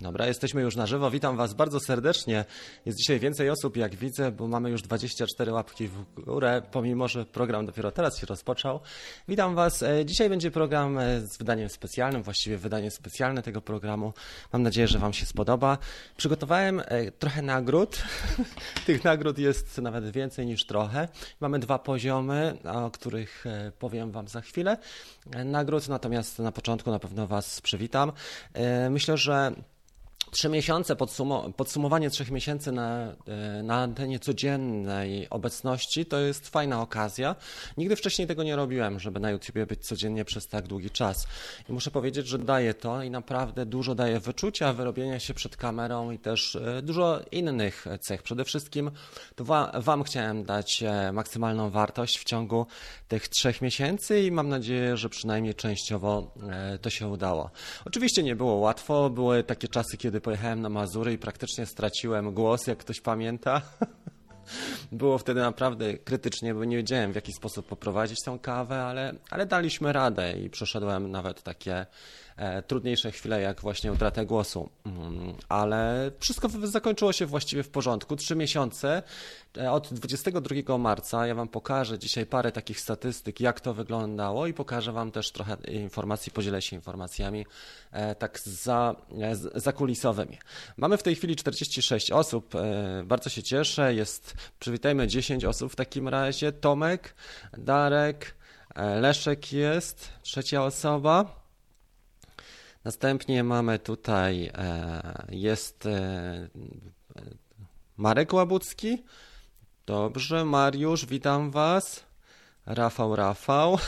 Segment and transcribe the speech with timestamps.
[0.00, 1.10] Dobra, jesteśmy już na żywo.
[1.10, 2.44] Witam Was bardzo serdecznie.
[2.86, 7.26] Jest dzisiaj więcej osób, jak widzę, bo mamy już 24 łapki w górę, pomimo że
[7.26, 8.80] program dopiero teraz się rozpoczął.
[9.28, 9.82] Witam Was.
[9.82, 14.12] E, Dzisiaj będzie program e, z wydaniem specjalnym, właściwie wydanie specjalne tego programu.
[14.52, 15.78] Mam nadzieję, że Wam się spodoba.
[16.16, 18.02] Przygotowałem e, trochę nagród.
[18.86, 21.08] Tych nagród jest nawet więcej niż trochę.
[21.40, 23.44] Mamy dwa poziomy, o których
[23.78, 24.76] powiem Wam za chwilę.
[25.44, 28.12] Nagród, natomiast na początku na pewno Was przywitam.
[28.90, 29.52] Myślę, że
[30.30, 33.14] Trzy miesiące, podsumo- podsumowanie trzech miesięcy na,
[33.58, 37.36] e, na antenie codziennej obecności to jest fajna okazja.
[37.76, 41.26] Nigdy wcześniej tego nie robiłem, żeby na YouTubie być codziennie przez tak długi czas.
[41.68, 46.10] I muszę powiedzieć, że daje to i naprawdę dużo daje wyczucia, wyrobienia się przed kamerą
[46.10, 48.22] i też e, dużo innych cech.
[48.22, 48.90] Przede wszystkim
[49.34, 52.66] to wa- Wam chciałem dać e, maksymalną wartość w ciągu
[53.08, 56.34] tych trzech miesięcy i mam nadzieję, że przynajmniej częściowo
[56.82, 57.50] to się udało.
[57.84, 62.66] Oczywiście nie było łatwo, były takie czasy, kiedy pojechałem na Mazury i praktycznie straciłem głos,
[62.66, 63.62] jak ktoś pamięta.
[64.92, 69.46] Było wtedy naprawdę krytycznie, bo nie wiedziałem w jaki sposób poprowadzić tą kawę, ale, ale
[69.46, 71.86] daliśmy radę i przeszedłem nawet takie
[72.66, 74.70] trudniejsze chwile, jak właśnie utratę głosu.
[74.86, 78.16] Mm, ale wszystko zakończyło się właściwie w porządku.
[78.16, 79.02] Trzy miesiące
[79.56, 81.26] e, od 22 marca.
[81.26, 85.56] Ja Wam pokażę dzisiaj parę takich statystyk, jak to wyglądało i pokażę Wam też trochę
[85.68, 87.46] informacji, podzielę się informacjami
[87.92, 90.38] e, tak za, e, z- zakulisowymi.
[90.76, 92.54] Mamy w tej chwili 46 osób.
[92.54, 93.94] e, Bardzo się cieszę.
[93.94, 96.52] Jest, przywitajmy 10 osób w takim razie.
[96.52, 97.14] Tomek,
[97.58, 98.34] Darek,
[98.74, 101.39] e, Leszek jest, trzecia osoba.
[102.84, 106.48] Następnie mamy tutaj, e, jest e,
[107.96, 109.02] Marek Łabucki.
[109.86, 112.04] Dobrze, Mariusz, witam Was.
[112.66, 113.78] Rafał, Rafał.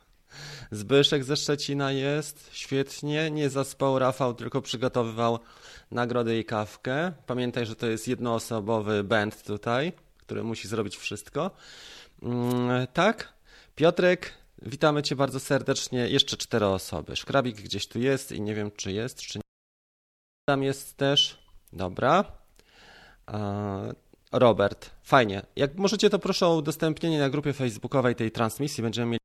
[0.70, 3.30] Zbyszek ze Szczecina jest, świetnie.
[3.30, 5.38] Nie zaspał Rafał, tylko przygotowywał
[5.90, 7.12] nagrodę i kawkę.
[7.26, 11.50] Pamiętaj, że to jest jednoosobowy band tutaj, który musi zrobić wszystko.
[12.22, 13.32] Mm, tak,
[13.74, 16.08] Piotrek, witamy Cię bardzo serdecznie.
[16.08, 17.16] Jeszcze cztery osoby.
[17.16, 19.42] Szkrabik gdzieś tu jest i nie wiem, czy jest, czy nie.
[20.48, 21.38] Tam jest też.
[21.72, 22.24] Dobra.
[24.32, 25.42] Robert, fajnie.
[25.56, 28.82] Jak możecie, to proszę o udostępnienie na grupie facebookowej tej transmisji.
[28.82, 29.21] Będziemy mieli.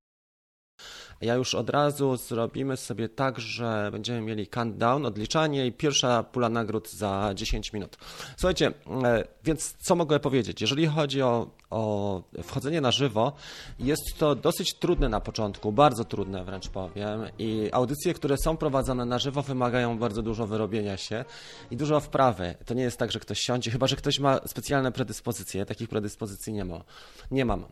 [1.22, 6.50] Ja już od razu zrobimy sobie tak, że będziemy mieli countdown, odliczanie i pierwsza pula
[6.50, 7.97] nagród za 10 minut.
[8.38, 8.72] Słuchajcie,
[9.03, 10.61] e, więc co mogę powiedzieć?
[10.61, 13.33] Jeżeli chodzi o, o wchodzenie na żywo,
[13.79, 17.22] jest to dosyć trudne na początku, bardzo trudne wręcz powiem.
[17.39, 21.25] I audycje, które są prowadzone na żywo, wymagają bardzo dużo wyrobienia się
[21.72, 22.55] i dużo wprawy.
[22.66, 25.66] To nie jest tak, że ktoś siądzie, chyba że ktoś ma specjalne predyspozycje.
[25.66, 26.84] Takich predyspozycji nie ma.
[27.31, 27.66] Nie mam.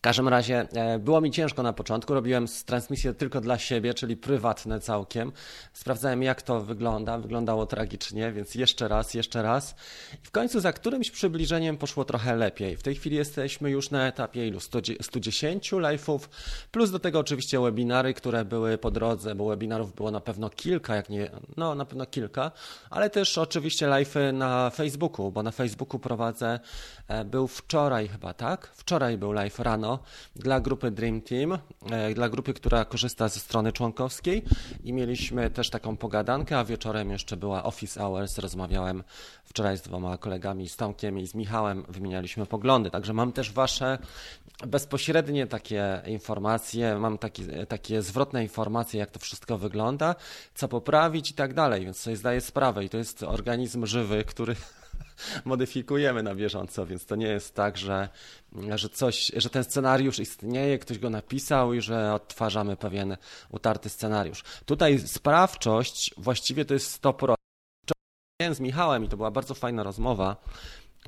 [0.00, 2.14] W każdym razie e, było mi ciężko na początku.
[2.14, 5.32] Robiłem transmisję tylko dla siebie, czyli prywatne całkiem.
[5.72, 7.18] Sprawdzałem, jak to wygląda.
[7.18, 9.74] Wyglądało tragicznie, więc jeszcze raz, jeszcze raz.
[10.14, 12.76] I w końcu za którymś przybliżeniem poszło trochę lepiej.
[12.76, 14.60] W tej chwili jesteśmy już na etapie ilu?
[14.60, 16.18] 100 110 live'ów,
[16.70, 20.96] plus do tego oczywiście webinary, które były po drodze, bo webinarów było na pewno kilka,
[20.96, 22.52] jak nie, no na pewno kilka,
[22.90, 26.60] ale też oczywiście live'y na Facebooku, bo na Facebooku prowadzę,
[27.08, 28.70] e, był wczoraj chyba, tak?
[28.74, 29.89] Wczoraj był live rano
[30.36, 31.58] dla grupy Dream Team,
[31.90, 34.42] e, dla grupy, która korzysta ze strony członkowskiej.
[34.84, 39.02] I mieliśmy też taką pogadankę, a wieczorem jeszcze była Office Hours, rozmawiałem
[39.44, 43.98] wczoraj z dwoma kolegami, z Tomkiem i z Michałem, wymienialiśmy poglądy, także mam też wasze
[44.66, 50.14] bezpośrednie takie informacje, mam takie, takie zwrotne informacje, jak to wszystko wygląda,
[50.54, 52.84] co poprawić i tak dalej, więc sobie zdaję sprawę.
[52.84, 54.56] I to jest organizm żywy, który
[55.44, 58.08] modyfikujemy na bieżąco, więc to nie jest tak, że,
[58.74, 63.16] że coś, że ten scenariusz istnieje, ktoś go napisał i że odtwarzamy pewien
[63.50, 64.44] utarty scenariusz.
[64.64, 67.34] Tutaj sprawczość właściwie to jest 100%.
[68.40, 70.36] Rozmawiałem z Michałem i to była bardzo fajna rozmowa,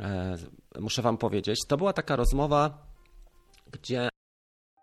[0.00, 0.36] e,
[0.80, 1.58] muszę wam powiedzieć.
[1.68, 2.86] To była taka rozmowa,
[3.72, 4.08] gdzie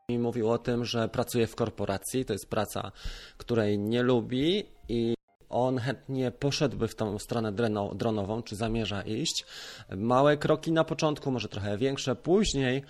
[0.10, 2.92] mi mówił o tym, że pracuje w korporacji, to jest praca,
[3.38, 5.14] której nie lubi i
[5.50, 9.46] on chętnie poszedłby w tą stronę dreno- dronową, czy zamierza iść.
[9.98, 12.84] Małe kroki na początku, może trochę większe później,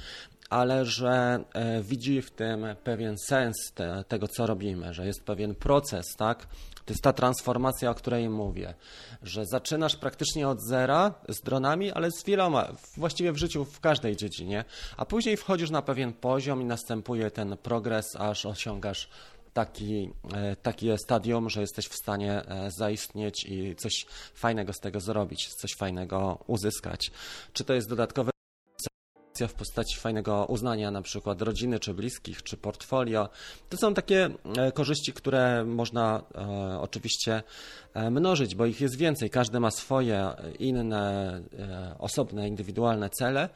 [0.50, 5.56] ale że e, widzi w tym pewien sens te, tego, co robimy, że jest pewien
[5.56, 6.48] proces, tak?
[6.86, 8.74] To jest ta transformacja, o której mówię,
[9.24, 12.68] że zaczynasz praktycznie od zera z dronami, ale z wieloma,
[12.98, 14.66] właściwie w życiu, w każdej dziedzinie,
[14.98, 19.10] a później wchodzisz na pewien poziom i następuje ten progres, aż osiągasz
[19.54, 25.00] taki, e, takie stadium, że jesteś w stanie e, zaistnieć i coś fajnego z tego
[25.00, 27.12] zrobić, coś fajnego uzyskać.
[27.54, 28.32] Czy to jest dodatkowe
[29.48, 33.30] w postaci fajnego uznania na przykład rodziny, czy bliskich, czy portfolio.
[33.70, 37.44] To są takie e, korzyści, które można e, oczywiście
[37.94, 39.30] e, mnożyć, bo ich jest więcej.
[39.30, 41.42] Każdy ma swoje inne,
[42.00, 43.50] osobne, indywidualne cele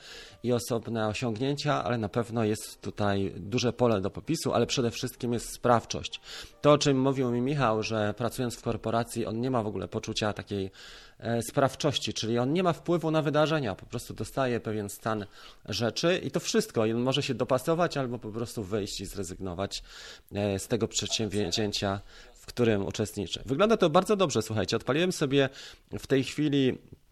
[0.43, 5.33] i osobne osiągnięcia, ale na pewno jest tutaj duże pole do popisu, ale przede wszystkim
[5.33, 6.21] jest sprawczość.
[6.61, 9.87] To, o czym mówił mi Michał, że pracując w korporacji, on nie ma w ogóle
[9.87, 10.71] poczucia takiej
[11.41, 15.25] sprawczości, czyli on nie ma wpływu na wydarzenia, po prostu dostaje pewien stan
[15.69, 16.85] rzeczy i to wszystko.
[16.85, 19.83] I on może się dopasować albo po prostu wyjść i zrezygnować
[20.35, 22.01] e, z tego przedsięwzięcia,
[22.33, 23.41] w którym uczestniczy.
[23.45, 24.75] Wygląda to bardzo dobrze, słuchajcie.
[24.75, 25.49] Odpaliłem sobie
[25.99, 27.02] w tej chwili e,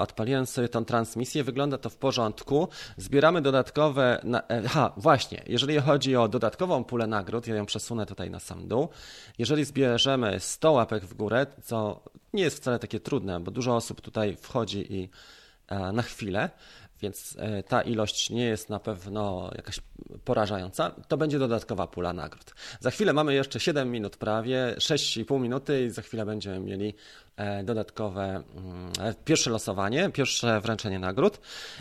[0.00, 2.68] Odpaliłem sobie tą transmisję, wygląda to w porządku.
[2.96, 4.20] Zbieramy dodatkowe.
[4.24, 4.42] Na...
[4.68, 8.88] Ha, właśnie, jeżeli chodzi o dodatkową pulę nagród, ja ją przesunę tutaj na sam dół.
[9.38, 14.00] Jeżeli zbierzemy 100 łapek w górę, co nie jest wcale takie trudne, bo dużo osób
[14.00, 15.08] tutaj wchodzi i
[15.68, 16.50] e, na chwilę,
[17.02, 19.80] więc e, ta ilość nie jest na pewno jakaś
[20.24, 20.90] porażająca.
[21.08, 22.54] To będzie dodatkowa pula nagród.
[22.80, 26.94] Za chwilę mamy jeszcze 7 minut prawie, 6,5 minuty i za chwilę będziemy mieli
[27.36, 28.44] e, dodatkowe mm,
[29.24, 31.40] pierwsze losowanie, pierwsze wręczenie nagród.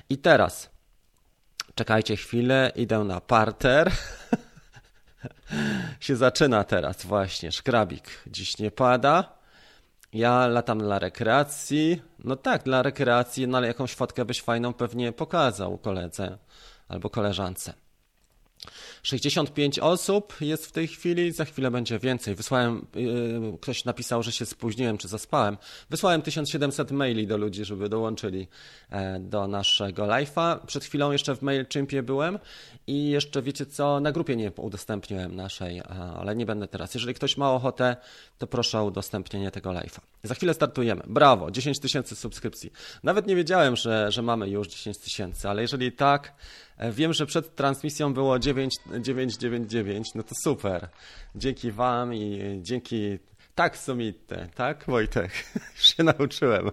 [0.10, 0.70] I teraz
[1.76, 3.92] czekajcie chwilę, idę na parter.
[6.00, 7.52] się zaczyna teraz właśnie.
[7.52, 9.39] Szkrabik dziś nie pada.
[10.14, 12.02] Ja latam dla rekreacji.
[12.24, 16.38] No tak, dla rekreacji, no ale jakąś fotkę byś fajną pewnie pokazał koledze
[16.88, 17.74] albo koleżance.
[19.04, 22.36] 65 osób jest w tej chwili, za chwilę będzie więcej.
[22.36, 25.58] Wysłałem, yy, ktoś napisał, że się spóźniłem czy zaspałem.
[25.90, 28.48] Wysłałem 1700 maili do ludzi, żeby dołączyli
[28.90, 30.66] e, do naszego live'a.
[30.66, 32.40] Przed chwilą jeszcze w MailChimpie byłem
[32.88, 35.82] i jeszcze wiecie co, na grupie nie udostępniłem naszej,
[36.20, 36.94] ale nie będę teraz.
[36.94, 37.96] Jeżeli ktoś ma ochotę,
[38.38, 40.00] to proszę o udostępnienie tego live'a.
[40.24, 41.04] Za chwilę startujemy.
[41.08, 42.72] Brawo, 10 tysięcy subskrypcji.
[43.04, 47.26] Nawet nie wiedziałem, że, że mamy już 10 tysięcy, ale jeżeli tak, e, wiem, że
[47.26, 50.88] przed transmisją było 999, no to super.
[51.36, 53.20] Dzięki Wam i dzięki
[53.60, 55.32] tak, Sumitte, tak, Wojtek,
[55.78, 56.72] już się nauczyłem.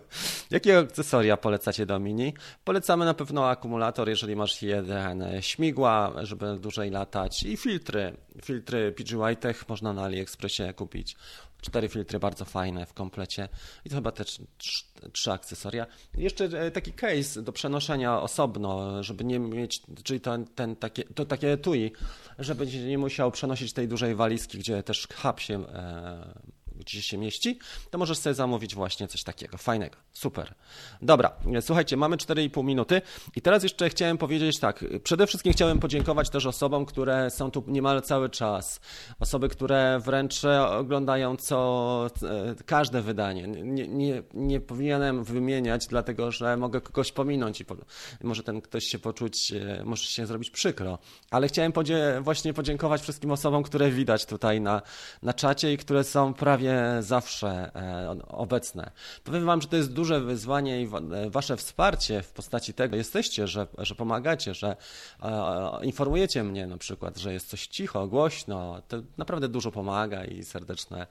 [0.50, 2.34] Jakie akcesoria polecacie do Mini?
[2.64, 8.16] Polecamy na pewno akumulator, jeżeli masz jeden, śmigła, żeby dłużej latać i filtry.
[8.44, 11.16] Filtry PG Whitech można na AliExpressie kupić.
[11.60, 13.48] Cztery filtry bardzo fajne w komplecie
[13.84, 14.24] i to chyba te
[15.12, 15.86] trzy akcesoria.
[16.18, 21.04] I jeszcze e, taki case do przenoszenia osobno, żeby nie mieć, czyli to, ten, takie,
[21.04, 21.92] to takie etui,
[22.38, 27.58] żeby nie musiał przenosić tej dużej walizki, gdzie też hub się e, gdzie się mieści,
[27.90, 29.96] to możesz sobie zamówić właśnie coś takiego fajnego.
[30.12, 30.54] Super.
[31.02, 33.02] Dobra, słuchajcie, mamy 4,5 minuty
[33.36, 34.84] i teraz jeszcze chciałem powiedzieć tak.
[35.02, 38.80] Przede wszystkim chciałem podziękować też osobom, które są tu niemal cały czas.
[39.20, 43.46] Osoby, które wręcz oglądają co e, każde wydanie.
[43.48, 47.76] Nie, nie, nie powinienem wymieniać, dlatego że mogę kogoś pominąć i po,
[48.22, 50.98] może ten ktoś się poczuć, e, może się zrobić przykro.
[51.30, 54.82] Ale chciałem podzie właśnie podziękować wszystkim osobom, które widać tutaj na,
[55.22, 56.65] na czacie i które są prawie
[57.00, 58.90] zawsze e, obecne.
[59.24, 63.46] Powiem Wam, że to jest duże wyzwanie i e, Wasze wsparcie w postaci tego jesteście,
[63.46, 64.76] że, że pomagacie, że
[65.22, 68.82] e, informujecie mnie na przykład, że jest coś cicho, głośno.
[68.88, 71.06] To naprawdę dużo pomaga i serdeczne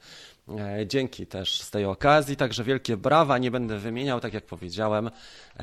[0.86, 2.36] dzięki też z tej okazji.
[2.36, 5.10] Także wielkie brawa, nie będę wymieniał, tak jak powiedziałem,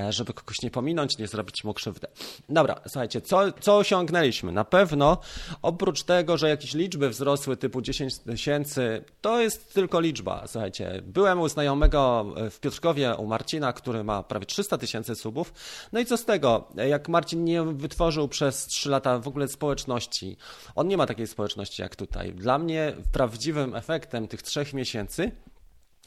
[0.09, 2.07] żeby kogoś nie pominąć, nie zrobić mu krzywdę.
[2.49, 4.51] Dobra, słuchajcie, co, co osiągnęliśmy?
[4.51, 5.17] Na pewno
[5.61, 10.43] oprócz tego, że jakieś liczby wzrosły typu 10 tysięcy, to jest tylko liczba.
[10.47, 15.53] Słuchajcie, byłem u znajomego w Piotrkowie, u Marcina, który ma prawie 300 tysięcy subów.
[15.91, 20.37] No i co z tego, jak Marcin nie wytworzył przez 3 lata w ogóle społeczności,
[20.75, 22.33] on nie ma takiej społeczności jak tutaj.
[22.33, 25.31] Dla mnie prawdziwym efektem tych trzech miesięcy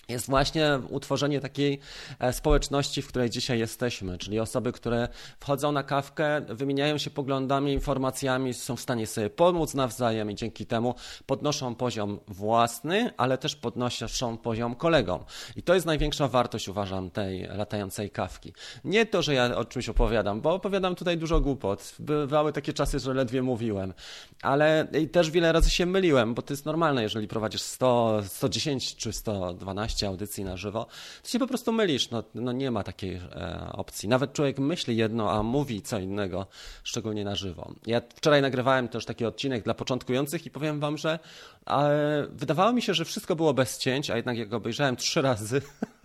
[0.09, 1.79] jest właśnie utworzenie takiej
[2.19, 5.09] e, społeczności, w której dzisiaj jesteśmy, czyli osoby, które
[5.41, 10.67] wchodzą na kawkę, wymieniają się poglądami, informacjami, są w stanie sobie pomóc nawzajem i dzięki
[10.67, 10.95] temu
[11.27, 15.25] podnoszą poziom własny, ale też podnoszą poziom kolegom.
[15.57, 18.53] I to jest największa wartość, uważam, tej latającej kawki.
[18.85, 21.95] Nie to, że ja o czymś opowiadam, bo opowiadam tutaj dużo głupot.
[21.99, 23.95] Bywały takie czasy, że ledwie mówiłem,
[24.43, 29.13] ale też wiele razy się myliłem, bo to jest normalne, jeżeli prowadzisz 100, 110 czy
[29.13, 30.87] 112 audycji na żywo,
[31.23, 32.11] to się po prostu mylisz.
[32.11, 34.09] No, no nie ma takiej e, opcji.
[34.09, 36.47] Nawet człowiek myśli jedno, a mówi co innego,
[36.85, 37.73] szczególnie na żywo.
[37.87, 41.19] Ja wczoraj nagrywałem też taki odcinek dla początkujących i powiem wam, że
[41.67, 45.63] e, wydawało mi się, że wszystko było bez cięć, a jednak jak obejrzałem trzy razy,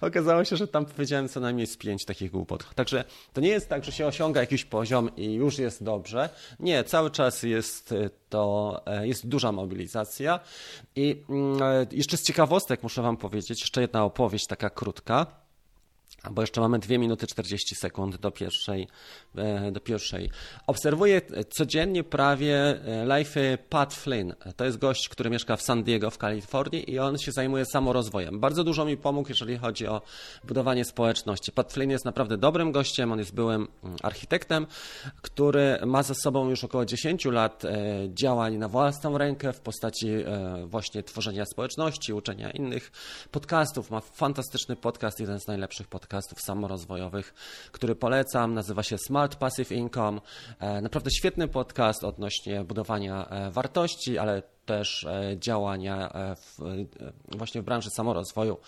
[0.00, 2.74] Okazało się, że tam powiedziałem co najmniej z pięć takich głupot.
[2.74, 6.28] Także to nie jest tak, że się osiąga jakiś poziom i już jest dobrze.
[6.60, 7.94] Nie, cały czas jest
[8.28, 10.40] to, e, jest duża mobilizacja.
[10.96, 15.45] I mm, e, jeszcze z ciekawostek muszę wam powiedzieć, jeszcze jedna opowieść taka krótka.
[16.30, 18.88] Bo jeszcze mamy 2 minuty 40 sekund do pierwszej.
[19.36, 20.30] e, Do pierwszej.
[20.66, 23.34] Obserwuję codziennie prawie e, live
[23.68, 24.34] Pat Flynn.
[24.56, 28.40] To jest gość, który mieszka w San Diego w Kalifornii i on się zajmuje samorozwojem.
[28.40, 30.02] Bardzo dużo mi pomógł, jeżeli chodzi o
[30.44, 31.52] budowanie społeczności.
[31.52, 34.66] Pat Flynn jest naprawdę dobrym gościem, on jest byłym mm, architektem,
[35.22, 37.74] który ma za sobą już około 10 lat e,
[38.14, 40.06] działań na własną rękę w postaci
[40.66, 42.92] właśnie tworzenia społeczności, uczenia innych
[43.30, 43.90] podcastów.
[43.90, 47.34] Ma fantastyczny podcast, jeden z najlepszych podcastów samorozwojowych,
[47.72, 48.54] który polecam.
[48.54, 50.20] Nazywa się Smart Passive Income.
[50.60, 56.58] E, Naprawdę świetny podcast odnośnie budowania e, wartości, ale też e, działania w,
[57.36, 58.58] właśnie w branży samorozwoju.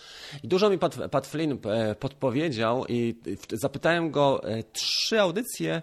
[0.43, 1.57] I dużo mi Pat, Pat Flynn
[1.99, 3.15] podpowiedział i
[3.53, 4.41] zapytałem go
[4.73, 5.81] trzy audycje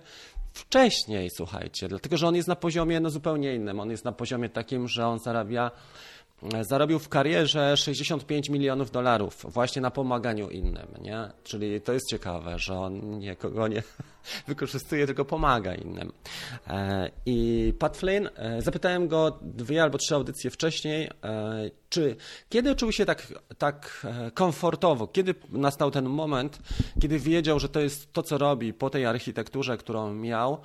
[0.57, 3.81] wcześniej, słuchajcie, dlatego że on jest na poziomie no, zupełnie innym.
[3.81, 5.71] On jest na poziomie takim, że on zarabia
[6.61, 11.31] Zarobił w karierze 65 milionów dolarów właśnie na pomaganiu innym, nie?
[11.45, 13.83] Czyli to jest ciekawe, że on nikogo nie
[14.49, 16.13] wykorzystuje, tylko pomaga innym.
[16.69, 22.17] E, I Pat Flynn, e, zapytałem go dwie albo trzy audycje wcześniej, e, czy
[22.49, 23.27] kiedy czuł się tak,
[23.59, 26.59] tak komfortowo, kiedy nastał ten moment,
[27.01, 30.61] kiedy wiedział, że to jest to, co robi po tej architekturze, którą miał,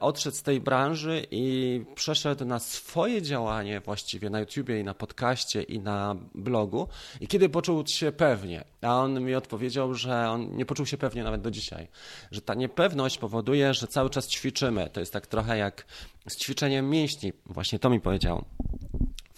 [0.00, 5.62] odszedł z tej branży i przeszedł na swoje działanie właściwie na YouTubie i na podcaście
[5.62, 6.88] i na blogu.
[7.20, 11.24] I kiedy poczuł się pewnie, a on mi odpowiedział, że on nie poczuł się pewnie
[11.24, 11.88] nawet do dzisiaj,
[12.30, 15.86] że ta niepewność powoduje, że cały czas ćwiczymy, to jest tak trochę jak
[16.28, 18.44] z ćwiczeniem mięśni, właśnie to mi powiedział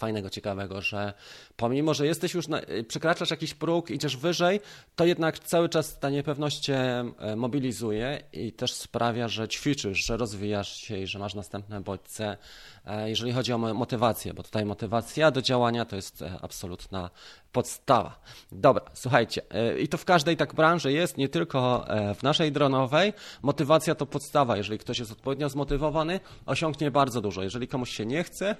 [0.03, 1.13] fajnego, ciekawego, że
[1.55, 4.59] pomimo, że jesteś już, na, przekraczasz jakiś próg, idziesz wyżej,
[4.95, 10.17] to jednak cały czas ta niepewność cię e, mobilizuje i też sprawia, że ćwiczysz, że
[10.17, 12.37] rozwijasz się i że masz następne bodźce,
[12.85, 17.09] e, jeżeli chodzi o mo- motywację, bo tutaj motywacja do działania to jest e, absolutna
[17.51, 18.19] podstawa.
[18.51, 19.41] Dobra, słuchajcie,
[19.79, 21.85] i to w każdej tak branży jest, nie tylko
[22.19, 23.13] w naszej dronowej.
[23.41, 24.57] Motywacja to podstawa.
[24.57, 27.43] Jeżeli ktoś jest odpowiednio zmotywowany, osiągnie bardzo dużo.
[27.43, 28.55] Jeżeli komuś się nie chce,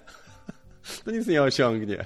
[1.05, 2.05] to nic nie osiągnie.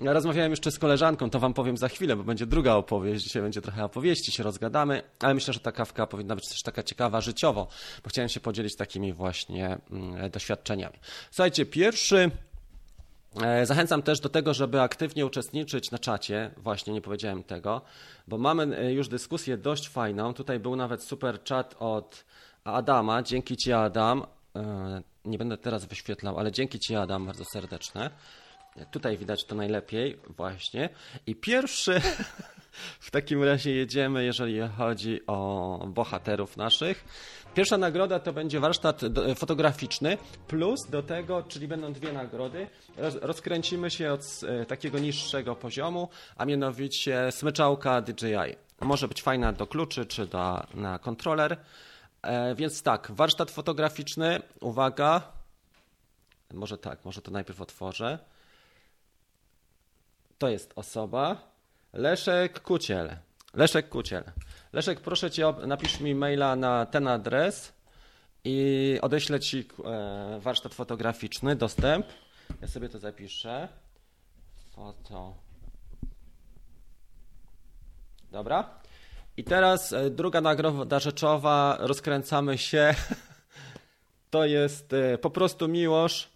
[0.00, 3.24] Rozmawiałem jeszcze z koleżanką, to wam powiem za chwilę, bo będzie druga opowieść.
[3.24, 6.82] Dzisiaj będzie trochę opowieści, się rozgadamy, ale myślę, że ta kawka powinna być też taka
[6.82, 7.68] ciekawa życiowo,
[8.04, 10.96] bo chciałem się podzielić takimi właśnie mm, doświadczeniami.
[11.30, 12.30] Słuchajcie, pierwszy.
[13.42, 16.50] E, Zachęcam też do tego, żeby aktywnie uczestniczyć na czacie.
[16.56, 17.82] Właśnie nie powiedziałem tego,
[18.28, 20.34] bo mamy e, już dyskusję dość fajną.
[20.34, 22.24] Tutaj był nawet super czat od
[22.64, 23.22] Adama.
[23.22, 24.26] Dzięki Ci, Adam.
[24.56, 28.10] E, Nie będę teraz wyświetlał, ale dzięki Ci, Adam, bardzo serdeczne.
[28.90, 30.88] Tutaj widać to najlepiej, właśnie.
[31.26, 32.00] I pierwszy.
[33.00, 37.04] W takim razie jedziemy, jeżeli chodzi o bohaterów naszych.
[37.54, 39.00] Pierwsza nagroda to będzie warsztat
[39.36, 45.54] fotograficzny, plus do tego, czyli będą dwie nagrody, roz, rozkręcimy się od e, takiego niższego
[45.56, 48.56] poziomu, a mianowicie smyczałka DJI.
[48.80, 51.56] Może być fajna do kluczy czy do, na kontroler.
[52.26, 55.32] E, więc tak, warsztat fotograficzny, uwaga.
[56.52, 58.18] Może tak, może to najpierw otworzę.
[60.38, 61.36] To jest osoba.
[61.92, 63.16] Leszek Kuciel.
[63.54, 64.24] Leszek Kuciel.
[64.72, 67.72] Leszek, proszę cię, napisz mi maila na ten adres
[68.44, 72.06] i odeślę ci e, warsztat fotograficzny, dostęp.
[72.62, 73.68] Ja sobie to zapiszę.
[74.74, 75.34] Foto.
[78.30, 78.85] Dobra.
[79.36, 81.76] I teraz e, druga nagroda rzeczowa.
[81.80, 82.94] Rozkręcamy się.
[84.30, 86.28] To jest e, po prostu miłość.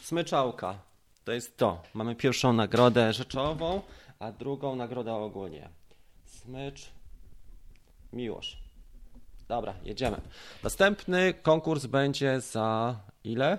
[0.00, 0.78] Smyczałka.
[1.24, 1.82] To jest to.
[1.94, 3.82] Mamy pierwszą nagrodę rzeczową,
[4.18, 5.68] a drugą nagrodę ogólnie.
[6.24, 6.88] Smycz.
[8.12, 8.58] Miłość.
[9.48, 10.20] Dobra, jedziemy.
[10.62, 13.58] Następny konkurs będzie za ile?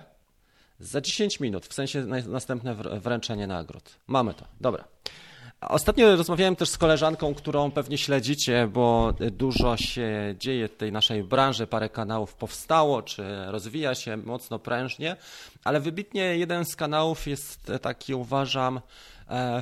[0.80, 3.96] Za 10 minut, w sensie na- następne wr- wręczenie nagród.
[4.06, 4.84] Mamy to, dobra.
[5.60, 11.24] Ostatnio rozmawiałem też z koleżanką, którą pewnie śledzicie, bo dużo się dzieje w tej naszej
[11.24, 15.16] branży, parę kanałów powstało, czy rozwija się mocno prężnie,
[15.64, 18.80] ale wybitnie jeden z kanałów jest taki, uważam,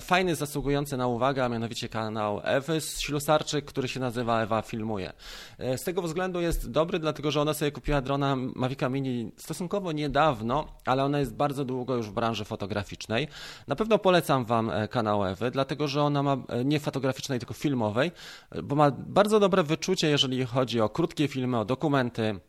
[0.00, 5.12] fajny, zasługujący na uwagę, a mianowicie kanał Ewy Ślusarczyk, który się nazywa Ewa Filmuje.
[5.58, 9.92] E, Z tego względu jest dobry, dlatego że ona sobie kupiła drona Mavica Mini stosunkowo
[9.92, 13.28] niedawno, ale ona jest bardzo długo już w branży fotograficznej.
[13.68, 17.54] Na pewno polecam Wam e, kanał Ewy, dlatego że ona ma e, nie fotograficznej, tylko
[17.54, 18.12] filmowej,
[18.50, 22.40] e, bo ma bardzo dobre wyczucie, jeżeli chodzi o krótkie filmy, o dokumenty,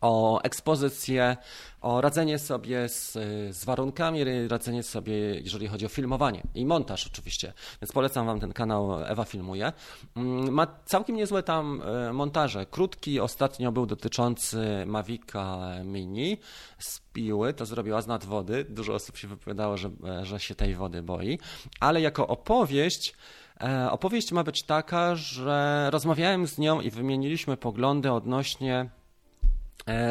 [0.00, 1.36] o ekspozycję,
[1.80, 3.12] o radzenie sobie z,
[3.56, 7.52] z warunkami, radzenie sobie, jeżeli chodzi o filmowanie i montaż oczywiście.
[7.82, 9.72] Więc polecam Wam ten kanał Ewa Filmuje.
[10.16, 12.66] Mm, Ma całkiem niezłe tam e, montaże.
[12.66, 16.38] Krótki ostatnio był dotyczący Mavica Mini
[16.78, 18.66] z piły, to zrobiła z nad wody.
[18.68, 19.90] Dużo osób się wypowiadało, że,
[20.22, 21.38] że się tej wody boi,
[21.80, 23.14] ale jako opowieść
[23.62, 28.99] E, opowieść ma być taka, że rozmawiałem z nią i wymieniliśmy poglądy odnośnie E,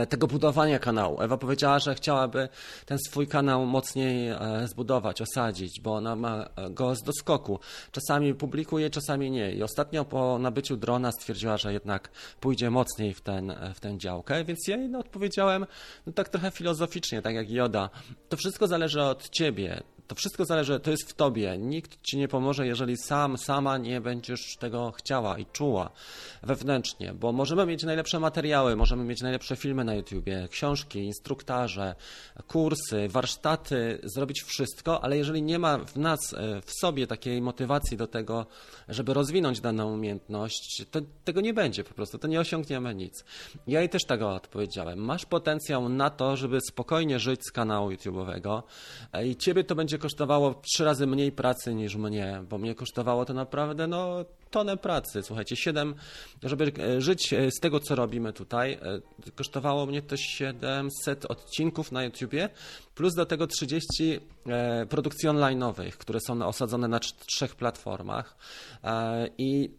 [0.10, 1.22] tego budowania kanału.
[1.22, 2.50] Ewa powiedziała, że chciałaby
[2.86, 7.60] ten swój kanał mocniej e, zbudować, osadzić, bo ona ma e, go z doskoku.
[7.92, 9.52] Czasami publikuje, czasami nie.
[9.52, 12.10] I ostatnio po nabyciu drona stwierdziła, że jednak
[12.40, 15.66] pójdzie mocniej w, ten, w tę działkę, więc ja jej no, odpowiedziałem
[16.06, 17.90] no, tak trochę filozoficznie, tak jak Joda.
[18.30, 19.84] To wszystko zależy od ciebie.
[20.10, 21.58] To wszystko zależy, to jest w tobie.
[21.58, 25.90] Nikt ci nie pomoże, jeżeli sam, sama nie będziesz tego chciała i czuła
[26.44, 31.96] wewnętrznie, bo możemy mieć najlepsze materiały, możemy mieć najlepsze filmy na YouTubie, książki, instruktaże,
[32.48, 37.98] kursy, warsztaty, zrobić wszystko, ale jeżeli nie ma w nas, e, w sobie takiej motywacji
[37.98, 38.46] do tego,
[38.88, 43.24] żeby rozwinąć daną umiejętność, to tego nie będzie po prostu, to nie osiągniemy nic.
[43.68, 45.00] Ja jej też tego odpowiedziałem.
[45.00, 48.64] Masz potencjał na to, żeby spokojnie żyć z kanału YouTube'owego
[49.14, 53.26] e, i ciebie to będzie kosztowało trzy razy mniej pracy niż mnie, bo mnie kosztowało
[53.26, 55.24] to naprawdę no, tonę pracy.
[55.24, 55.96] Słuchajcie, 7,
[56.44, 59.02] żeby e, żyć e, z tego, co robimy tutaj, e,
[59.36, 62.50] kosztowało mnie to 700 odcinków na YouTubie,
[62.96, 64.20] plus do tego 30
[64.90, 68.38] produkcji online'owych, które są osadzone na trzech platformach.
[69.38, 69.70] I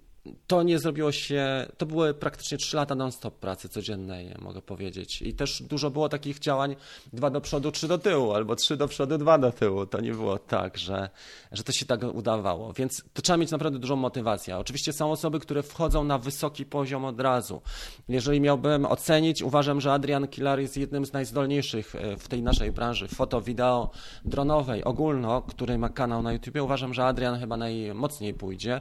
[0.46, 5.22] to nie zrobiło się, to były praktycznie 3 lata non-stop pracy codziennej, mogę powiedzieć.
[5.22, 6.76] I też dużo było takich działań,
[7.12, 9.86] dwa do przodu, trzy do tyłu, albo trzy do przodu, dwa do tyłu.
[9.86, 11.10] To nie było tak, że,
[11.52, 12.72] że to się tak udawało.
[12.72, 14.58] Więc to trzeba mieć naprawdę dużą motywację.
[14.58, 17.62] Oczywiście są osoby, które wchodzą na wysoki poziom od razu.
[18.08, 22.72] Jeżeli miałbym ocenić, uważam, że Adrian Kilar jest jednym z najzdolniejszych e, w tej naszej
[22.72, 23.90] branży foto, wideo,
[24.24, 26.56] dronowej, ogólno, który ma kanał na YouTube.
[26.62, 28.80] Uważam, że Adrian chyba najmocniej pójdzie.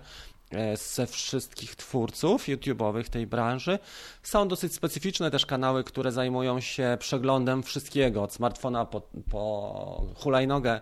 [0.53, 3.79] E, ze wszystkich twórców YouTube'owych tej branży.
[4.23, 10.81] Są dosyć specyficzne też kanały, które zajmują się przeglądem wszystkiego, od smartfona po, po hulajnogę,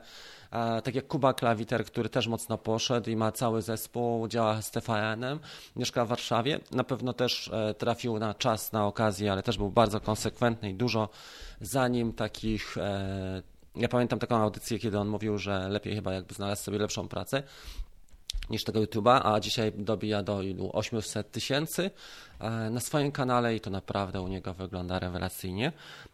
[0.52, 4.72] e, tak jak Kuba Klawiter, który też mocno poszedł i ma cały zespół, działa z
[4.72, 5.40] TVN-em,
[5.76, 6.60] mieszka w Warszawie.
[6.72, 10.74] Na pewno też e, trafił na czas, na okazję, ale też był bardzo konsekwentny i
[10.74, 11.10] dużo
[11.62, 12.76] za nim takich
[13.76, 17.44] ja pamiętam taką audycję, kiedy on mówił, że lepiej chyba jakby znalazł sobie lepszą pracę
[18.50, 20.70] niż tego YouTube'a, a dzisiaj dobija do ilu?
[20.74, 21.92] 800 tysięcy
[22.40, 25.72] e, na swoim kanale i to naprawdę u niego wygląda rewelacyjnie.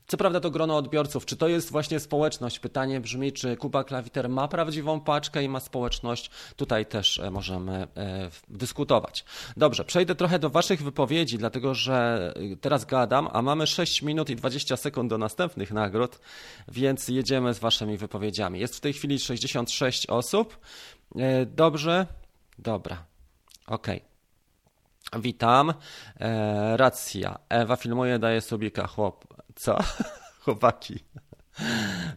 [0.08, 2.60] Co prawda to grono odbiorców, czy to jest właśnie społeczność?
[2.60, 6.30] Pytanie brzmi, czy Kuba Klawiter ma prawdziwą paczkę i ma społeczność?
[6.56, 9.26] Tutaj też e, możemy e, dyskutować.
[9.58, 14.36] Dobrze, przejdę trochę do Waszych wypowiedzi, dlatego że teraz gadam, a mamy 6 minut i
[14.36, 16.20] 20 sekund do następnych nagród,
[16.68, 18.60] więc jedziemy z Waszymi wypowiedziami.
[18.60, 20.58] Jest w tej chwili 66 osób.
[21.48, 22.08] Dobrze,
[22.60, 23.06] Dobra.
[23.68, 24.02] Okay.
[25.20, 25.74] Witam.
[26.20, 27.40] E, racja.
[27.50, 28.88] Ewa filmuje, daje subika.
[28.88, 29.28] Chłop.
[29.56, 29.78] Co?
[30.44, 31.00] Chłopaki.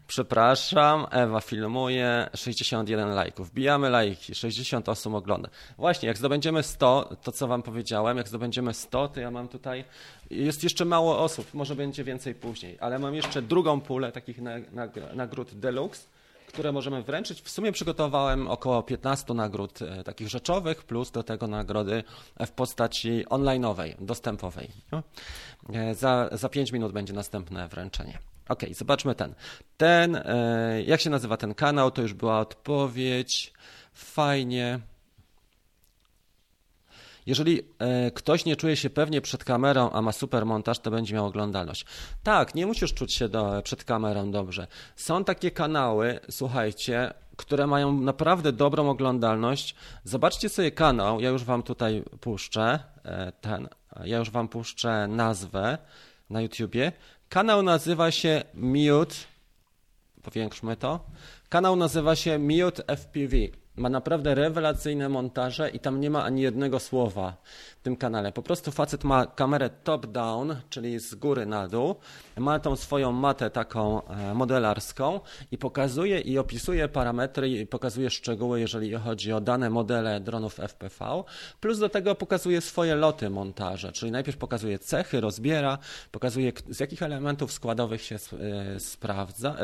[0.06, 3.52] Przepraszam, Ewa filmuje, 61 lajków.
[3.52, 5.48] Bijamy lajki, 60 osób ogląda.
[5.78, 9.84] Właśnie, jak zdobędziemy 100, to co wam powiedziałem, jak zdobędziemy 100, to ja mam tutaj,
[10.30, 14.38] jest jeszcze mało osób, może będzie więcej później, ale mam jeszcze drugą pulę takich
[15.14, 16.08] nagród deluxe
[16.46, 17.42] które możemy wręczyć.
[17.42, 22.02] W sumie przygotowałem około 15 nagród e, takich rzeczowych, plus do tego nagrody
[22.46, 24.70] w postaci online'owej, dostępowej.
[25.72, 28.18] E, za, za 5 minut będzie następne wręczenie.
[28.48, 29.34] Ok, zobaczmy ten.
[29.76, 33.52] Ten, e, jak się nazywa ten kanał, to już była odpowiedź.
[33.94, 34.80] Fajnie.
[37.26, 41.14] Jeżeli e, ktoś nie czuje się pewnie przed kamerą, a ma super montaż, to będzie
[41.14, 41.86] miał oglądalność.
[42.22, 44.66] Tak, nie musisz czuć się do, przed kamerą dobrze.
[44.96, 49.74] Są takie kanały, słuchajcie, które mają naprawdę dobrą oglądalność.
[50.04, 53.68] Zobaczcie sobie kanał, ja już wam tutaj puszczę e, ten,
[54.04, 55.78] ja już wam puszczę nazwę
[56.30, 56.92] na YouTubie.
[57.28, 59.14] Kanał nazywa się Mute,
[60.22, 61.00] powiększmy to.
[61.48, 63.36] Kanał nazywa się Mute FPV
[63.76, 67.36] ma naprawdę rewelacyjne montaże i tam nie ma ani jednego słowa
[67.80, 68.32] w tym kanale.
[68.32, 71.96] Po prostu facet ma kamerę top-down, czyli z góry na dół,
[72.36, 78.60] ma tą swoją matę taką e, modelarską i pokazuje i opisuje parametry i pokazuje szczegóły,
[78.60, 81.24] jeżeli chodzi o dane modele dronów FPV,
[81.60, 85.78] plus do tego pokazuje swoje loty montaże, czyli najpierw pokazuje cechy, rozbiera,
[86.10, 89.56] pokazuje z jakich elementów składowych się e, sprawdza,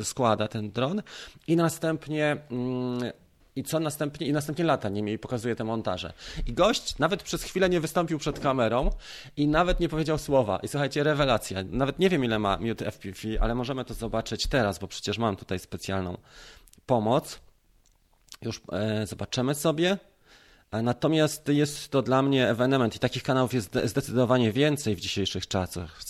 [0.00, 1.02] e, składa ten dron
[1.46, 3.12] i następnie mm,
[3.58, 6.12] i co następnie, i następnie lata nimi i pokazuje te montaże.
[6.46, 8.90] I gość nawet przez chwilę nie wystąpił przed kamerą
[9.36, 10.58] i nawet nie powiedział słowa.
[10.62, 11.58] I słuchajcie, rewelacja.
[11.70, 15.36] Nawet nie wiem, ile ma minut FPV, ale możemy to zobaczyć teraz, bo przecież mam
[15.36, 16.18] tutaj specjalną
[16.86, 17.40] pomoc.
[18.42, 19.98] Już e, zobaczymy sobie.
[20.70, 25.48] E, natomiast jest to dla mnie ewenement i takich kanałów jest zdecydowanie więcej w dzisiejszych
[25.48, 26.00] czasach.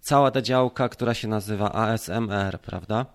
[0.00, 3.06] Cała ta działka, która się nazywa ASMR, prawda?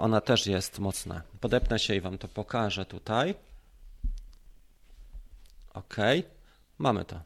[0.00, 1.22] Ona też jest mocna.
[1.40, 3.34] Podepnę się i Wam to pokażę tutaj.
[5.74, 5.96] OK.
[6.78, 7.20] Mamy to.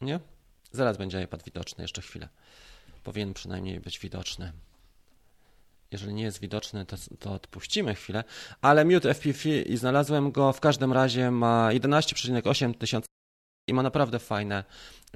[0.00, 0.20] Nie?
[0.72, 2.28] Zaraz będzie iPad widoczny, jeszcze chwilę.
[3.04, 4.52] Powinien przynajmniej być widoczny.
[5.90, 8.24] Jeżeli nie jest widoczny, to, to odpuścimy chwilę.
[8.60, 13.13] Ale Mute FPV i znalazłem go, w każdym razie ma 11,8 tysiąca
[13.66, 14.64] i ma naprawdę fajne,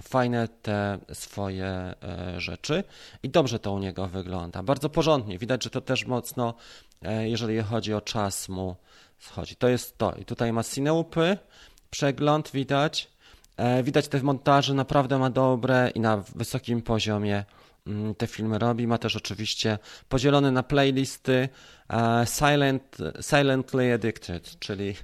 [0.02, 1.94] fajne te swoje e,
[2.40, 2.84] rzeczy
[3.22, 4.62] i dobrze to u niego wygląda.
[4.62, 5.38] Bardzo porządnie.
[5.38, 6.54] Widać, że to też mocno,
[7.02, 8.76] e, jeżeli chodzi o czas mu
[9.18, 9.56] schodzi.
[9.56, 10.12] To jest to.
[10.12, 11.38] I tutaj ma Cineupy,
[11.90, 13.10] przegląd widać.
[13.56, 17.44] E, widać te montaże naprawdę ma dobre i na wysokim poziomie
[17.86, 18.86] mm, te filmy robi.
[18.86, 21.48] Ma też oczywiście podzielony na playlisty
[22.38, 24.94] silent, Silently Addicted, czyli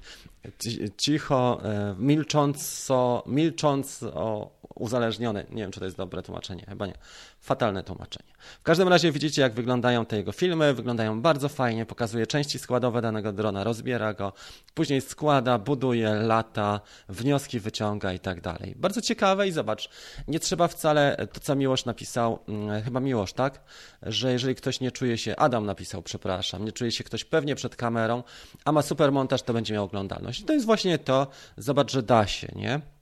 [0.97, 1.61] cicho,
[1.97, 5.45] milcząco, milcząco uzależniony.
[5.49, 6.93] Nie wiem, czy to jest dobre tłumaczenie, chyba nie.
[7.39, 8.29] Fatalne tłumaczenie.
[8.59, 10.73] W każdym razie widzicie, jak wyglądają te jego filmy.
[10.73, 14.33] Wyglądają bardzo fajnie, pokazuje części składowe danego drona, rozbiera go,
[14.73, 18.75] później składa, buduje, lata, wnioski wyciąga i tak dalej.
[18.75, 19.89] Bardzo ciekawe i zobacz,
[20.27, 23.61] nie trzeba wcale, to co Miłosz napisał, hmm, chyba Miłosz, tak?
[24.01, 27.75] Że jeżeli ktoś nie czuje się, Adam napisał, przepraszam, nie czuje się ktoś pewnie przed
[27.75, 28.23] kamerą,
[28.65, 30.39] a ma super montaż, to będzie miał oglądalność.
[30.39, 32.94] I to jest właśnie to, zobacz, że da się, nie?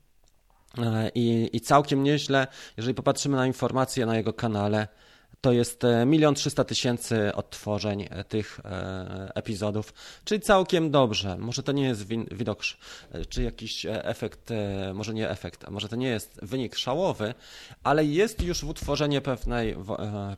[0.78, 4.88] E, I, I całkiem nieźle, jeżeli popatrzymy na informacje na jego kanale,
[5.42, 8.60] to jest e, milion trzysta tysięcy odtworzeń e, tych
[9.36, 9.94] epizodów,
[10.26, 11.38] czyli całkiem dobrze.
[11.38, 12.62] Może to nie jest widok,
[13.30, 14.50] czy jakiś efekt,
[14.94, 17.34] może nie efekt, a może to nie jest wynik szałowy,
[17.84, 19.76] ale jest już w utworzenie pewnej,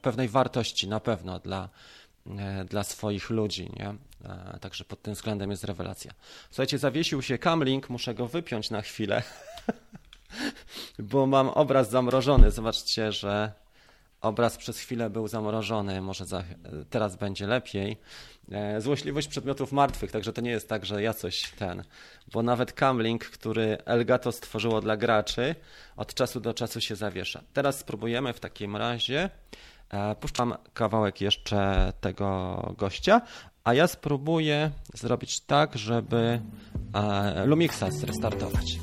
[0.01, 1.69] pewnej wartości na pewno dla,
[2.69, 3.69] dla swoich ludzi.
[3.79, 3.95] Nie?
[4.61, 6.11] Także pod tym względem jest rewelacja.
[6.49, 9.23] Słuchajcie, zawiesił się Camlink, muszę go wypiąć na chwilę.
[10.99, 12.51] bo mam obraz zamrożony.
[12.51, 13.51] Zobaczcie, że
[14.21, 16.43] obraz przez chwilę był zamrożony, może za,
[16.89, 17.97] teraz będzie lepiej.
[18.51, 21.83] E, złośliwość przedmiotów martwych, także to nie jest tak, że ja coś ten,
[22.33, 25.55] bo nawet Camlink, który Elgato stworzyło dla graczy,
[25.97, 27.41] od czasu do czasu się zawiesza.
[27.53, 29.29] Teraz spróbujemy w takim razie.
[29.89, 33.21] E, puszczam kawałek jeszcze tego gościa,
[33.63, 36.41] a ja spróbuję zrobić tak, żeby
[36.93, 38.79] e, Lumixa zrestartować.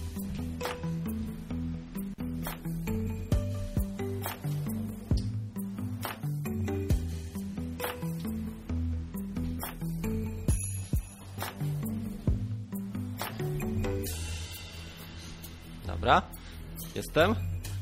[16.02, 16.22] Dobra,
[16.94, 17.34] jestem?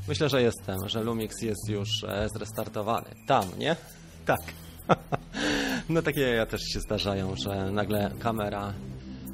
[0.07, 3.09] Myślę, że jestem, że Lumix jest już e, zrestartowany.
[3.27, 3.75] Tam, nie?
[4.25, 4.39] Tak.
[5.89, 8.73] No takie ja też się zdarzają, że nagle kamera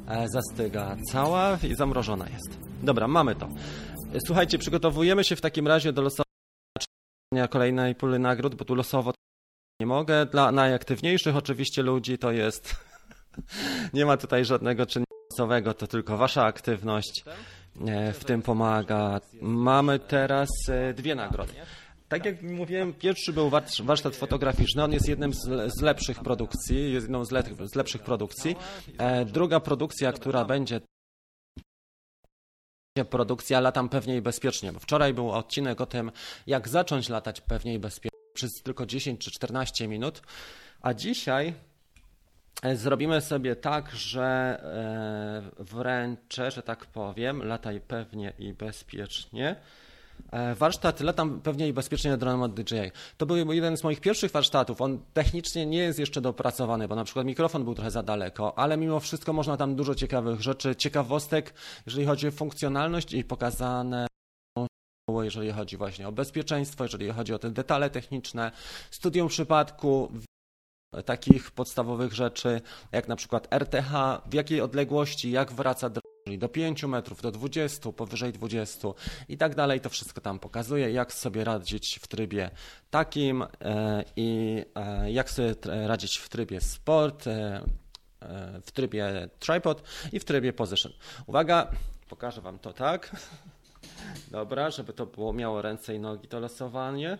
[0.08, 2.58] e, zastyga cała i zamrożona jest.
[2.82, 3.48] Dobra, mamy to.
[4.26, 9.12] Słuchajcie, przygotowujemy się w takim razie do losowania kolejnej puli nagród, bo tu losowo
[9.80, 10.26] nie mogę.
[10.26, 12.76] Dla najaktywniejszych oczywiście ludzi to jest...
[13.94, 15.08] nie ma tutaj żadnego czynnika
[15.78, 17.24] to tylko wasza aktywność
[18.14, 19.20] w tym pomaga.
[19.40, 21.52] Mamy teraz e, dwie nagrody.
[22.08, 23.50] Tak jak mówiłem, pierwszy był
[23.84, 24.84] warsztat fotograficzny.
[24.84, 28.56] On jest jednym z, lepszych produkcji, jest jedną z, le, z lepszych produkcji.
[28.98, 30.80] E, druga produkcja, która będzie
[33.10, 34.72] produkcja Latam pewnie i bezpiecznie.
[34.72, 36.12] Wczoraj był odcinek o tym,
[36.46, 40.22] jak zacząć latać pewnie i bezpiecznie przez tylko 10 czy 14 minut,
[40.80, 41.67] a dzisiaj E,
[42.74, 44.24] zrobimy sobie tak, że
[45.58, 49.56] e, wręczę, że tak powiem, lataj pewnie i bezpiecznie.
[50.32, 52.90] E, warsztat latam pewnie i bezpiecznie dronem od DJI.
[53.16, 54.80] To był jeden z moich pierwszych warsztatów.
[54.80, 58.76] On technicznie nie jest jeszcze dopracowany, bo na przykład mikrofon był trochę za daleko, ale
[58.76, 61.54] mimo wszystko można tam dużo ciekawych rzeczy, ciekawostek,
[61.86, 64.08] jeżeli chodzi o funkcjonalność i pokazane
[65.22, 68.52] jeżeli chodzi właśnie o bezpieczeństwo, jeżeli chodzi o te detale techniczne,
[68.90, 70.12] studium przypadku,
[71.04, 72.60] takich podstawowych rzeczy,
[72.92, 73.92] jak na przykład RTH,
[74.26, 76.00] w jakiej odległości, jak wraca do,
[76.38, 78.88] do 5 metrów, do 20, powyżej 20
[79.28, 79.80] i tak dalej.
[79.80, 82.50] To wszystko tam pokazuje, jak sobie radzić w trybie
[82.90, 87.62] takim e, i e, jak sobie radzić w trybie sport, e,
[88.62, 90.92] w trybie tripod i w trybie position.
[91.26, 91.70] Uwaga,
[92.08, 93.10] pokażę Wam to tak.
[94.30, 97.18] Dobra, żeby to było miało ręce i nogi to losowanie.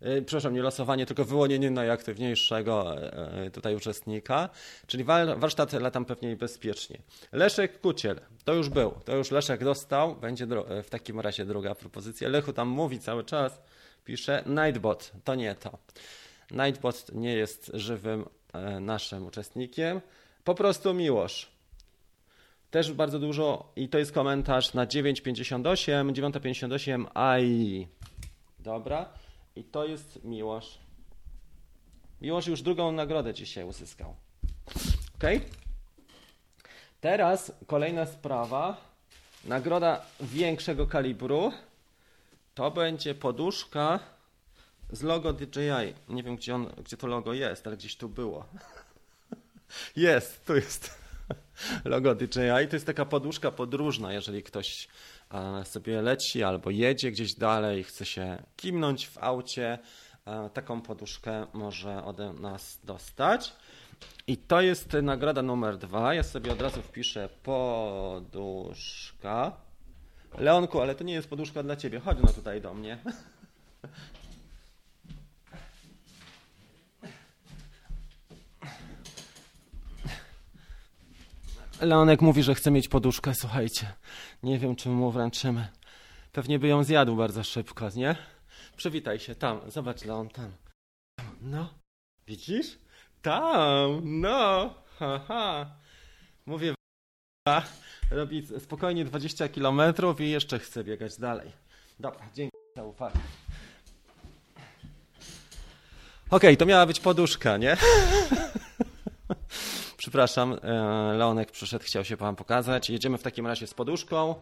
[0.00, 4.48] E, przepraszam, nie losowanie, tylko wyłonienie najaktywniejszego e, e, tutaj uczestnika,
[4.86, 5.04] czyli
[5.36, 6.98] warsztat latam pewnie bezpiecznie.
[7.32, 10.46] Leszek Kuciel, to już był, to już Leszek dostał, będzie
[10.84, 12.28] w takim razie druga propozycja.
[12.28, 13.60] Lechu tam mówi cały czas,
[14.04, 15.78] pisze Nightbot, to nie to.
[16.50, 18.24] Nightbot nie jest żywym
[18.80, 20.00] naszym uczestnikiem,
[20.44, 21.48] po prostu Miłosz.
[22.70, 27.88] Też bardzo dużo i to jest komentarz na 9.58, 9.58 AI.
[28.58, 29.08] Dobra.
[29.58, 30.78] I to jest Miłosz.
[32.20, 34.16] Miłosz już drugą nagrodę dzisiaj uzyskał.
[35.14, 35.24] Ok?
[37.00, 38.76] Teraz kolejna sprawa.
[39.44, 41.52] Nagroda większego kalibru
[42.54, 44.00] to będzie poduszka
[44.92, 45.94] z logo DJI.
[46.08, 48.46] Nie wiem, gdzie, on, gdzie to logo jest, ale gdzieś tu było.
[49.96, 50.98] Jest, tu jest
[51.84, 52.68] logo DJI.
[52.70, 54.88] To jest taka poduszka podróżna, jeżeli ktoś
[55.64, 59.78] sobie leci albo jedzie gdzieś dalej, chce się kimnąć w aucie,
[60.54, 63.52] taką poduszkę może ode nas dostać.
[64.26, 66.14] I to jest nagroda numer dwa.
[66.14, 68.72] Ja sobie od razu wpiszę poduszka.
[70.38, 72.00] Leonku, ale to nie jest poduszka dla ciebie.
[72.00, 72.98] Chodź no tutaj do mnie.
[81.80, 83.92] Leonek mówi, że chce mieć poduszkę, słuchajcie.
[84.42, 85.68] Nie wiem, czy mu wręczymy.
[86.32, 88.16] Pewnie by ją zjadł bardzo szybko, nie?
[88.76, 89.60] Przywitaj się tam.
[89.70, 90.52] Zobacz, Leon, tam.
[91.40, 91.74] No,
[92.26, 92.78] widzisz?
[93.22, 95.76] Tam, no, haha.
[96.46, 96.74] Mówię,
[98.10, 99.80] robi spokojnie 20 km
[100.18, 101.52] i jeszcze chce biegać dalej.
[102.00, 103.20] Dobra, dzięki za uwagę.
[106.30, 107.76] Okej, to miała być poduszka, nie?
[110.08, 110.56] Przepraszam, e,
[111.16, 112.90] Leonek przyszedł, chciał się Wam pokazać.
[112.90, 114.34] Jedziemy w takim razie z poduszką.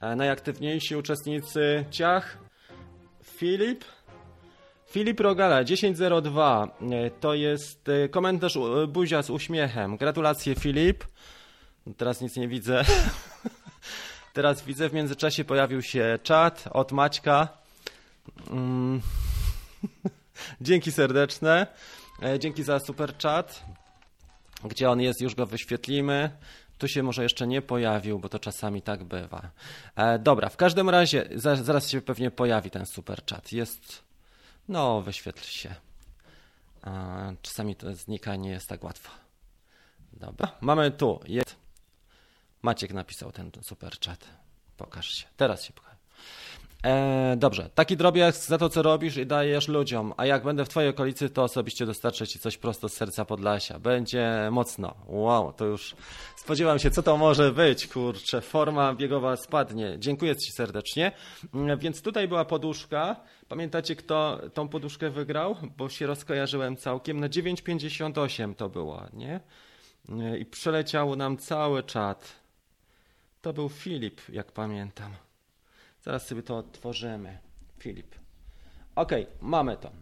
[0.00, 2.38] E, najaktywniejsi uczestnicy ciach.
[3.24, 3.84] Filip.
[4.90, 6.68] Filip Rogala, 10.02.
[6.92, 9.96] E, to jest komentarz Buzia z uśmiechem.
[9.96, 11.04] Gratulacje, Filip.
[11.96, 12.84] Teraz nic nie widzę.
[14.34, 17.48] Teraz widzę, w międzyczasie pojawił się czat od Maćka.
[18.50, 19.00] Mm.
[20.60, 21.66] Dzięki serdeczne.
[22.38, 23.64] Dzięki za super czat.
[24.64, 26.30] Gdzie on jest, już go wyświetlimy.
[26.78, 29.50] Tu się może jeszcze nie pojawił, bo to czasami tak bywa.
[29.96, 31.28] E, dobra, w każdym razie
[31.62, 33.52] zaraz się pewnie pojawi ten super chat.
[33.52, 34.02] Jest,
[34.68, 35.74] no, wyświetl się.
[36.86, 39.10] E, czasami to znika, nie jest tak łatwo.
[40.12, 41.20] Dobra, mamy tu.
[41.26, 41.56] Jest.
[42.62, 44.24] Maciek napisał ten super chat.
[44.76, 45.26] Pokaż się.
[45.36, 45.91] Teraz się pokaż.
[46.84, 50.68] E, dobrze, taki drobiazg za to, co robisz i dajesz ludziom, a jak będę w
[50.68, 53.78] twojej okolicy, to osobiście dostarczę ci coś prosto z serca Podlasia.
[53.78, 54.94] Będzie mocno.
[55.06, 55.96] Wow, to już
[56.36, 59.96] spodziewam się, co to może być, kurczę, forma biegowa spadnie.
[59.98, 61.12] Dziękuję ci serdecznie.
[61.54, 63.16] Mm, więc tutaj była poduszka.
[63.48, 65.56] Pamiętacie, kto tą poduszkę wygrał?
[65.76, 67.20] Bo się rozkojarzyłem całkiem.
[67.20, 69.40] Na 9,58 to było, nie?
[70.08, 72.32] E, I przeleciał nam cały czat.
[73.42, 75.12] To był Filip, jak pamiętam.
[76.02, 77.38] Zaraz sobie to otworzymy.
[77.78, 78.14] Filip.
[78.96, 79.92] Ok, mamy to.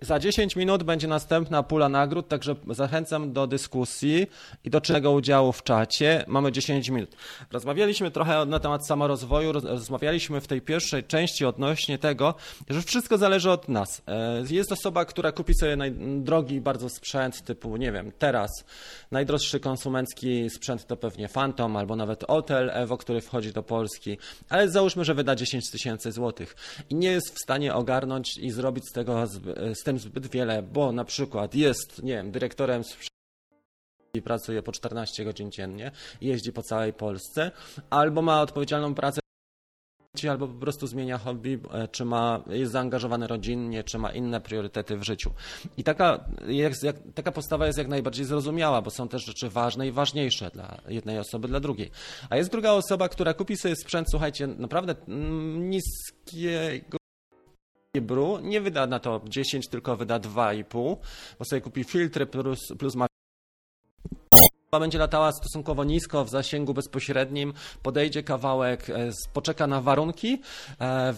[0.00, 4.26] Za 10 minut będzie następna pula nagród, także zachęcam do dyskusji
[4.64, 6.24] i do czynnego udziału w czacie.
[6.26, 7.16] Mamy 10 minut.
[7.52, 12.34] Rozmawialiśmy trochę na temat samorozwoju, rozmawialiśmy w tej pierwszej części odnośnie tego,
[12.68, 14.02] że wszystko zależy od nas.
[14.06, 15.76] E, jest osoba, która kupi sobie
[16.18, 18.50] drogi bardzo sprzęt typu, nie wiem, teraz
[19.10, 24.70] najdroższy konsumencki sprzęt to pewnie Phantom albo nawet Otel Evo, który wchodzi do Polski, ale
[24.70, 26.56] załóżmy, że wyda 10 tysięcy złotych
[26.90, 30.92] i nie jest w stanie ogarnąć i zrobić z tego z tym zbyt wiele, bo
[30.92, 32.82] na przykład jest, nie wiem, dyrektorem
[34.14, 37.50] i pracuje po 14 godzin dziennie, jeździ po całej Polsce,
[37.90, 39.20] albo ma odpowiedzialną pracę
[40.30, 44.96] albo po prostu zmienia hobby, e, czy ma, jest zaangażowany rodzinnie, czy ma inne priorytety
[44.96, 45.30] w życiu.
[45.76, 46.72] I taka, jak,
[47.14, 51.18] taka postawa jest jak najbardziej zrozumiała, bo są też rzeczy ważne i ważniejsze dla jednej
[51.18, 51.90] osoby, dla drugiej.
[52.30, 56.95] A jest druga osoba, która kupi sobie sprzęt, słuchajcie, naprawdę mm, niskiego
[58.00, 60.96] Bru nie wyda na to 10, tylko wyda 2,5,
[61.38, 63.06] bo sobie kupi filtry plus, plus ma
[64.80, 70.40] będzie latała stosunkowo nisko w zasięgu bezpośrednim, podejdzie kawałek, e, poczeka na warunki,
[70.80, 71.14] e,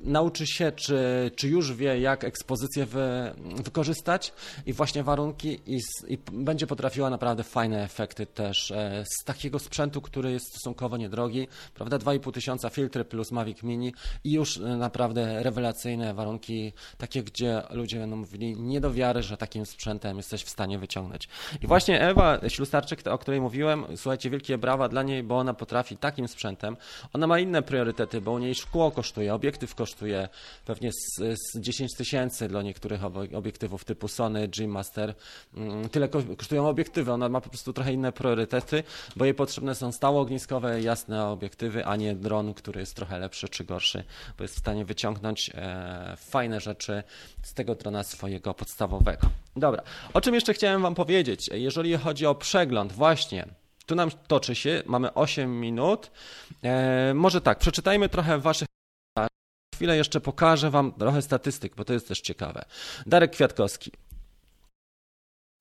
[0.00, 4.32] nauczy się, czy, czy już wie, jak ekspozycję wy, wykorzystać
[4.66, 10.00] i właśnie warunki i, i, będzie potrafiła naprawdę fajne efekty też e, z takiego sprzętu,
[10.00, 16.14] który jest stosunkowo niedrogi, prawda, 2,5 tysiąca filtry plus Mavic Mini i już naprawdę rewelacyjne
[16.14, 20.78] warunki, takie, gdzie ludzie będą mówili nie do wiary, że takim sprzętem jesteś w stanie
[20.78, 21.28] wyciągnąć.
[21.62, 22.38] I właśnie Ewa
[23.10, 26.76] O której mówiłem, słuchajcie, wielkie brawa dla niej, bo ona potrafi takim sprzętem.
[27.12, 30.28] Ona ma inne priorytety, bo u niej szkło kosztuje, obiektyw kosztuje
[30.64, 33.00] pewnie z, z 10 tysięcy dla niektórych
[33.34, 35.14] obiektywów typu Sony, G Master.
[35.54, 37.12] Mm, tyle kosztują obiektywy.
[37.12, 38.82] Ona ma po prostu trochę inne priorytety,
[39.16, 43.48] bo jej potrzebne są stałe ogniskowe, jasne obiektywy, a nie dron, który jest trochę lepszy
[43.48, 44.04] czy gorszy,
[44.38, 47.02] bo jest w stanie wyciągnąć e, fajne rzeczy
[47.42, 49.43] z tego drona swojego podstawowego.
[49.56, 49.82] Dobra,
[50.14, 51.50] o czym jeszcze chciałem Wam powiedzieć?
[51.52, 53.46] Jeżeli chodzi o przegląd, właśnie.
[53.86, 56.10] Tu nam toczy się, mamy 8 minut.
[56.62, 58.68] E, może tak, przeczytajmy trochę Waszych.
[59.74, 62.64] Chwilę jeszcze pokażę Wam trochę statystyk, bo to jest też ciekawe.
[63.06, 63.92] Darek Kwiatkowski.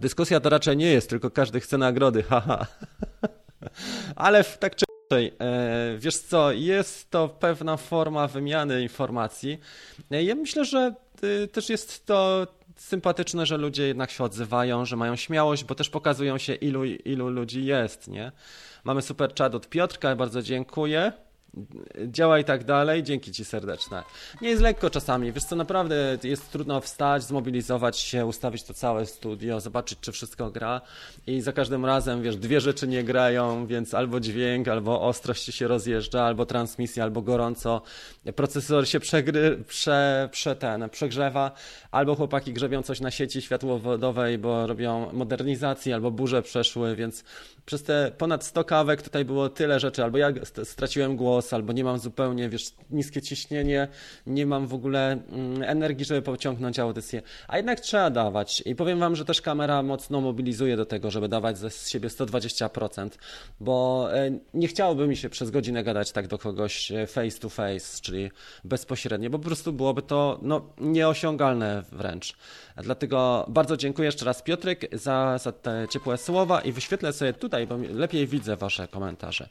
[0.01, 2.67] Dyskusja to raczej nie jest, tylko każdy chce nagrody, haha.
[4.15, 9.59] Ale tak czy inaczej, e, wiesz co, jest to pewna forma wymiany informacji.
[10.11, 10.95] E, ja myślę, że
[11.51, 16.37] też jest to sympatyczne, że ludzie jednak się odzywają, że mają śmiałość, bo też pokazują
[16.37, 18.31] się, ilu, ilu ludzi jest, nie?
[18.83, 21.11] Mamy super chat od Piotrka, bardzo dziękuję
[22.07, 23.03] działa i tak dalej.
[23.03, 24.03] Dzięki Ci serdeczne.
[24.41, 29.05] Nie jest lekko czasami, wiesz co, naprawdę jest trudno wstać, zmobilizować się, ustawić to całe
[29.05, 30.81] studio, zobaczyć, czy wszystko gra
[31.27, 35.67] i za każdym razem, wiesz, dwie rzeczy nie grają, więc albo dźwięk, albo ostrość się
[35.67, 37.81] rozjeżdża, albo transmisja, albo gorąco.
[38.35, 41.51] Procesor się przegry, prze, prze ten, przegrzewa,
[41.91, 47.23] albo chłopaki grzebią coś na sieci światłowodowej, bo robią modernizację, albo burze przeszły, więc
[47.65, 50.29] przez te ponad 100 kawek tutaj było tyle rzeczy, albo ja
[50.63, 53.87] straciłem głos, albo nie mam zupełnie, wiesz, niskie ciśnienie,
[54.27, 57.21] nie mam w ogóle mm, energii, żeby pociągnąć audycję.
[57.47, 58.63] A jednak trzeba dawać.
[58.65, 63.09] I powiem Wam, że też kamera mocno mobilizuje do tego, żeby dawać ze siebie 120%,
[63.59, 67.49] bo e, nie chciałoby mi się przez godzinę gadać tak do kogoś e, face to
[67.49, 68.31] face, czyli
[68.63, 72.35] bezpośrednio, bo po prostu byłoby to no, nieosiągalne wręcz.
[72.77, 77.67] Dlatego bardzo dziękuję jeszcze raz Piotrek za, za te ciepłe słowa i wyświetlę sobie tutaj,
[77.67, 79.49] bo lepiej widzę Wasze komentarze.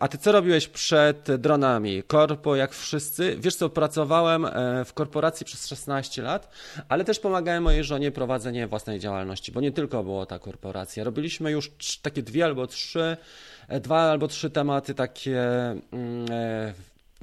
[0.00, 2.02] A ty co robiłeś przed dronami?
[2.02, 3.36] Korpo jak wszyscy?
[3.38, 6.48] Wiesz co, pracowałem e, w korporacji przez 16 lat,
[6.88, 11.04] ale też pomagałem mojej żonie prowadzenie własnej działalności, bo nie tylko było ta korporacja.
[11.04, 11.70] Robiliśmy już
[12.02, 13.16] takie dwie albo trzy,
[13.68, 16.74] e, dwa albo trzy tematy takie mm, e,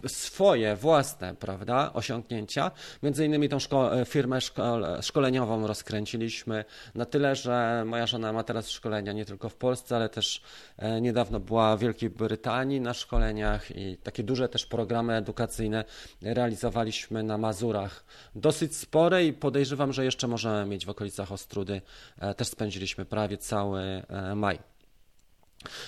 [0.08, 2.72] swoje własne, prawda, osiągnięcia.
[3.04, 8.70] Między innymi tą szko firmę szko szkoleniową rozkręciliśmy na tyle, że moja żona ma teraz
[8.70, 10.42] szkolenia nie tylko w Polsce, ale też
[10.78, 15.84] e, niedawno była w Wielkiej Brytanii na szkoleniach i takie duże też programy edukacyjne
[16.22, 18.04] realizowaliśmy na Mazurach.
[18.36, 21.82] Dosyć spore i podejrzewam, że jeszcze możemy mieć w okolicach Ostrudy.
[22.20, 24.77] E, też spędziliśmy prawie cały e, maj.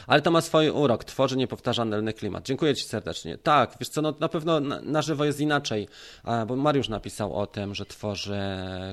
[0.08, 2.45] Ale to ma swój urok, tworzy niepowtarzalny klimat.
[2.45, 3.38] Dziękuję Ci serdecznie.
[3.38, 5.88] Tak, wiesz co, no, na pewno na, na żywo jest inaczej,
[6.47, 8.39] bo Mariusz napisał o tym, że tworzy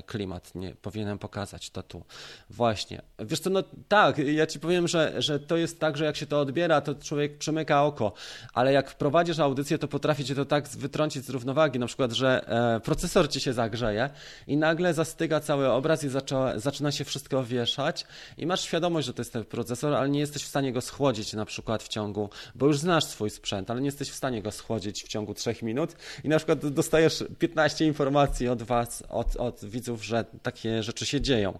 [0.05, 0.55] klimat.
[0.55, 2.03] Nie powinienem pokazać to tu.
[2.49, 3.01] Właśnie.
[3.19, 6.25] Wiesz co, no tak, ja Ci powiem, że, że to jest tak, że jak się
[6.25, 8.13] to odbiera, to człowiek przemyka oko,
[8.53, 12.49] ale jak prowadzisz audycję, to potrafi Cię to tak wytrącić z równowagi, na przykład, że
[12.75, 14.09] e, procesor Ci się zagrzeje
[14.47, 16.09] i nagle zastyga cały obraz i
[16.55, 18.05] zaczyna się wszystko wieszać
[18.37, 21.33] i masz świadomość, że to jest ten procesor, ale nie jesteś w stanie go schłodzić
[21.33, 24.51] na przykład w ciągu, bo już znasz swój sprzęt, ale nie jesteś w stanie go
[24.51, 29.65] schłodzić w ciągu 3 minut i na przykład dostajesz 15 informacji od was, od, od
[29.65, 31.59] widzów, że takie rzeczy się dzieją.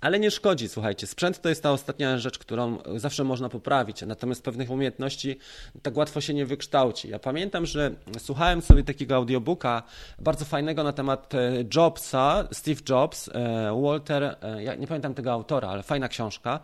[0.00, 1.06] Ale nie szkodzi, słuchajcie.
[1.06, 5.38] Sprzęt to jest ta ostatnia rzecz, którą zawsze można poprawić, natomiast pewnych umiejętności
[5.82, 7.08] tak łatwo się nie wykształci.
[7.08, 9.82] Ja pamiętam, że słuchałem sobie takiego audiobooka
[10.18, 15.32] bardzo fajnego na temat e, Jobsa, Steve Jobs, e, Walter, e, ja nie pamiętam tego
[15.32, 16.60] autora, ale fajna książka.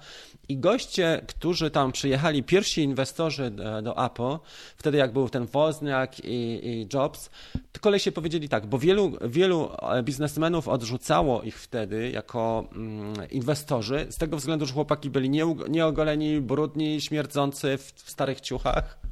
[0.49, 3.51] I goście, którzy tam przyjechali, pierwsi inwestorzy
[3.83, 4.39] do Apple,
[4.77, 7.31] wtedy jak był ten Wozniak i, i Jobs,
[7.73, 9.71] to kolej się powiedzieli tak, bo wielu, wielu
[10.03, 15.31] biznesmenów odrzucało ich wtedy jako mm, inwestorzy, z tego względu, że chłopaki byli
[15.69, 19.12] nieogoleni, brudni, śmierdzący w starych ciuchach.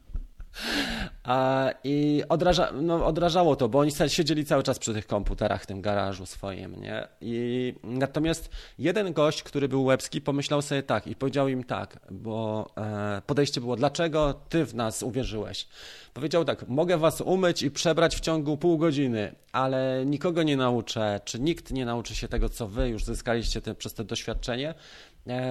[1.84, 5.80] I odraża, no, odrażało to, bo oni siedzieli cały czas przy tych komputerach w tym
[5.80, 7.08] garażu swoim, nie?
[7.20, 12.66] I natomiast jeden gość, który był łebski, pomyślał sobie tak i powiedział im tak, bo
[12.76, 15.68] e, podejście było, dlaczego ty w nas uwierzyłeś?
[16.14, 21.20] Powiedział tak, mogę was umyć i przebrać w ciągu pół godziny, ale nikogo nie nauczę,
[21.24, 24.74] czy nikt nie nauczy się tego, co wy już zyskaliście te, przez to doświadczenie,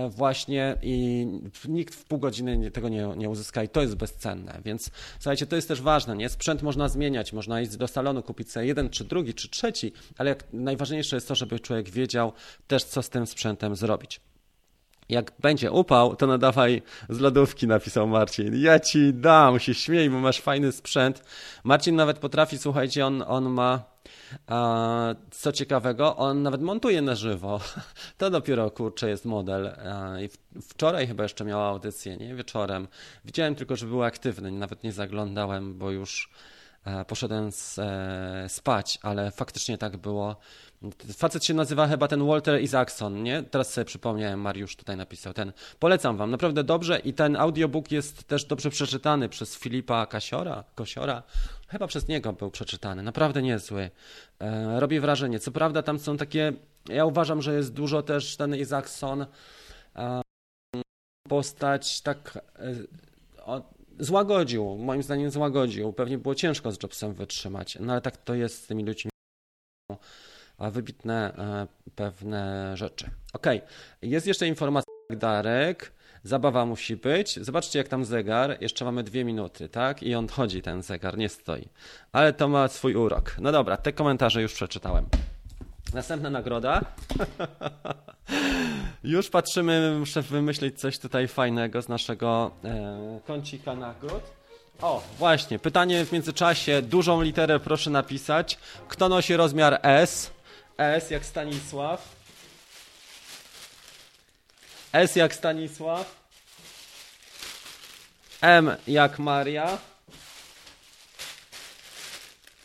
[0.10, 1.28] właśnie i
[1.68, 5.56] nikt w pół godziny tego nie, nie uzyska i to jest bezcenne, więc słuchajcie, to
[5.56, 6.30] jest też ważne, nie?
[6.30, 10.36] Sprzęt można zmieniać, można iść do salonu, kupić sobie jeden, czy drugi, czy trzeci, ale
[10.54, 12.34] najważniejsze jest to, żeby człowiek wiedział
[12.68, 14.22] też, co z tym sprzętem zrobić.
[15.10, 18.62] Jak będzie upał, to nadawaj z lodówki, napisał Marcin.
[18.62, 21.24] Ja ci dam, się śmiej, bo masz fajny sprzęt.
[21.64, 23.84] Marcin nawet potrafi, słuchajcie, on, on ma
[25.32, 27.60] co ciekawego, on nawet montuje na żywo.
[28.18, 29.76] To dopiero kurczę jest model.
[30.22, 30.30] I
[30.62, 32.36] wczoraj chyba jeszcze miała audycję, nie?
[32.36, 32.88] Wieczorem.
[33.26, 36.30] Widziałem tylko, że był aktywny, nawet nie zaglądałem, bo już
[36.86, 40.36] e, poszedłem e, spać, ale faktycznie tak było.
[41.14, 43.44] Facet się nazywa chyba ten Walter Isaacson, nie?
[43.44, 45.54] Teraz sobie przypomniałem, Mariusz tutaj napisał ten.
[45.80, 51.24] Polecam wam, naprawdę dobrze i ten audiobook jest też dobrze przeczytany przez Filipa Kasiora, Kosiora.
[51.68, 53.90] Chyba przez niego był przeczytany, naprawdę niezły.
[54.40, 55.40] E, robi wrażenie.
[55.40, 56.54] Co prawda tam są takie,
[56.90, 59.26] ja uważam, że jest dużo też ten Isaacson
[59.96, 60.22] e,
[61.30, 62.74] postać tak e,
[63.46, 63.62] o,
[64.00, 65.94] złagodził, moim zdaniem złagodził.
[65.94, 69.12] Pewnie było ciężko z Jobsem wytrzymać, no ale tak to jest z tymi ludźmi
[70.60, 73.10] wybitne e, pewne rzeczy.
[73.34, 73.46] Ok,
[74.02, 75.92] jest jeszcze informacja Darek.
[76.24, 77.40] Zabawa musi być.
[77.40, 78.58] Zobaczcie, jak tam zegar.
[78.62, 80.04] Jeszcze mamy dwie minuty, tak?
[80.04, 81.68] I on chodzi, ten zegar, nie stoi.
[82.12, 83.36] Ale to ma swój urok.
[83.40, 85.06] No dobra, te komentarze już przeczytałem.
[85.94, 86.82] Następna nagroda.
[89.04, 94.24] już patrzymy, muszę wymyślić coś tutaj fajnego z naszego e, kącika nagród.
[94.82, 96.82] O, właśnie, pytanie w międzyczasie.
[96.82, 98.60] Dużą literę proszę napisać.
[98.88, 100.32] Kto nosi rozmiar S?
[100.80, 102.16] S jak Stanisław.
[104.94, 106.16] S jak Stanisław.
[108.42, 109.78] M jak Maria.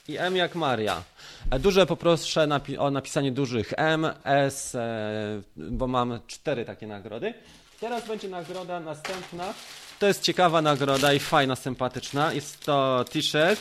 [0.09, 1.03] I M jak Maria.
[1.51, 2.49] E, Duże poproszę
[2.79, 7.35] o napisanie dużych M, S, e, bo mam cztery takie nagrody.
[7.81, 9.55] Teraz będzie nagroda następna.
[9.99, 12.33] To jest ciekawa nagroda i fajna, sympatyczna.
[12.33, 13.61] Jest to t-shirt.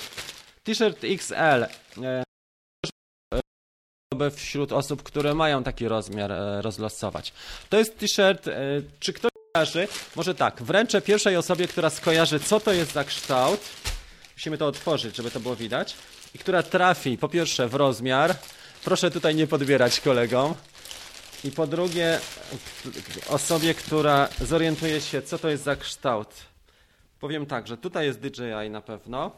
[0.64, 1.66] T-shirt XL.
[4.36, 7.34] Wśród osób, które mają taki rozmiar e, rozlosować.
[7.70, 8.53] To jest t-shirt, e,
[8.99, 9.88] czy ktoś kojarzy?
[10.16, 13.59] Może tak, wręczę pierwszej osobie, która skojarzy, co to jest za kształt.
[14.36, 15.95] Musimy to otworzyć, żeby to było widać.
[16.36, 18.36] I która trafi, po pierwsze, w rozmiar.
[18.84, 20.55] Proszę tutaj nie podbierać kolegom.
[21.43, 22.20] I po drugie,
[23.30, 26.36] osobie, która zorientuje się, co to jest za kształt.
[27.20, 29.32] Powiem tak, że tutaj jest DJI na pewno,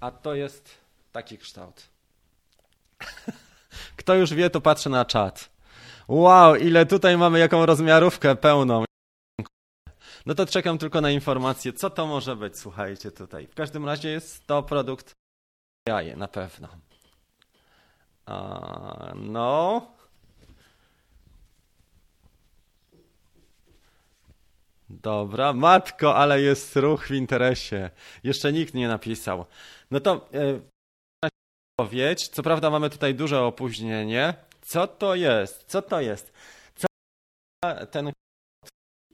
[0.00, 0.70] a to jest
[1.12, 1.93] taki kształt.
[3.96, 5.50] Kto już wie, to patrzy na czat.
[6.08, 8.84] Wow, ile tutaj mamy jaką rozmiarówkę pełną.
[10.26, 13.46] No to czekam tylko na informację, co to może być, słuchajcie tutaj.
[13.46, 15.12] W każdym razie jest to produkt
[15.88, 16.68] jaje, na pewno.
[18.26, 19.86] A, no.
[24.90, 27.90] Dobra, matko, ale jest ruch w interesie.
[28.24, 29.46] Jeszcze nikt nie napisał.
[29.90, 30.60] No to e,
[31.76, 32.28] odpowiedź.
[32.28, 34.34] Co prawda mamy tutaj duże opóźnienie.
[34.62, 35.64] Co to jest?
[35.66, 36.32] Co to jest?
[36.76, 36.86] Co
[37.90, 38.12] ten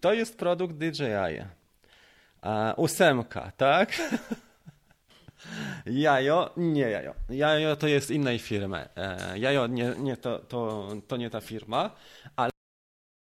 [0.01, 1.45] to jest produkt DJI.
[2.43, 3.93] A, ósemka, tak?
[5.87, 7.15] Jajo, nie jajo.
[7.29, 8.89] Jajo to jest innej firmy.
[8.97, 11.91] E, jajo nie, nie to, to, to nie ta firma,
[12.37, 12.51] ale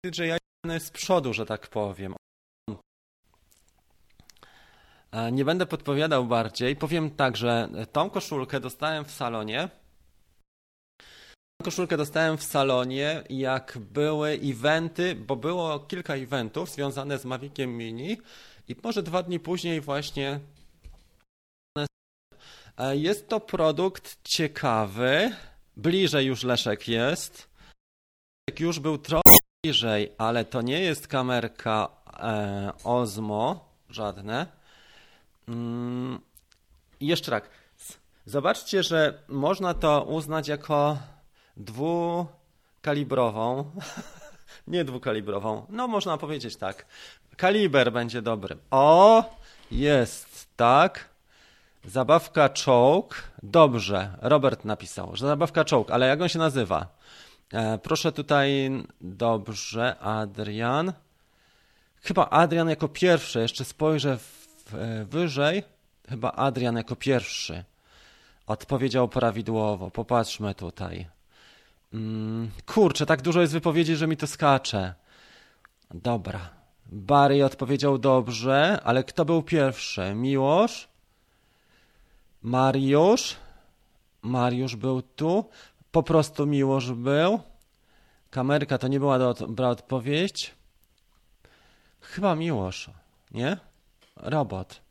[0.05, 2.15] DJI jest z przodu, że tak powiem.
[5.13, 6.75] E, nie będę podpowiadał bardziej.
[6.75, 9.69] Powiem tak, że tą koszulkę dostałem w salonie.
[11.57, 17.77] Tą koszulkę dostałem w salonie, jak były eventy, bo było kilka eventów związane z Maviciem
[17.77, 18.17] Mini
[18.67, 20.39] i może dwa dni później właśnie
[22.77, 25.35] E, Jest to produkt ciekawy.
[25.77, 27.49] Bliżej już Leszek jest.
[28.49, 34.62] Jak już był trochę bliżej, ale to nie jest kamerka e, Osmo, żadne.
[35.47, 36.19] Mm,
[36.99, 37.49] i jeszcze tak.
[38.25, 40.97] Zobaczcie, że można to uznać jako
[41.57, 43.71] dwukalibrową.
[44.67, 45.65] nie dwukalibrową.
[45.69, 46.85] No, można powiedzieć tak.
[47.37, 48.57] Kaliber będzie dobry.
[48.71, 49.23] O,
[49.71, 51.09] jest, tak.
[51.85, 53.23] Zabawka czołg.
[53.43, 56.87] Dobrze, Robert napisał, że zabawka czołg, ale jak on się nazywa?
[57.53, 58.71] E, proszę tutaj,
[59.01, 60.93] dobrze, Adrian.
[62.01, 64.42] Chyba Adrian jako pierwszy, jeszcze spojrzę w,
[65.05, 65.63] wyżej.
[66.09, 67.63] Chyba Adrian jako pierwszy.
[68.47, 69.91] Odpowiedział prawidłowo.
[69.91, 71.07] Popatrzmy tutaj.
[71.93, 74.93] Mm, kurczę, tak dużo jest wypowiedzi, że mi to skacze.
[75.93, 76.49] Dobra.
[76.85, 80.13] Barry odpowiedział dobrze, ale kto był pierwszy?
[80.15, 80.87] Miłosz?
[82.41, 83.35] Mariusz.
[84.21, 85.49] Mariusz był tu.
[85.91, 87.39] Po prostu Miłosz był.
[88.29, 90.55] Kamerka to nie była dobra odpowiedź.
[92.01, 92.89] Chyba Miłosz,
[93.31, 93.57] nie?
[94.15, 94.81] Robot.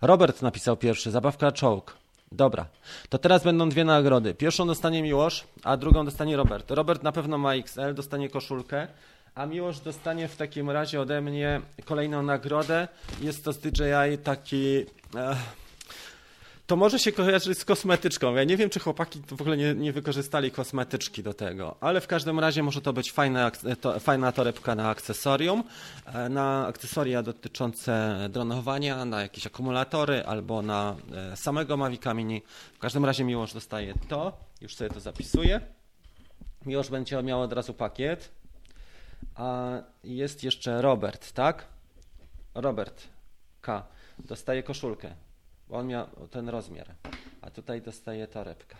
[0.00, 1.96] Robert napisał pierwszy, zabawka czołg.
[2.32, 2.66] Dobra,
[3.08, 4.34] to teraz będą dwie nagrody.
[4.34, 6.70] Pierwszą dostanie Miłosz, a drugą dostanie Robert.
[6.70, 8.88] Robert na pewno ma XL, dostanie koszulkę,
[9.34, 12.88] a Miłosz dostanie w takim razie ode mnie kolejną nagrodę.
[13.20, 14.86] Jest to z DJI taki...
[15.16, 15.65] Eh,
[16.66, 18.34] to może się kojarzyć z kosmetyczką.
[18.34, 22.06] Ja nie wiem, czy chłopaki w ogóle nie, nie wykorzystali kosmetyczki do tego, ale w
[22.06, 23.50] każdym razie może to być fajna,
[23.80, 25.64] to, fajna torebka na akcesorium,
[26.06, 30.96] e, na akcesoria dotyczące dronowania, na jakieś akumulatory albo na
[31.32, 32.42] e, samego Mavica Mini.
[32.74, 35.60] W każdym razie Miłosz dostaje to, już sobie to zapisuję.
[36.66, 38.30] Miłosz będzie miał od razu pakiet.
[39.34, 39.68] A
[40.04, 41.64] jest jeszcze Robert, tak?
[42.54, 43.02] Robert
[43.60, 43.86] K.
[44.18, 45.25] Dostaje koszulkę
[45.68, 46.94] bo on miał ten rozmiar,
[47.42, 48.76] a tutaj dostaje torebka.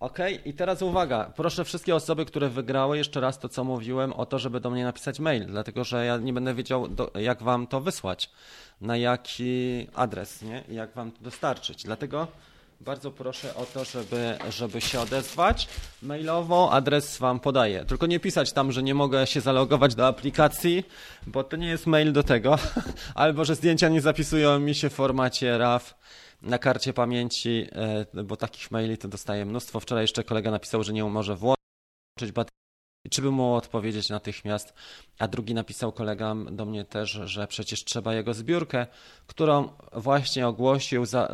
[0.00, 4.26] Ok, i teraz uwaga, proszę wszystkie osoby, które wygrały, jeszcze raz to, co mówiłem, o
[4.26, 7.66] to, żeby do mnie napisać mail, dlatego że ja nie będę wiedział, do, jak wam
[7.66, 8.30] to wysłać,
[8.80, 10.64] na jaki adres, nie?
[10.68, 11.84] I jak wam to dostarczyć.
[11.84, 12.28] Dlatego
[12.80, 15.68] bardzo proszę o to, żeby, żeby się odezwać.
[16.02, 17.84] Mailowo adres wam podaję.
[17.84, 20.84] Tylko nie pisać tam, że nie mogę się zalogować do aplikacji,
[21.26, 22.58] bo to nie jest mail do tego.
[23.14, 25.94] Albo, że zdjęcia nie zapisują mi się w formacie RAW
[26.42, 27.66] na karcie pamięci,
[28.14, 29.80] e, bo takich maili to dostaję mnóstwo.
[29.80, 32.56] Wczoraj jeszcze kolega napisał, że nie może włączyć baterii.
[33.10, 34.74] Czy by mu odpowiedzieć natychmiast?
[35.18, 38.86] A drugi napisał kolega do mnie też, że przecież trzeba jego zbiórkę,
[39.26, 41.28] którą właśnie ogłosił za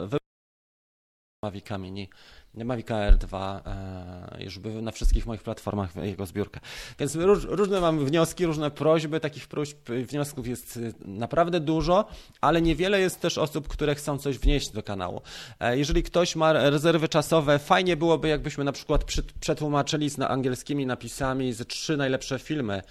[1.43, 2.09] Mavic Mini.
[2.55, 6.61] Mavic Air 2 e, już był na wszystkich moich platformach jego zbiórkę.
[6.99, 12.09] Więc róż, różne mam wnioski, różne prośby, takich próśb, wniosków jest y, naprawdę dużo,
[12.41, 15.23] ale niewiele jest też osób, które chcą coś wnieść do kanału.
[15.61, 19.05] E, jeżeli ktoś ma rezerwy czasowe, fajnie byłoby, jakbyśmy na przykład
[19.41, 22.83] przetłumaczyli z angielskimi napisami ze trzy najlepsze filmy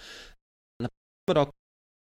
[0.80, 0.88] na
[1.30, 1.61] roku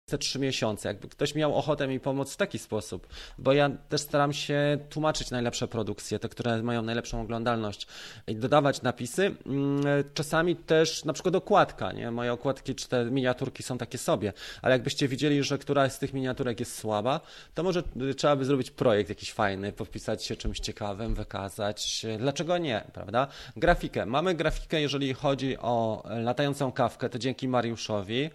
[0.05, 0.87] te trzy miesiące.
[0.87, 5.31] Jakby ktoś miał ochotę mi pomóc w taki sposób, bo ja też staram się tłumaczyć
[5.31, 7.87] najlepsze produkcje, te, które mają najlepszą oglądalność
[8.27, 9.35] i dodawać napisy.
[9.45, 9.83] Mm,
[10.13, 12.11] czasami też na przykład okładka, nie?
[12.11, 16.13] Moje okładki czy te miniaturki są takie sobie, ale jakbyście widzieli, że któraś z tych
[16.13, 17.21] miniaturek jest słaba,
[17.53, 17.83] to może
[18.17, 22.05] trzeba by zrobić projekt jakiś fajny, podpisać się czymś ciekawym, wykazać.
[22.19, 23.27] Dlaczego nie, prawda?
[23.55, 24.05] Grafikę.
[24.05, 28.29] Mamy grafikę, jeżeli chodzi o latającą kawkę, to dzięki Mariuszowi.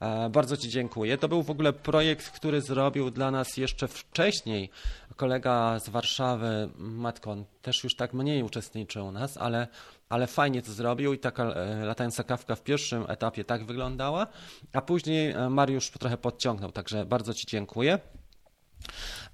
[0.00, 1.18] E, bardzo Ci dziękuję.
[1.18, 4.70] To był w ogóle projekt, który zrobił dla nas jeszcze wcześniej
[5.16, 9.68] kolega z Warszawy, Matkon, też już tak mniej uczestniczył u nas, ale,
[10.08, 14.26] ale fajnie to zrobił i taka e, latająca kawka w pierwszym etapie tak wyglądała,
[14.72, 17.98] a później e, Mariusz trochę podciągnął, także bardzo Ci dziękuję.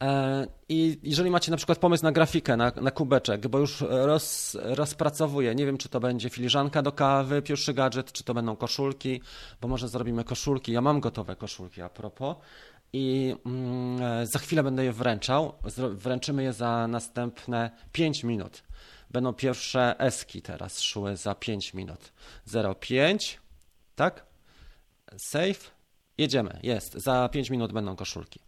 [0.01, 4.57] E, I jeżeli macie na przykład pomysł na grafikę, na, na kubeczek, bo już roz,
[4.61, 9.21] rozpracowuję, nie wiem czy to będzie filiżanka do kawy, pierwszy gadżet, czy to będą koszulki,
[9.61, 10.73] bo może zrobimy koszulki.
[10.73, 12.37] Ja mam gotowe koszulki a propos
[12.93, 15.55] i mm, e, za chwilę będę je wręczał.
[15.91, 18.63] Wręczymy je za następne 5 minut.
[19.11, 22.13] Będą pierwsze eski teraz szły za 5 minut.
[22.49, 23.39] 0,5,
[23.97, 24.27] tak?
[25.17, 25.80] Save.
[26.21, 26.95] Jedziemy, jest.
[26.95, 28.41] Za 5 minut będą koszulki.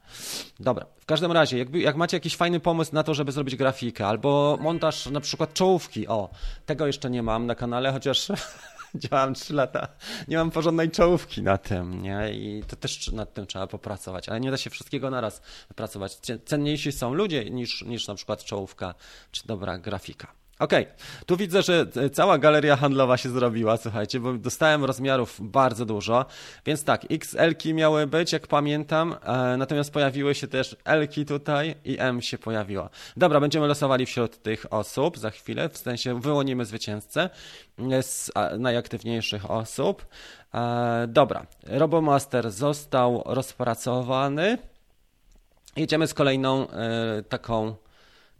[0.60, 4.06] Dobra, w każdym razie, jakby, jak macie jakiś fajny pomysł na to, żeby zrobić grafikę,
[4.06, 6.30] albo montaż na przykład czołówki, o,
[6.66, 8.28] tego jeszcze nie mam na kanale, chociaż
[8.94, 9.88] działam 3 lata,
[10.28, 12.32] nie mam porządnej czołówki na tym, nie?
[12.32, 15.42] I to też nad tym trzeba popracować, ale nie da się wszystkiego naraz
[15.76, 16.20] pracować.
[16.44, 18.94] Cenniejsi są ludzie niż, niż na przykład czołówka
[19.30, 20.41] czy dobra grafika.
[20.62, 21.24] Okej, okay.
[21.26, 26.24] tu widzę, że cała galeria handlowa się zrobiła, słuchajcie, bo dostałem rozmiarów bardzo dużo,
[26.66, 31.96] więc tak, XL-ki miały być, jak pamiętam, e, natomiast pojawiły się też L-ki tutaj i
[31.98, 32.90] M się pojawiło.
[33.16, 37.30] Dobra, będziemy losowali wśród tych osób za chwilę, w sensie wyłonimy zwycięzcę
[38.00, 40.06] z najaktywniejszych osób.
[40.54, 44.58] E, dobra, Robomaster został rozpracowany.
[45.76, 47.74] Jedziemy z kolejną e, taką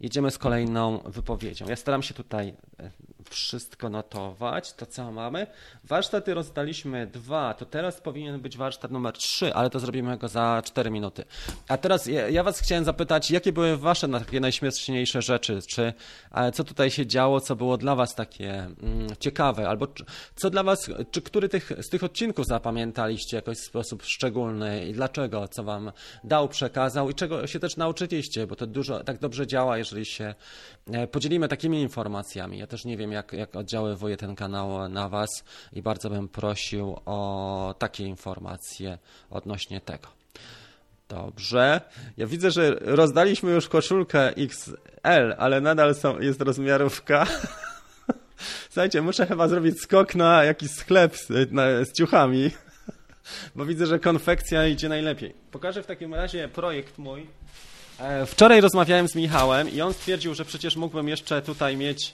[0.03, 1.65] Jedziemy z kolejną wypowiedzią.
[1.69, 2.91] Ja staram się tutaj e,
[3.29, 5.47] wszystko notować, to co mamy.
[5.83, 10.61] Warsztaty rozdaliśmy dwa, to teraz powinien być warsztat numer trzy, ale to zrobimy go za
[10.65, 11.25] cztery minuty.
[11.67, 15.59] A teraz ja, ja Was chciałem zapytać, jakie były Wasze takie najśmieszniejsze rzeczy?
[15.67, 15.93] Czy
[16.53, 19.69] co tutaj się działo, co było dla Was takie mm, ciekawe?
[19.69, 19.87] Albo
[20.35, 24.93] co dla Was, czy który tych, z tych odcinków zapamiętaliście jakoś w sposób szczególny i
[24.93, 25.47] dlaczego?
[25.47, 25.91] Co Wam
[26.23, 28.47] dał, przekazał i czego się też nauczyliście?
[28.47, 30.35] Bo to dużo tak dobrze działa, jeżeli się
[30.87, 32.57] e, podzielimy takimi informacjami.
[32.57, 35.29] Ja też nie wiem, jak, jak oddziaływuje ten kanał na Was
[35.73, 38.97] i bardzo bym prosił o takie informacje
[39.29, 40.07] odnośnie tego.
[41.09, 41.81] Dobrze.
[42.17, 47.27] Ja widzę, że rozdaliśmy już koszulkę XL, ale nadal są, jest rozmiarówka.
[48.71, 52.51] Słuchajcie, muszę chyba zrobić skok na jakiś sklep z, na, z ciuchami,
[53.55, 55.33] bo widzę, że konfekcja idzie najlepiej.
[55.51, 57.27] Pokażę w takim razie projekt mój.
[57.99, 62.13] E, wczoraj rozmawiałem z Michałem i on stwierdził, że przecież mógłbym jeszcze tutaj mieć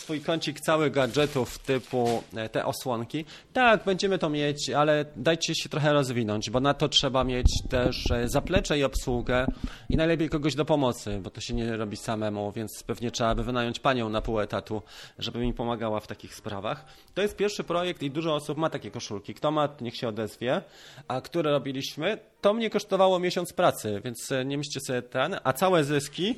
[0.00, 3.24] swój kącik cały gadżetów typu e, te osłonki.
[3.52, 8.10] Tak, będziemy to mieć, ale dajcie się trochę rozwinąć, bo na to trzeba mieć też
[8.10, 9.46] e, zaplecze i obsługę
[9.88, 13.44] i najlepiej kogoś do pomocy, bo to się nie robi samemu, więc pewnie trzeba by
[13.44, 14.82] wynająć panią na pół etatu,
[15.18, 16.84] żeby mi pomagała w takich sprawach.
[17.14, 19.34] To jest pierwszy projekt i dużo osób ma takie koszulki.
[19.34, 20.62] Kto ma, niech się odezwie.
[21.08, 25.52] A które robiliśmy, to mnie kosztowało miesiąc pracy, więc e, nie myślcie sobie ten, a
[25.52, 26.34] całe zyski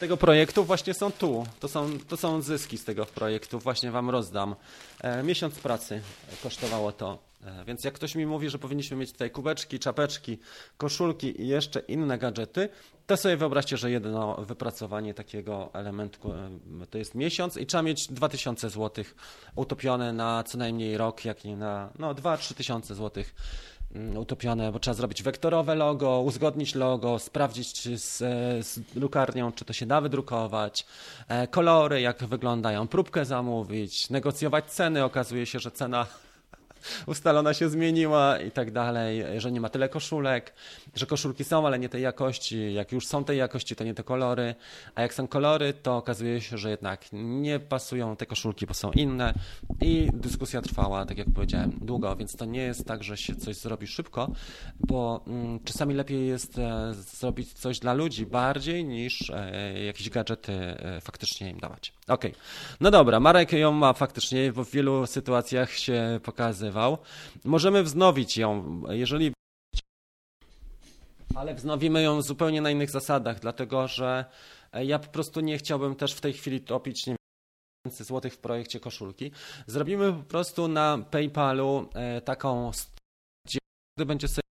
[0.00, 1.46] tego projektu właśnie są tu.
[1.60, 3.58] To są, to są zyski z tego projektu.
[3.58, 4.54] Właśnie Wam rozdam.
[5.00, 6.00] E, miesiąc pracy
[6.42, 7.18] kosztowało to.
[7.44, 10.38] E, więc jak ktoś mi mówi, że powinniśmy mieć tutaj kubeczki, czapeczki,
[10.76, 12.68] koszulki i jeszcze inne gadżety,
[13.06, 16.50] to sobie wyobraźcie, że jedno wypracowanie takiego elementu e,
[16.90, 19.04] to jest miesiąc i trzeba mieć 2000 zł
[19.56, 23.34] utopione na co najmniej rok, jak nie na no 2-3 tysiące złotych
[24.16, 28.16] utopione, bo trzeba zrobić wektorowe logo, uzgodnić logo, sprawdzić z,
[28.66, 30.86] z drukarnią, czy to się da wydrukować,
[31.28, 35.04] e, kolory, jak wyglądają, próbkę zamówić, negocjować ceny.
[35.04, 36.06] Okazuje się, że cena
[37.06, 40.52] ustalona się zmieniła i tak dalej, że nie ma tyle koszulek,
[40.94, 42.74] że koszulki są, ale nie tej jakości.
[42.74, 44.54] Jak już są tej jakości, to nie te kolory,
[44.94, 48.90] a jak są kolory, to okazuje się, że jednak nie pasują te koszulki, bo są
[48.90, 49.34] inne
[49.80, 53.56] i dyskusja trwała, tak jak powiedziałem, długo, więc to nie jest tak, że się coś
[53.56, 54.30] zrobi szybko,
[54.80, 60.52] bo mm, czasami lepiej jest e, zrobić coś dla ludzi bardziej niż e, jakieś gadżety
[60.52, 61.92] e, faktycznie im dawać.
[62.08, 62.32] Okay.
[62.80, 66.98] no dobra, Marek ją ma faktycznie, bo w wielu sytuacjach się pokazywał.
[67.44, 69.32] Możemy wznowić ją, jeżeli
[71.34, 74.24] ale wznowimy ją zupełnie na innych zasadach, dlatego że
[74.72, 77.16] ja po prostu nie chciałbym też w tej chwili topić nie
[77.86, 79.32] wiem, złotych w projekcie koszulki.
[79.66, 82.70] Zrobimy po prostu na PayPalu e, taką,
[83.46, 83.58] gdzie
[84.06, 84.49] będzie sobie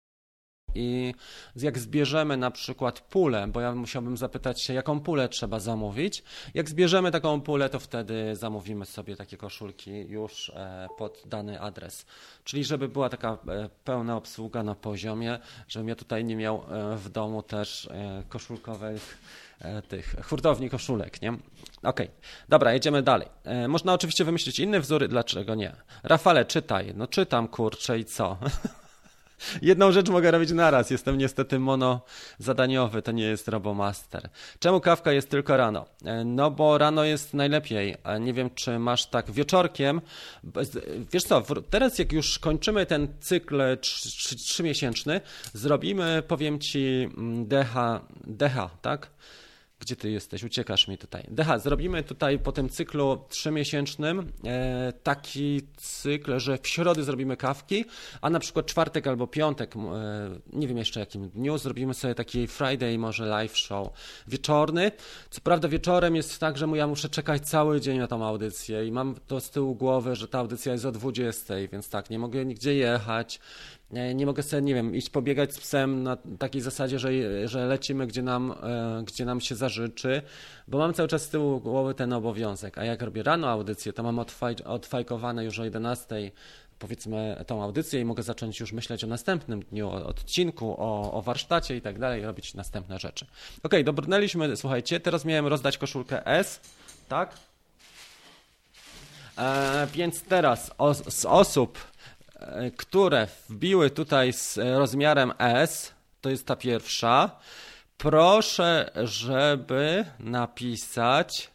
[0.77, 1.13] i
[1.55, 6.23] jak zbierzemy na przykład pulę, bo ja musiałbym zapytać się, jaką pulę trzeba zamówić.
[6.53, 12.05] Jak zbierzemy taką pulę, to wtedy zamówimy sobie takie koszulki już e, pod dany adres.
[12.43, 16.97] Czyli żeby była taka e, pełna obsługa na poziomie, żebym ja tutaj nie miał e,
[16.97, 17.89] w domu też
[18.29, 19.17] koszulkowych
[19.87, 21.29] tych hurtowni koszulek, nie?
[21.29, 21.41] Okej,
[21.83, 22.09] okay.
[22.49, 23.27] dobra, jedziemy dalej.
[23.67, 25.75] Można oczywiście wymyślić inne wzory, dlaczego nie?
[26.03, 26.93] Rafale, czytaj.
[26.95, 28.37] No czytam, kurczę, i co?
[29.61, 30.89] Jedną rzecz mogę robić naraz.
[30.89, 32.01] Jestem niestety mono
[32.39, 34.29] zadaniowy, to nie jest Robomaster.
[34.59, 35.85] Czemu kawka jest tylko rano?
[36.05, 37.95] E, no bo rano jest najlepiej.
[38.19, 40.01] Nie wiem, czy masz tak wieczorkiem.
[41.13, 43.61] Wiesz co, teraz jak już kończymy ten cykl
[44.37, 45.21] trzymiesięczny,
[45.53, 47.09] zrobimy, powiem ci,
[47.45, 49.09] DH, mm, DH, tak?
[49.79, 50.43] Gdzie ty jesteś?
[50.43, 51.23] Uciekasz mi tutaj.
[51.27, 57.85] Decha, zrobimy tutaj po tym cyklu trzymiesięcznym e, taki cykl, że w środę zrobimy kawki,
[58.21, 59.79] a na przykład czwartek albo piątek, e,
[60.53, 63.87] nie wiem jeszcze jakim dniu, zrobimy sobie taki Friday, może live show
[64.27, 64.91] wieczorny.
[65.29, 68.91] Co prawda wieczorem jest tak, że ja muszę czekać cały dzień na tą audycję i
[68.91, 72.45] mam to z tyłu głowy, że ta audycja jest o 20, więc tak, nie mogę
[72.45, 73.39] nigdzie jechać,
[73.91, 77.09] nie mogę sobie, nie wiem, iść pobiegać z psem na takiej zasadzie, że,
[77.47, 80.21] że lecimy, gdzie nam, e, gdzie nam się zażyczy,
[80.67, 82.77] bo mam cały czas z tyłu głowy ten obowiązek.
[82.77, 86.31] A jak robię rano audycję, to mam odfaj, odfajkowane już o 11
[86.79, 91.21] powiedzmy tą audycję i mogę zacząć już myśleć o następnym dniu, o odcinku, o, o
[91.21, 93.25] warsztacie i tak dalej, robić następne rzeczy.
[93.63, 96.61] Ok, dobrnęliśmy, słuchajcie, teraz miałem rozdać koszulkę S,
[97.09, 97.37] tak?
[99.37, 101.96] E, więc teraz o, z osób, E,
[102.77, 107.39] które wbiły tutaj z rozmiarem S, to jest ta pierwsza,
[107.97, 111.51] proszę, żeby napisać,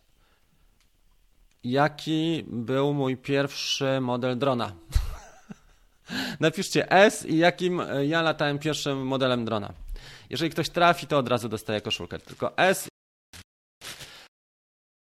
[1.65, 4.73] jaki był mój pierwszy model drona.
[6.41, 9.73] Napiszcie S i jakim ja latałem pierwszym modelem drona.
[10.31, 12.19] Jeżeli ktoś trafi, to od razu dostaje koszulkę.
[12.19, 12.89] Tylko S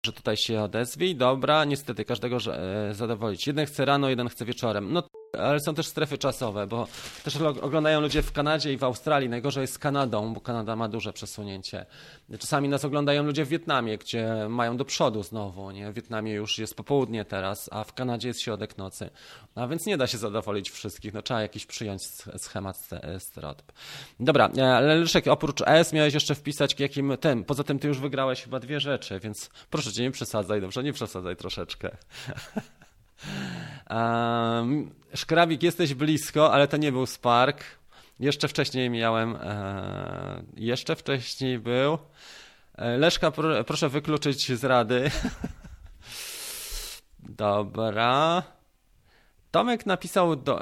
[0.05, 1.15] że tutaj się odezwij.
[1.15, 3.47] Dobra, niestety każdego e, zadowolić.
[3.47, 4.93] Jeden chce rano, jeden chce wieczorem.
[4.93, 5.03] No
[5.39, 6.87] ale są też strefy czasowe, bo
[7.23, 9.29] też oglądają ludzie w Kanadzie i w Australii.
[9.29, 11.85] Najgorzej jest z Kanadą, bo Kanada ma duże przesunięcie.
[12.39, 15.71] Czasami nas oglądają ludzie w Wietnamie, gdzie mają do przodu znowu.
[15.71, 15.91] Nie?
[15.91, 19.09] W Wietnamie już jest popołudnie teraz, a w Kanadzie jest środek nocy.
[19.55, 21.13] No, więc nie da się zadowolić wszystkich.
[21.13, 22.03] No, trzeba jakiś przyjąć
[22.37, 23.71] schemat stereotyp.
[24.19, 27.43] Dobra, e, Leszek, oprócz S miałeś jeszcze wpisać jakim tym.
[27.43, 30.83] Poza tym ty już wygrałeś chyba dwie rzeczy, więc proszę cię, nie przesadzaj, dobrze?
[30.83, 31.97] Nie przesadzaj troszeczkę.
[33.89, 37.63] Um, Szkrabik, jesteś blisko, ale to nie był Spark.
[38.19, 41.97] Jeszcze wcześniej miałem, e, jeszcze wcześniej był.
[42.75, 45.11] E, Leszka, pro, proszę wykluczyć z rady.
[47.19, 48.43] Dobra.
[49.51, 50.61] Tomek napisał do...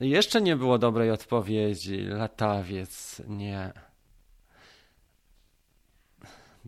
[0.00, 1.98] Jeszcze nie było dobrej odpowiedzi.
[1.98, 3.72] Latawiec, nie.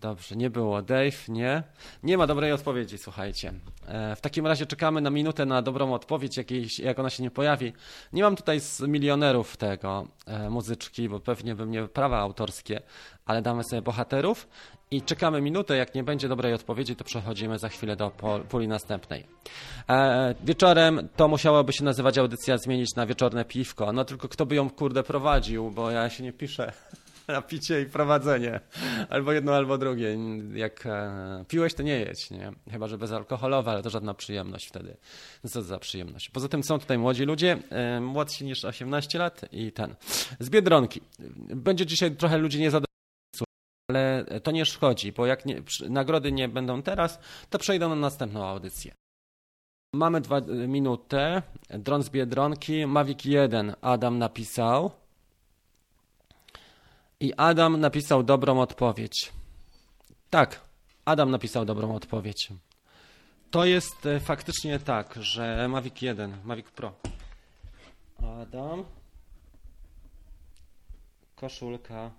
[0.05, 0.83] Dobrze, nie było.
[0.83, 1.63] Dave, nie?
[2.03, 3.53] Nie ma dobrej odpowiedzi, słuchajcie.
[3.87, 7.31] E, w takim razie czekamy na minutę na dobrą odpowiedź, jakiejś, jak ona się nie
[7.31, 7.73] pojawi.
[8.13, 12.81] Nie mam tutaj z milionerów tego e, muzyczki, bo pewnie by mnie prawa autorskie,
[13.27, 14.49] ale damy sobie bohaterów
[14.91, 15.77] i czekamy minutę.
[15.77, 18.11] Jak nie będzie dobrej odpowiedzi, to przechodzimy za chwilę do
[18.49, 19.27] puli następnej.
[19.89, 23.93] E, wieczorem to musiałoby się nazywać audycja zmienić na wieczorne piwko.
[23.93, 26.73] No tylko kto by ją kurde prowadził, bo ja się nie piszę.
[27.29, 28.61] na picie i prowadzenie.
[29.11, 30.19] Albo jedno, albo drugie.
[30.55, 32.53] Jak e, piłeś, to nie jedź, nie?
[32.71, 34.97] Chyba, że bezalkoholowe, ale to żadna przyjemność wtedy.
[35.45, 36.31] No co za przyjemność.
[36.31, 39.95] Poza tym są tutaj młodzi ludzie, e, młodsi niż 18 lat i ten.
[40.41, 41.01] Z Biedronki.
[41.57, 42.95] Będzie dzisiaj trochę ludzi niezadowolonych
[43.91, 47.19] ale to nie szkodzi, bo jak nie, nagrody nie będą teraz,
[47.51, 48.95] to przejdą na następną audycję.
[49.95, 51.43] Mamy dwa minuty.
[51.71, 52.87] Dron z Biedronki.
[52.87, 54.91] Mavic 1 Adam napisał.
[57.21, 59.33] I Adam napisał dobrą odpowiedź.
[60.31, 60.61] Tak,
[61.05, 62.49] Adam napisał dobrą odpowiedź.
[63.51, 66.93] To jest e, faktycznie tak, że Mavic 1, Mavic Pro.
[68.43, 68.85] Adam.
[71.37, 72.11] Koszulka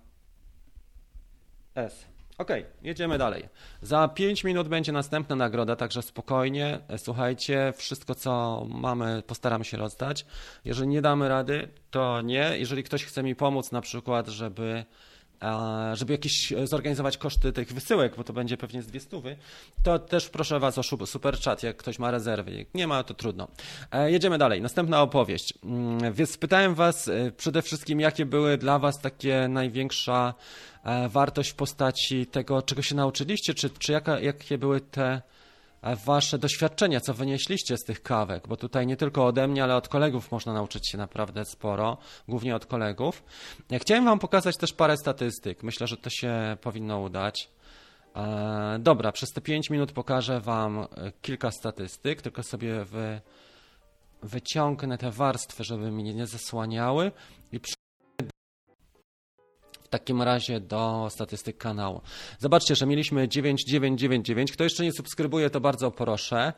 [1.74, 2.15] S.
[2.38, 2.50] Ok,
[2.82, 3.48] jedziemy dalej.
[3.82, 6.78] Za 5 minut będzie następna nagroda, także spokojnie.
[6.88, 10.26] E, słuchajcie, wszystko co mamy postaramy się rozdać.
[10.64, 12.52] Jeżeli nie damy rady, to nie.
[12.58, 14.84] Jeżeli ktoś chce mi pomóc, na przykład, żeby
[15.94, 19.36] żeby jakieś zorganizować koszty tych wysyłek, bo to będzie pewnie z dwie stówy,
[19.82, 22.54] to też proszę Was o super chat, jak ktoś ma rezerwy.
[22.54, 23.48] Jak nie ma, to trudno.
[23.92, 24.62] E, jedziemy dalej.
[24.62, 25.54] Następna opowieść.
[25.64, 30.34] Mm, więc spytałem Was e, przede wszystkim, jakie były dla Was takie największa
[30.84, 35.22] e, wartość w postaci tego, czego się nauczyliście, czy, czy jaka, jakie były te
[35.94, 39.88] wasze doświadczenia, co wynieśliście z tych kawek, bo tutaj nie tylko ode mnie, ale od
[39.88, 43.24] kolegów można nauczyć się naprawdę sporo, głównie od kolegów.
[43.72, 45.62] Chciałem wam pokazać też parę statystyk.
[45.62, 47.50] Myślę, że to się powinno udać.
[48.16, 50.86] E, dobra, przez te 5 minut pokażę wam e,
[51.22, 53.20] kilka statystyk, tylko sobie wy,
[54.22, 57.12] wyciągnę te warstwy, żeby mi nie zasłaniały
[57.52, 57.75] i w
[59.98, 62.00] takim razie do statystyk kanału.
[62.38, 64.52] Zobaczcie, że mieliśmy 9999.
[64.52, 66.52] Kto jeszcze nie subskrybuje, to bardzo proszę.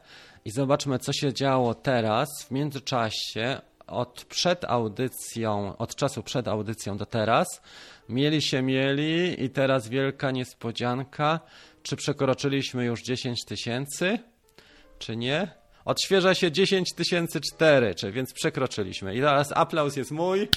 [0.45, 6.97] I zobaczmy, co się działo teraz w międzyczasie od przed audycją, od czasu przed audycją
[6.97, 7.62] do teraz.
[8.09, 11.41] Mieli się mieli i teraz wielka niespodzianka.
[11.82, 14.18] Czy przekroczyliśmy już 10 tysięcy,
[14.99, 15.49] czy nie?
[15.84, 19.14] Odświeża się 10 tysięcy 4, więc przekroczyliśmy.
[19.14, 20.49] I teraz aplauz jest mój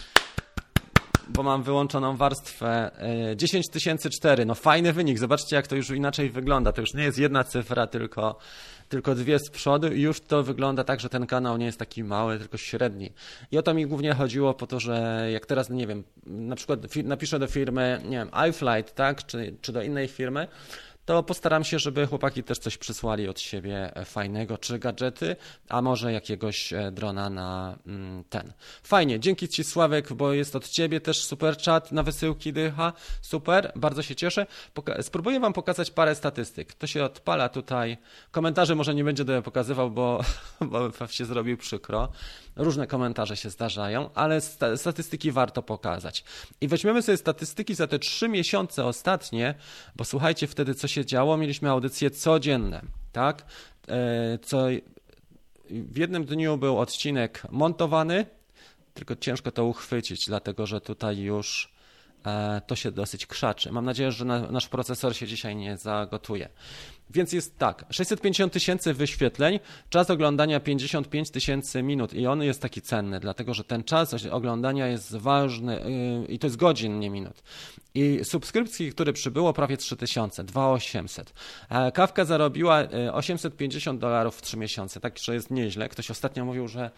[1.33, 2.91] bo mam wyłączoną warstwę
[3.37, 4.43] 10004.
[4.43, 6.71] E, no fajny wynik, zobaczcie jak to już inaczej wygląda.
[6.71, 8.37] To już nie jest jedna cyfra, tylko,
[8.89, 12.03] tylko dwie z przodu i już to wygląda tak, że ten kanał nie jest taki
[12.03, 13.11] mały, tylko średni.
[13.51, 16.79] I o to mi głównie chodziło po to, że jak teraz, nie wiem, na przykład
[17.03, 20.47] napiszę do firmy, nie wiem, iFlight, tak, czy, czy do innej firmy,
[21.05, 25.35] to postaram się, żeby chłopaki też coś przysłali od siebie e, fajnego, czy gadżety,
[25.69, 28.53] a może jakiegoś e, drona na mm, ten.
[28.83, 33.71] Fajnie, dzięki Ci Sławek, bo jest od Ciebie też super chat na wysyłki dycha, super,
[33.75, 34.45] bardzo się cieszę.
[34.73, 36.73] Poka spróbuję Wam pokazać parę statystyk.
[36.73, 37.97] To się odpala tutaj,
[38.31, 40.21] komentarze może nie będzie pokazywał, bo,
[40.71, 42.09] bo się zrobił przykro.
[42.55, 44.41] Różne komentarze się zdarzają, ale
[44.75, 46.23] statystyki warto pokazać.
[46.61, 49.55] I weźmiemy sobie statystyki za te trzy miesiące ostatnie,
[49.95, 51.37] bo słuchajcie wtedy, co się działo.
[51.37, 52.81] Mieliśmy audycje codzienne,
[53.11, 53.45] tak?
[53.87, 54.67] E, co
[55.69, 58.25] w jednym dniu był odcinek montowany,
[58.93, 61.71] tylko ciężko to uchwycić, dlatego że tutaj już
[62.67, 63.71] to się dosyć krzaczy.
[63.71, 66.49] Mam nadzieję, że nasz procesor się dzisiaj nie zagotuje.
[67.13, 69.59] Więc jest tak, 650 tysięcy wyświetleń,
[69.89, 74.87] czas oglądania 55 tysięcy minut i on jest taki cenny, dlatego że ten czas oglądania
[74.87, 75.81] jest ważny
[76.25, 77.43] yy, i to jest godzin, nie minut.
[77.93, 81.33] I subskrypcji, które przybyło prawie 3000, 2800.
[81.69, 85.89] E, kawka zarobiła 850 y, dolarów w 3 miesiące, tak że jest nieźle.
[85.89, 86.91] Ktoś ostatnio mówił, że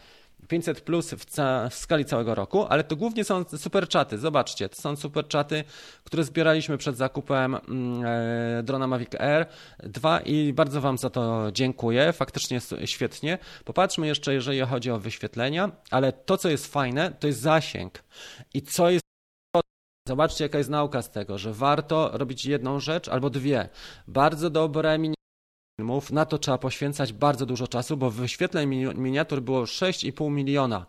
[0.47, 4.17] 500 plus w, ca w, skali całego roku, ale to głównie są super czaty.
[4.17, 5.63] Zobaczcie, to są super czaty,
[6.03, 9.45] które zbieraliśmy przed zakupem mm, e, drona Mavic Air
[9.83, 12.13] 2 i bardzo Wam za to dziękuję.
[12.13, 13.37] Faktycznie świetnie.
[13.65, 18.03] Popatrzmy jeszcze, jeżeli chodzi o wyświetlenia, ale to, co jest fajne, to jest zasięg.
[18.53, 19.03] I co jest
[20.07, 23.69] Zobaczcie, jaka jest nauka z tego, że warto robić jedną rzecz albo dwie.
[24.07, 24.97] Bardzo dobre
[26.11, 30.85] na to trzeba poświęcać bardzo dużo czasu, bo wyświetleń miniatur było 6,5 miliona.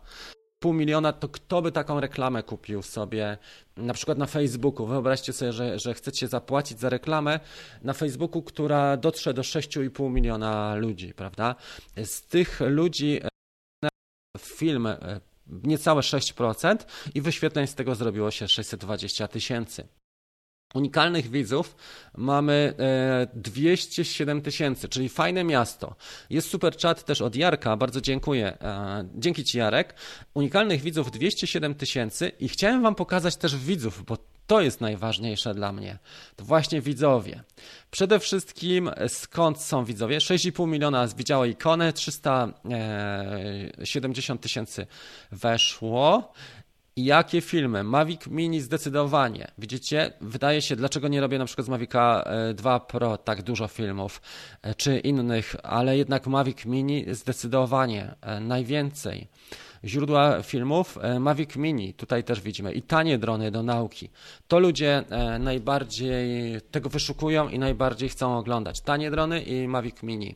[0.59, 3.37] Pół miliona, to kto by taką reklamę kupił sobie,
[3.77, 4.85] na przykład na Facebooku?
[4.85, 7.39] Wyobraźcie sobie, że, że chcecie zapłacić za reklamę
[7.81, 11.55] na Facebooku, która dotrze do 6,5 miliona ludzi, prawda?
[12.03, 13.89] Z tych ludzi e,
[14.39, 15.21] film e,
[15.63, 16.77] niecałe 6%
[17.15, 19.87] i wyświetleń z tego zrobiło się 620 tysięcy.
[20.73, 21.75] Unikalnych widzów
[22.17, 22.73] mamy
[23.33, 25.95] 207 e, tysięcy, czyli fajne miasto.
[26.29, 28.57] Jest super chat też od Jarka, bardzo dziękuję.
[28.61, 29.95] E, dzięki Ci Jarek.
[30.33, 35.71] Unikalnych widzów 207 tysięcy i chciałem Wam pokazać też widzów, bo to jest najważniejsze dla
[35.71, 35.97] mnie.
[36.35, 37.43] To właśnie widzowie.
[37.91, 40.17] Przede wszystkim skąd są widzowie?
[40.17, 44.87] 6,5 miliona widziało ikonę, 370 tysięcy
[45.31, 46.33] weszło.
[46.97, 47.83] Jakie filmy?
[47.83, 49.47] Mavic Mini zdecydowanie.
[49.57, 52.23] Widzicie, wydaje się, dlaczego nie robię na przykład z Mavica
[52.53, 54.21] 2 Pro tak dużo filmów,
[54.77, 59.27] czy innych, ale jednak Mavic Mini zdecydowanie najwięcej
[59.83, 64.09] źródła filmów, e, Mavic Mini, tutaj też widzimy, i tanie drony do nauki.
[64.47, 68.81] To ludzie e, najbardziej tego wyszukują i najbardziej chcą oglądać.
[68.81, 70.35] Tanie drony i Mavic Mini,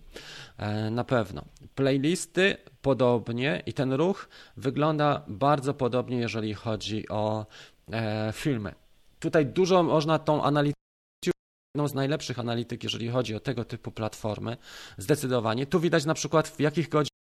[0.57, 1.45] e, na pewno.
[1.75, 7.45] Playlisty podobnie i ten ruch wygląda bardzo podobnie, jeżeli chodzi o
[8.33, 8.75] filmy.
[9.19, 10.79] Tutaj dużo można tą analityką
[11.75, 14.57] jedną z najlepszych analityk, jeżeli chodzi o tego typu platformy,
[14.97, 15.65] zdecydowanie.
[15.65, 17.18] Tu widać na przykład w jakich godzinach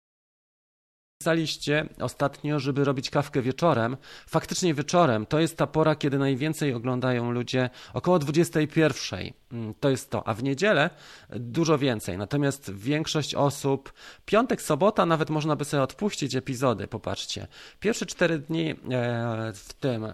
[1.19, 3.97] Pisaliście ostatnio, żeby robić kawkę wieczorem.
[4.27, 9.33] Faktycznie wieczorem to jest ta pora, kiedy najwięcej oglądają ludzie około 21.
[9.51, 10.89] Mm, to jest to, a w niedzielę
[11.29, 12.17] dużo więcej.
[12.17, 13.93] Natomiast większość osób,
[14.25, 16.87] piątek, sobota, nawet można by sobie odpuścić epizody.
[16.87, 17.47] Popatrzcie,
[17.79, 18.75] pierwsze cztery dni e,
[19.55, 20.13] w tym, e,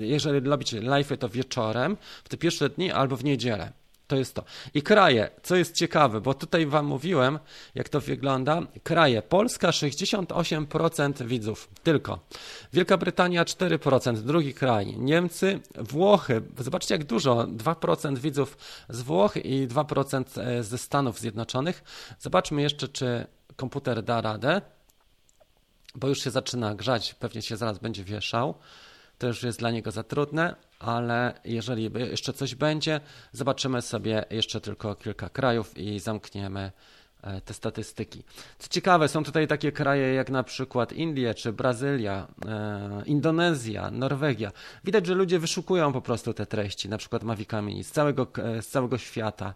[0.00, 3.72] jeżeli robicie live, to wieczorem, w te pierwsze dni albo w niedzielę.
[4.08, 4.44] To jest to.
[4.74, 7.38] I kraje, co jest ciekawe, bo tutaj Wam mówiłem,
[7.74, 8.62] jak to wygląda.
[8.82, 9.22] Kraje.
[9.22, 12.18] Polska 68% widzów, tylko.
[12.72, 14.96] Wielka Brytania 4%, drugi kraj.
[14.98, 21.84] Niemcy, Włochy, zobaczcie jak dużo, 2% widzów z Włoch i 2% e, ze Stanów Zjednoczonych.
[22.18, 24.60] Zobaczmy jeszcze, czy komputer da radę,
[25.94, 28.54] bo już się zaczyna grzać, pewnie się zaraz będzie wieszał.
[29.18, 33.00] To już jest dla niego za trudne ale jeżeli jeszcze coś będzie,
[33.32, 36.72] zobaczymy sobie jeszcze tylko kilka krajów i zamkniemy
[37.22, 38.24] e, te statystyki.
[38.58, 44.52] Co ciekawe, są tutaj takie kraje jak na przykład Indie czy Brazylia, e, Indonezja, Norwegia.
[44.84, 48.68] Widać, że ludzie wyszukują po prostu te treści, na przykład Mavicami z całego, e, z
[48.68, 49.54] całego świata.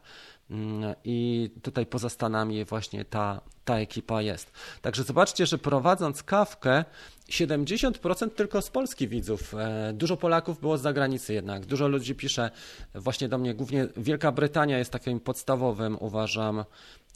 [0.50, 4.52] Mm, I tutaj poza Stanami właśnie ta, ta ekipa jest.
[4.82, 6.84] Także zobaczcie, że prowadząc kawkę,
[7.30, 9.54] 70% tylko z Polski widzów.
[9.54, 11.66] E, dużo Polaków było z zagranicy jednak.
[11.66, 12.50] Dużo ludzi pisze
[12.94, 13.54] właśnie do mnie.
[13.54, 16.64] Głównie Wielka Brytania jest takim podstawowym, uważam,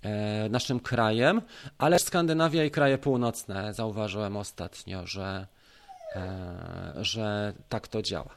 [0.03, 1.43] e, naszym krajem,
[1.79, 5.47] ale Skandynawia i kraje północne zauważyłem ostatnio, że,
[6.17, 8.31] e, że tak to działa.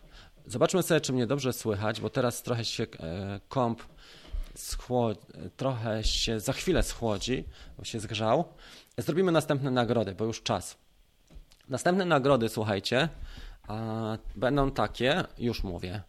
[0.45, 2.87] Zobaczmy sobie, czy mnie dobrze słychać, bo teraz trochę się
[3.49, 3.83] komp
[5.57, 7.45] trochę się za chwilę schłodzi,
[7.77, 8.45] bo się zgrzał.
[8.97, 10.77] Zrobimy następne nagrody, bo już czas.
[11.69, 13.09] Następne nagrody, słuchajcie,
[14.35, 16.01] będą takie, już mówię.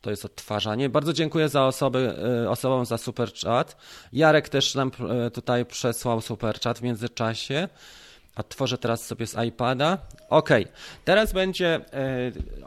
[0.00, 0.88] To jest odtwarzanie.
[0.88, 3.76] Bardzo dziękuję za osoby, y, osobom za super chat.
[4.12, 4.90] Jarek też nam
[5.26, 7.68] y, tutaj przesłał super chat w międzyczasie.
[8.36, 9.98] Otworzę teraz sobie z iPada.
[10.28, 10.50] Ok,
[11.04, 11.80] teraz będzie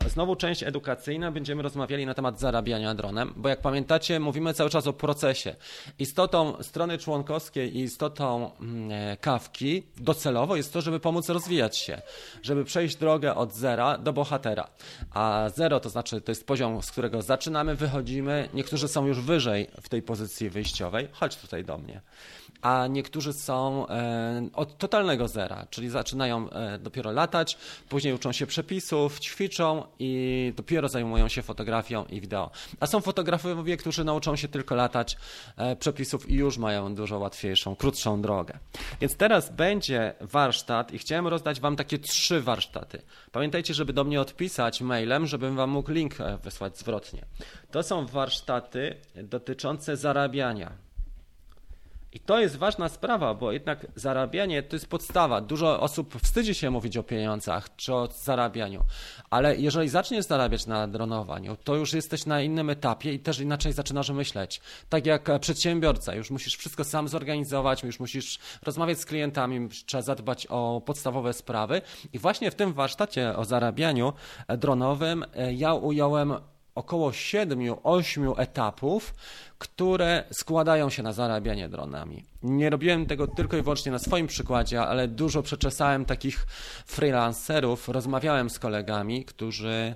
[0.05, 1.32] e, znowu część edukacyjna.
[1.32, 5.55] Będziemy rozmawiali na temat zarabiania dronem, bo jak pamiętacie, mówimy cały czas o procesie.
[5.99, 12.01] Istotą strony członkowskiej i istotą mm, e, kawki docelowo jest to, żeby pomóc rozwijać się,
[12.41, 14.67] żeby przejść drogę od zera do bohatera.
[15.13, 18.49] A zero to znaczy to jest poziom, z którego zaczynamy, wychodzimy.
[18.53, 21.07] Niektórzy są już wyżej w tej pozycji wyjściowej.
[21.11, 22.01] Chodź tutaj do mnie
[22.61, 27.57] a niektórzy są e, od totalnego zera, czyli zaczynają e, dopiero latać,
[27.89, 32.51] później uczą się przepisów, ćwiczą i dopiero zajmują się fotografią i wideo.
[32.80, 35.18] A są fotografowie, którzy nauczą się tylko latać
[35.57, 38.60] e, przepisów i już mają dużo łatwiejszą, krótszą drogę.
[39.01, 43.01] Więc teraz będzie warsztat i chciałem rozdać Wam takie trzy warsztaty.
[43.32, 47.26] Pamiętajcie, żeby do mnie odpisać mailem, żebym Wam mógł link wysłać zwrotnie.
[47.72, 50.89] To są warsztaty dotyczące zarabiania
[52.14, 55.41] i to jest ważna sprawa, bo jednak zarabianie to jest podstawa.
[55.41, 58.84] Dużo osób wstydzi się mówić o pieniądzach czy o zarabianiu,
[59.30, 63.74] ale jeżeli zaczniesz zarabiać na dronowaniu, to już jesteś na innym etapie i też inaczej
[63.74, 64.62] zaczynasz myśleć.
[64.89, 70.47] Tak jak przedsiębiorca, już musisz wszystko sam zorganizować, już musisz rozmawiać z klientami, trzeba zadbać
[70.49, 71.82] o podstawowe sprawy.
[72.14, 74.14] I właśnie w tym warsztacie o zarabianiu
[74.57, 76.34] dronowym e, ja ująłem
[76.80, 79.13] około 7-8 etapów,
[79.57, 82.23] które składają się na zarabianie dronami.
[82.43, 86.47] Nie robiłem tego tylko i wyłącznie na swoim przykładzie, ale dużo przeczesałem takich
[86.86, 89.95] freelancerów, rozmawiałem z kolegami, którzy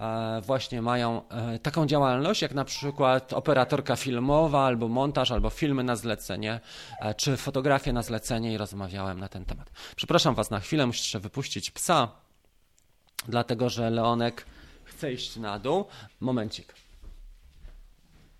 [0.00, 5.84] e, właśnie mają e, taką działalność, jak na przykład operatorka filmowa, albo montaż, albo filmy
[5.84, 6.60] na zlecenie,
[7.00, 9.70] e, czy fotografie na zlecenie i rozmawiałem na ten temat.
[9.96, 12.08] Przepraszam Was na chwilę, musicie wypuścić psa,
[13.28, 14.46] dlatego że Leonek
[15.02, 15.84] chce iść na dół.
[16.20, 16.74] Momencik.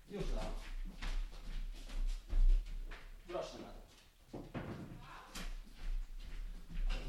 [0.09, 0.23] Już
[3.27, 3.73] Proszę na
[4.31, 4.41] dół.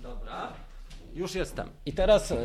[0.03, 0.53] Dobra.
[1.15, 1.71] Już jestem.
[1.87, 2.37] I teraz e,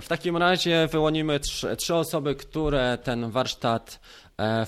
[0.00, 4.00] w takim razie wyłonimy trzy, trzy osoby, które ten warsztat,
[4.38, 4.66] e,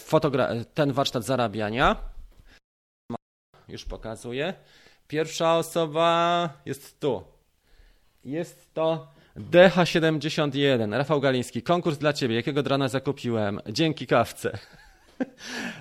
[0.74, 1.96] ten warsztat zarabiania
[3.68, 4.54] już pokazuję.
[5.08, 7.24] Pierwsza osoba jest tu.
[8.24, 13.60] Jest to DH71, Rafał Galiński, konkurs dla Ciebie, jakiego drona zakupiłem?
[13.68, 14.58] Dzięki kawce.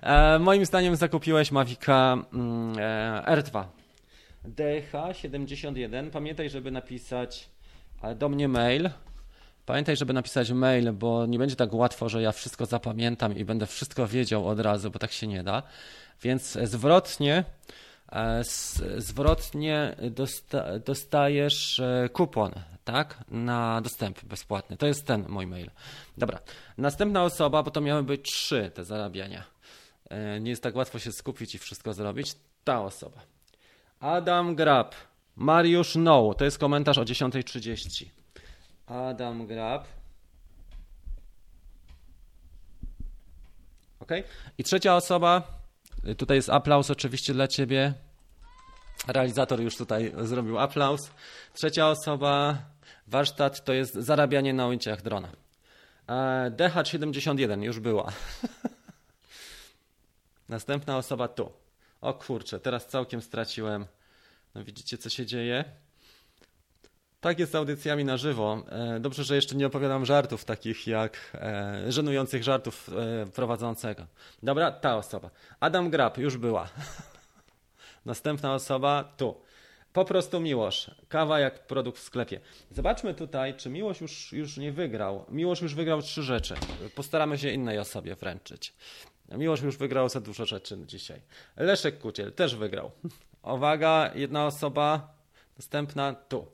[0.02, 3.64] E, moim zdaniem zakupiłeś Mavica mm, e, R2.
[4.56, 7.50] DH71, pamiętaj, żeby napisać
[8.16, 8.90] do mnie mail.
[9.66, 13.66] Pamiętaj, żeby napisać mail, bo nie będzie tak łatwo, że ja wszystko zapamiętam i będę
[13.66, 15.64] wszystko wiedział od razu, bo tak się nie da.
[16.22, 17.44] Więc zwrotnie
[18.12, 18.42] E,
[18.98, 21.82] zwrotnie dosta dostajesz
[22.14, 22.52] kupon,
[22.88, 23.18] tak?
[23.30, 24.78] Na dostęp bezpłatny.
[24.78, 25.72] To jest ten mój mail.
[26.18, 26.40] Dobra.
[26.78, 29.44] Następna osoba, bo to miały być trzy te zarabiania.
[30.10, 32.36] E, nie jest tak łatwo się skupić i wszystko zrobić.
[32.64, 33.22] Ta osoba.
[34.00, 34.96] Adam Grab.
[35.36, 36.34] Mariusz No.
[36.34, 38.06] To jest komentarz o 10.30.
[38.88, 39.86] Adam Grab.
[44.00, 44.12] Ok.
[44.58, 45.58] I trzecia osoba
[46.18, 47.94] Tutaj jest aplauz oczywiście dla ciebie.
[49.08, 51.12] Realizator już tutaj zrobił aplauz.
[51.54, 52.58] Trzecia osoba,
[53.08, 55.30] warsztat to jest zarabianie na ujęciach drona.
[56.08, 58.12] E, DH71 już była.
[60.50, 61.52] Następna osoba tu.
[62.02, 63.86] O kurczę, teraz całkiem straciłem.
[64.56, 65.66] No widzicie, co się dzieje?
[67.22, 68.64] Tak jest z audycjami na żywo.
[68.70, 72.90] E, dobrze, że jeszcze nie opowiadam żartów takich jak e, żenujących żartów
[73.36, 74.08] prowadzącego.
[74.44, 75.30] Dobra, ta osoba.
[75.60, 76.70] Adam Grab, już była.
[78.06, 79.47] Następna osoba tu.
[79.98, 80.92] Po prostu Miłosz.
[81.10, 82.40] Kawa jak produkt w sklepie.
[82.72, 85.26] Zobaczmy tutaj, czy Miłosz już, już nie wygrał.
[85.30, 86.56] Miłosz już wygrał trzy rzeczy.
[86.96, 88.74] Postaramy się innej osobie wręczyć.
[89.32, 91.22] Miłosz już wygrał za dużo rzeczy dzisiaj.
[91.56, 92.92] Leszek Kuciel też wygrał.
[93.44, 95.14] Uwaga, jedna osoba.
[95.58, 96.48] Następna tu.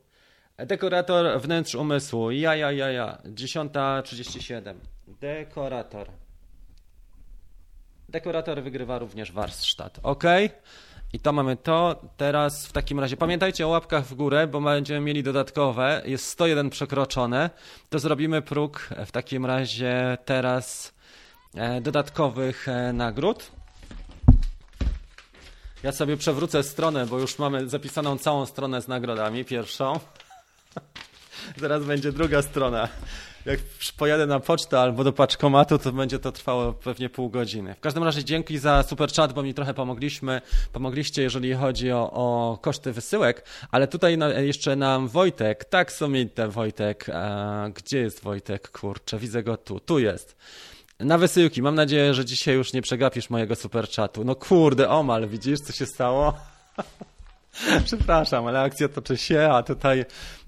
[0.57, 2.31] Dekorator wnętrz umysłu.
[2.31, 3.17] Ja, ja, ja, ja.
[3.25, 4.75] 10.37.
[5.07, 6.09] Dekorator.
[8.09, 9.99] Dekorator wygrywa również warsztat.
[10.03, 10.23] Ok.
[11.13, 12.01] I to mamy to.
[12.17, 16.01] Teraz w takim razie pamiętajcie o łapkach w górę, bo będziemy mieli dodatkowe.
[16.05, 17.49] Jest 101 przekroczone.
[17.89, 20.93] To zrobimy próg w takim razie teraz
[21.55, 23.51] e, dodatkowych e, nagród.
[25.83, 29.99] Ja sobie przewrócę stronę, bo już mamy zapisaną całą stronę z nagrodami, pierwszą.
[31.61, 32.87] Zaraz będzie druga strona.
[33.45, 33.59] Jak
[33.97, 37.75] pojadę na pocztę albo do paczkomatu, to będzie to trwało pewnie pół godziny.
[37.75, 40.41] W każdym razie dzięki za super chat, bo mi trochę pomogliśmy.
[40.73, 46.47] Pomogliście, jeżeli chodzi o, o koszty wysyłek, ale tutaj na, jeszcze nam Wojtek, tak somite
[46.47, 48.71] Wojtek, a, gdzie jest Wojtek?
[48.71, 50.35] Kurczę, widzę go tu, tu jest.
[50.99, 51.61] Na wysyłki.
[51.61, 54.23] Mam nadzieję, że dzisiaj już nie przegapisz mojego super chatu.
[54.23, 56.33] No kurde, omal, widzisz, co się stało?
[57.85, 60.05] Przepraszam, ale akcja toczy się, a tutaj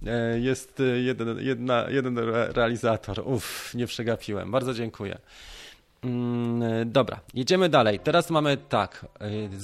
[0.07, 2.17] e, jest jeden, jedna, jeden
[2.53, 3.21] realizator.
[3.25, 4.51] Uff, nie przegapiłem.
[4.51, 5.17] Bardzo dziękuję.
[6.05, 7.99] Mm, dobra, jedziemy dalej.
[7.99, 9.05] Teraz mamy tak,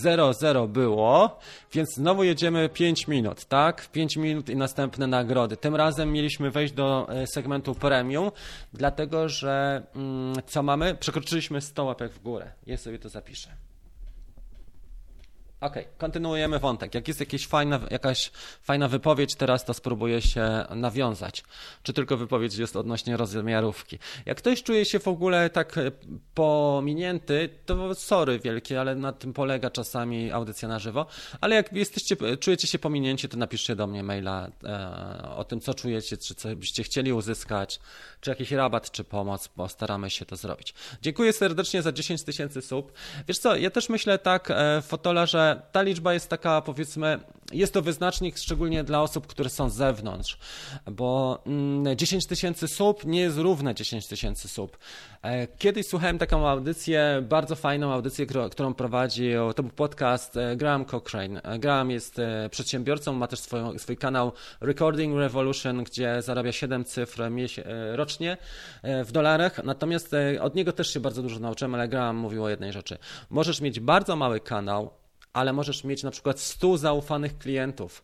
[0.03, 1.39] 0-0 e, było,
[1.73, 3.87] więc znowu jedziemy 5 minut, tak?
[3.91, 5.57] 5 minut i następne nagrody.
[5.57, 8.31] Tym razem mieliśmy wejść do e, segmentu premium,
[8.73, 10.95] dlatego że mm, co mamy?
[10.95, 12.51] Przekroczyliśmy 100 łapek w górę.
[12.67, 13.70] Ja sobie to zapiszę.
[15.61, 16.95] Okej, okay, kontynuujemy wątek.
[16.95, 18.31] Jak jest jakieś fajna, jakaś
[18.61, 21.43] fajna wypowiedź, teraz to spróbuję się nawiązać.
[21.83, 23.99] Czy tylko wypowiedź jest odnośnie rozmiarówki.
[24.25, 25.91] Jak ktoś czuje się w ogóle tak e,
[26.33, 31.05] pominięty, to sorry wielkie, ale na tym polega czasami audycja na żywo.
[31.41, 35.73] Ale jak jesteście, czujecie się pominięci, to napiszcie do mnie maila e, o tym, co
[35.73, 37.79] czujecie, czy co byście chcieli uzyskać,
[38.21, 40.73] czy jakiś rabat, czy pomoc, bo staramy się to zrobić.
[41.01, 42.91] Dziękuję serdecznie za 10 tysięcy sub.
[43.27, 47.19] Wiesz co, ja też myślę tak, e, Fotola, że ta liczba jest taka, powiedzmy,
[47.53, 50.37] jest to wyznacznik szczególnie dla osób, które są z zewnątrz,
[50.91, 51.43] bo
[51.95, 54.77] 10 mm, tysięcy sub nie jest równe 10 tysięcy sub.
[55.21, 60.85] E, kiedyś słuchałem taką audycję, bardzo fajną audycję, którą prowadził, to był podcast e, Graham
[60.85, 61.41] Cochrane.
[61.41, 62.21] E, Graham jest
[62.51, 64.31] przedsiębiorcą, ma też swoją, swój kanał
[64.61, 67.21] Recording Revolution, gdzie zarabia 7 cyfr
[67.91, 68.37] rocznie
[68.83, 72.73] w dolarach, natomiast od niego też się bardzo dużo nauczyłem, ale Graham mówił o jednej
[72.73, 72.97] rzeczy.
[73.29, 75.00] Możesz mieć bardzo mały kanał,
[75.33, 78.03] ale możesz mieć na przykład 100 zaufanych klientów.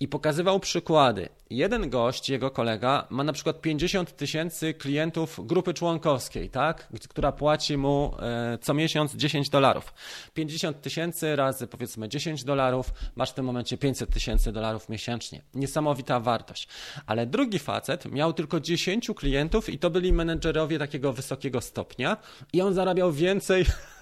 [0.00, 1.28] I pokazywał przykłady.
[1.50, 6.88] Jeden gość, jego kolega, ma na przykład 50 tysięcy klientów grupy członkowskiej, tak?
[7.08, 9.94] która płaci mu e, co miesiąc 10 dolarów.
[10.34, 15.42] 50 tysięcy razy powiedzmy 10 dolarów, masz w tym momencie 500 tysięcy dolarów miesięcznie.
[15.54, 16.68] Niesamowita wartość.
[17.06, 22.16] Ale drugi facet miał tylko 10 klientów i to byli menedżerowie takiego wysokiego stopnia
[22.52, 23.64] i on zarabiał więcej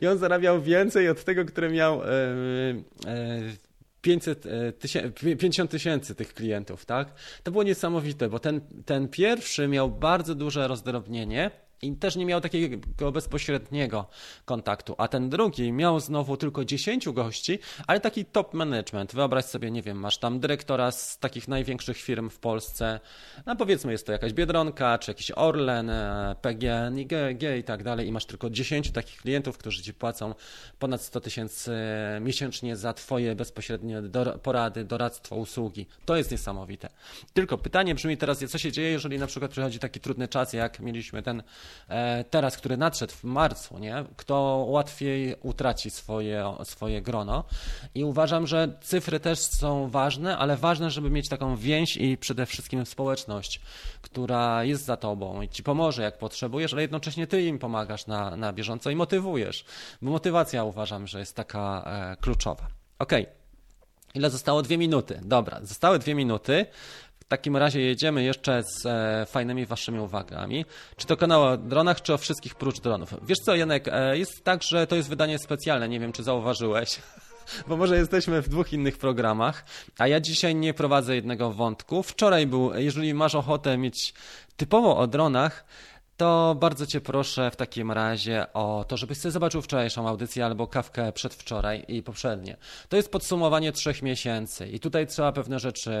[0.00, 2.02] I on zarabiał więcej od tego, który miał
[4.04, 4.72] 500, e,
[5.36, 7.08] 50 e, tysięcy tych klientów, tak?
[7.42, 11.50] To było niesamowite, bo ten, ten pierwszy miał bardzo duże rozdrobnienie
[11.86, 14.06] i też nie miał takiego bezpośredniego
[14.44, 14.94] kontaktu.
[14.98, 19.14] A ten drugi miał znowu tylko 10 gości, ale taki top management.
[19.14, 23.00] Wyobraź sobie, nie wiem, masz tam dyrektora z takich największych firm w Polsce,
[23.46, 28.08] no powiedzmy jest to jakaś Biedronka, czy jakiś Orlen, e, PGN, IGG i tak dalej
[28.08, 30.34] i masz tylko 10 takich klientów, którzy ci płacą
[30.78, 31.72] ponad 100 tysięcy
[32.20, 34.02] miesięcznie za twoje bezpośrednie
[34.42, 35.86] porady, doradztwo, usługi.
[36.04, 36.88] To jest niesamowite.
[37.34, 40.80] Tylko pytanie brzmi teraz, co się dzieje, jeżeli na przykład przychodzi taki trudny czas, jak
[40.80, 41.42] mieliśmy ten
[42.30, 44.04] teraz, który nadszedł w marcu, nie?
[44.16, 47.44] kto łatwiej utraci swoje, swoje grono.
[47.94, 52.46] I uważam, że cyfry też są ważne, ale ważne, żeby mieć taką więź i przede
[52.46, 53.60] wszystkim społeczność,
[54.02, 58.36] która jest za tobą i ci pomoże, jak potrzebujesz, ale jednocześnie ty im pomagasz na,
[58.36, 59.64] na bieżąco i motywujesz.
[60.02, 62.66] Bo motywacja uważam, że jest taka e, kluczowa.
[62.98, 63.22] Okej.
[63.22, 63.44] Okay.
[64.14, 64.62] Ile zostało?
[64.62, 65.20] Dwie minuty.
[65.22, 66.66] Dobra, zostały dwie minuty.
[67.34, 70.64] Takim razie jedziemy jeszcze z e, fajnymi waszymi uwagami.
[70.96, 73.14] Czy to kanał o dronach, czy o wszystkich prócz dronów?
[73.22, 76.98] Wiesz co, Janek, e, jest tak, że to jest wydanie specjalne, nie wiem, czy zauważyłeś.
[77.68, 79.64] Bo może jesteśmy w dwóch innych programach,
[79.98, 82.02] a ja dzisiaj nie prowadzę jednego wątku.
[82.02, 84.14] Wczoraj był, jeżeli masz ochotę mieć
[84.56, 85.64] typowo o dronach,
[86.16, 90.66] to bardzo Cię proszę w takim razie o to, żebyś sobie zobaczył wczorajszą audycję albo
[90.66, 92.56] kawkę przedwczoraj i poprzednie.
[92.88, 95.92] To jest podsumowanie trzech miesięcy i tutaj trzeba pewne rzeczy,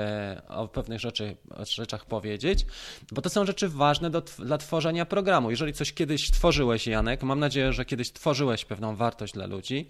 [0.48, 2.66] o pewnych rzeczy, o rzeczach powiedzieć,
[3.12, 5.50] bo to są rzeczy ważne do, dla tworzenia programu.
[5.50, 9.88] Jeżeli coś kiedyś tworzyłeś, Janek, mam nadzieję, że kiedyś tworzyłeś pewną wartość dla ludzi,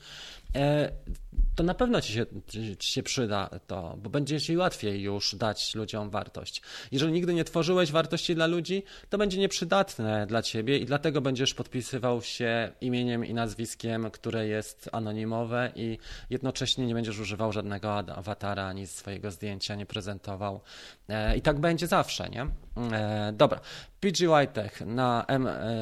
[0.55, 0.93] e,
[1.55, 2.27] to na pewno ci się,
[2.79, 6.63] ci się przyda to, bo będzie ci łatwiej już dać ludziom wartość.
[6.93, 11.55] Jeżeli nigdy nie tworzyłeś wartości dla ludzi, to będzie nieprzydatne dla ciebie i dlatego będziesz
[11.55, 15.99] podpisywał się imieniem i nazwiskiem, które jest anonimowe i
[16.31, 20.61] jednocześnie nie będziesz używał żadnego awatara ani swojego zdjęcia, nie prezentował.
[21.09, 22.47] E, I tak będzie zawsze, nie?
[22.93, 23.61] E, dobra,
[24.01, 25.39] PGY Tech na, e,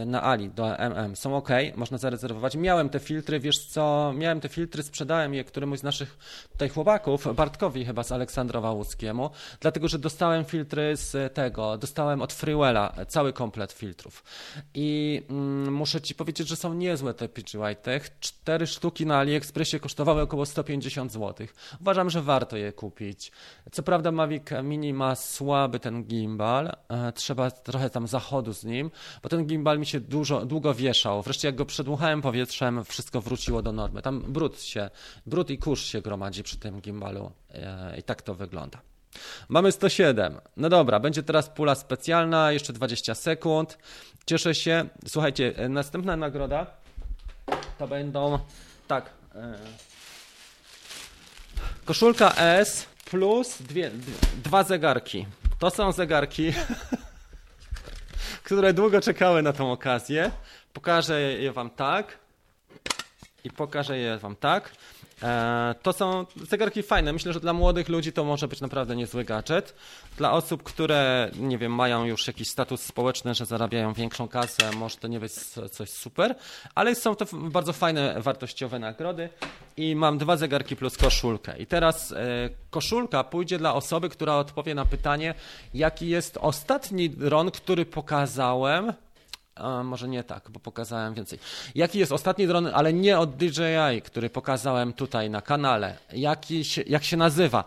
[0.06, 2.56] na Ali do MM są ok, można zarezerwować.
[2.56, 6.18] Miałem te filtry, wiesz co, miałem te filtry, sprzedałem je któremuś z naszych
[6.52, 12.32] tutaj chłopaków, Bartkowi chyba z Aleksandrowa Łuckiemu, dlatego, że dostałem filtry z tego, dostałem od
[12.32, 14.24] Freewella cały komplet filtrów.
[14.74, 18.18] I mm, muszę Ci powiedzieć, że są niezłe te PGY Tech.
[18.20, 21.46] Cztery sztuki na AliExpressie kosztowały około 150 zł.
[21.80, 23.32] Uważam, że warto je kupić.
[23.72, 28.90] Co prawda Mavic Mini ma słaby ten gimbal, e, trzeba trochę tam zachodu z nim,
[29.22, 31.22] bo ten gimbal mi się dużo, długo wieszał.
[31.22, 34.02] Wreszcie jak go przedmuchałem powietrzem, wszystko wróciło do normy.
[34.02, 34.90] Tam brud się,
[35.26, 38.80] brud i kurz się gromadzi przy tym gimbalu e, i tak to wygląda.
[39.48, 40.40] Mamy 107.
[40.56, 43.78] No dobra, będzie teraz pula specjalna, jeszcze 20 sekund.
[44.26, 44.88] Cieszę się.
[45.08, 46.66] Słuchajcie, e, następna nagroda
[47.78, 48.38] to będą
[48.88, 49.10] tak.
[51.84, 53.90] Koszulka S plus dwie,
[54.44, 55.26] dwa zegarki.
[55.58, 56.52] To są zegarki,
[58.44, 60.30] które długo czekały na tą okazję.
[60.72, 62.18] Pokażę je Wam tak
[63.44, 64.72] i pokażę je Wam tak.
[65.22, 67.12] E, to są zegarki fajne.
[67.12, 69.74] Myślę, że dla młodych ludzi to może być naprawdę niezły gadżet.
[70.16, 74.96] Dla osób, które, nie wiem, mają już jakiś status społeczny, że zarabiają większą kasę, może
[74.96, 75.32] to nie być
[75.72, 76.34] coś super,
[76.74, 79.28] ale są to bardzo fajne, wartościowe nagrody.
[79.76, 81.58] I mam dwa zegarki plus koszulkę.
[81.58, 82.16] I teraz e,
[82.70, 85.34] koszulka pójdzie dla osoby, która odpowie na pytanie,
[85.74, 88.92] jaki jest ostatni dron, który pokazałem
[89.55, 91.38] a, może nie tak, bo pokazałem więcej.
[91.74, 95.96] Jaki jest ostatni dron, ale nie od DJI, który pokazałem tutaj na kanale?
[96.12, 97.64] Jaki się, jak się nazywa?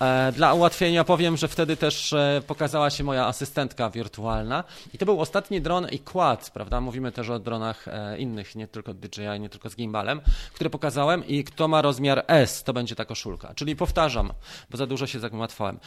[0.00, 5.06] E, dla ułatwienia powiem, że wtedy też e, pokazała się moja asystentka wirtualna i to
[5.06, 6.80] był ostatni dron i quad, prawda?
[6.80, 10.20] Mówimy też o dronach e, innych, nie tylko DJI, nie tylko z gimbalem,
[10.54, 13.54] które pokazałem i kto ma rozmiar S, to będzie ta koszulka.
[13.54, 14.32] Czyli powtarzam,
[14.70, 15.78] bo za dużo się zagmatwałem.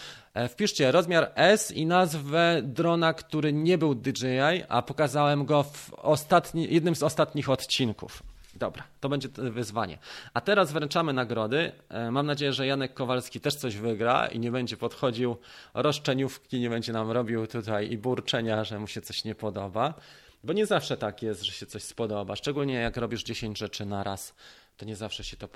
[0.49, 6.73] Wpiszcie rozmiar S i nazwę drona, który nie był DJI, a pokazałem go w ostatni,
[6.73, 8.23] jednym z ostatnich odcinków.
[8.59, 9.97] Dobra, to będzie wyzwanie.
[10.33, 11.71] A teraz wręczamy nagrody.
[11.89, 15.37] E, mam nadzieję, że Janek Kowalski też coś wygra i nie będzie podchodził
[15.73, 19.93] roszczeniówki, nie będzie nam robił tutaj i burczenia, że mu się coś nie podoba.
[20.43, 22.35] Bo nie zawsze tak jest, że się coś spodoba.
[22.35, 24.35] Szczególnie jak robisz 10 rzeczy na raz,
[24.77, 25.47] to nie zawsze się to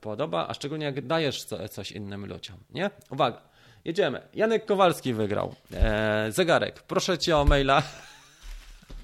[0.00, 2.56] podoba, a szczególnie jak dajesz coś innym ludziom.
[2.70, 2.90] Nie?
[3.10, 3.42] Uwaga,
[3.84, 4.22] jedziemy.
[4.34, 5.54] Janek Kowalski wygrał.
[5.74, 7.82] Eee, zegarek, proszę cię o maila.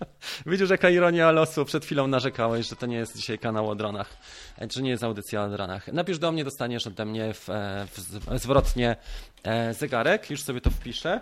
[0.47, 1.65] Widzisz, jaka ironia losu.
[1.65, 4.17] Przed chwilą narzekałeś, że to nie jest dzisiaj kanał o dronach,
[4.75, 5.89] że nie jest audycja o dronach.
[5.89, 7.99] Napisz do mnie, dostaniesz ode mnie w, e, w,
[8.41, 8.97] zwrotnie
[9.45, 10.31] e, zegarek.
[10.31, 11.21] Już sobie to wpiszę.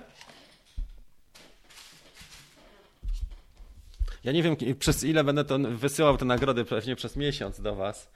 [4.25, 8.11] Ja nie wiem, przez ile będę to wysyłał te nagrody, pewnie przez miesiąc do Was.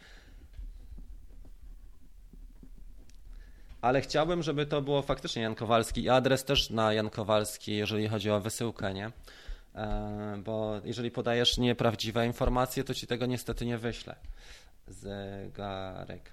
[3.81, 8.09] Ale chciałbym, żeby to było faktycznie Jan Kowalski i adres też na Jan Kowalski, jeżeli
[8.09, 9.11] chodzi o wysyłkę, nie?
[9.75, 14.17] E, bo jeżeli podajesz nieprawdziwe informacje, to ci tego niestety nie wyślę.
[14.89, 16.33] Zegarek.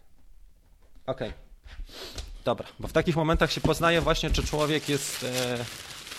[1.05, 1.29] Okej.
[1.29, 2.31] Okay.
[2.45, 5.57] Dobra, bo w takich momentach się poznaje właśnie, czy człowiek jest, e,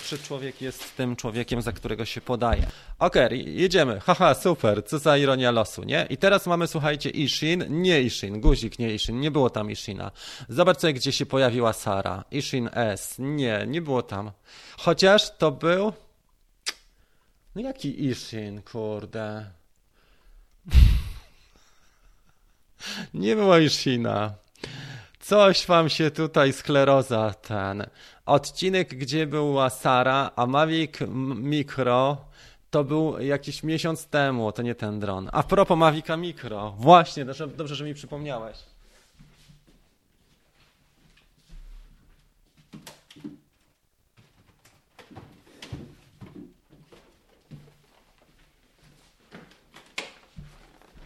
[0.05, 2.67] czy człowiek jest tym człowiekiem, za którego się podaje.
[2.99, 4.01] Okej, okay, jedziemy.
[4.01, 6.07] Haha, super, co za ironia losu, nie?
[6.11, 10.11] I teraz mamy, słuchajcie, Ishin, nie Ishin, guzik, nie Ishin, nie było tam Ishina.
[10.49, 12.25] Zobaczcie, gdzie się pojawiła Sara.
[12.31, 14.31] Ishin S, nie, nie było tam.
[14.79, 15.93] Chociaż to był...
[17.55, 19.51] No jaki Ishin, kurde?
[23.15, 24.35] nie było Ishina.
[25.21, 27.87] Coś wam się tutaj skleroza ten.
[28.27, 30.93] Odcinek, gdzie była Sara, a Mavic
[31.37, 32.17] Micro
[32.71, 35.29] to był jakiś miesiąc temu, to nie ten dron.
[35.33, 38.72] A propos Mavica Micro, właśnie, dobrze, dobrze że mi przypomniałeś.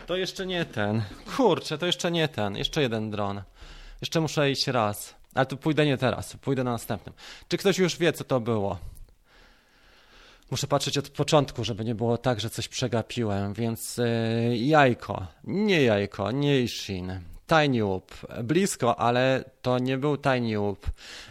[0.06, 1.02] To jeszcze nie ten.
[1.36, 2.56] Kurczę, to jeszcze nie ten.
[2.56, 3.42] Jeszcze jeden dron.
[4.00, 5.14] Jeszcze muszę iść raz.
[5.34, 7.14] Ale to pójdę nie teraz, pójdę na następnym.
[7.48, 8.78] Czy ktoś już wie, co to było?
[10.50, 15.82] Muszę patrzeć od początku, żeby nie było tak, że coś przegapiłem, więc yy, jajko, nie
[15.82, 18.12] jajko, nie Ishin, Tiny Whoop,
[18.44, 20.86] blisko, ale to nie był Tiny Whoop.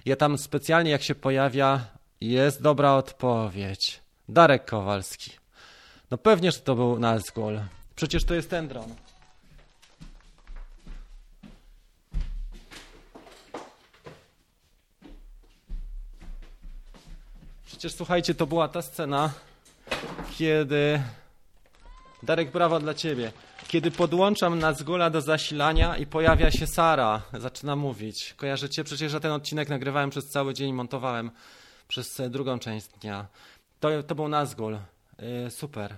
[0.05, 1.85] Ja tam specjalnie jak się pojawia,
[2.21, 3.99] jest dobra odpowiedź.
[4.29, 5.31] Darek Kowalski.
[6.11, 7.59] No pewnie, że to był Nazgul.
[7.95, 8.95] Przecież to jest ten dron.
[17.65, 19.33] Przecież słuchajcie, to była ta scena,
[20.37, 21.01] kiedy...
[22.23, 23.31] Darek, brawa dla ciebie.
[23.67, 28.33] Kiedy podłączam Nazgula do zasilania i pojawia się Sara, zaczyna mówić.
[28.37, 28.83] Kojarzycie?
[28.83, 31.31] Przecież ja ten odcinek nagrywałem przez cały dzień, montowałem
[31.87, 33.27] przez drugą część dnia.
[33.79, 34.77] To, to był Nazgul.
[35.19, 35.95] Yy, super.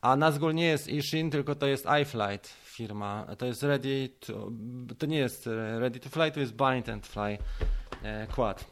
[0.00, 3.26] A Nazgul nie jest Ishin, tylko to jest iFlight firma.
[3.38, 4.50] To jest Ready to...
[4.98, 5.48] To nie jest
[5.78, 8.64] Ready to Fly, to jest Bind and Fly yy, Quad.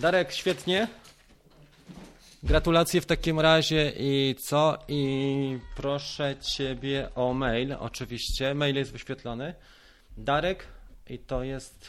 [0.00, 0.88] Darek, świetnie.
[2.42, 4.78] Gratulacje w takim razie i co?
[4.88, 8.54] I proszę Ciebie o mail, oczywiście.
[8.54, 9.54] Mail jest wyświetlony.
[10.16, 10.66] Darek
[11.08, 11.88] i to jest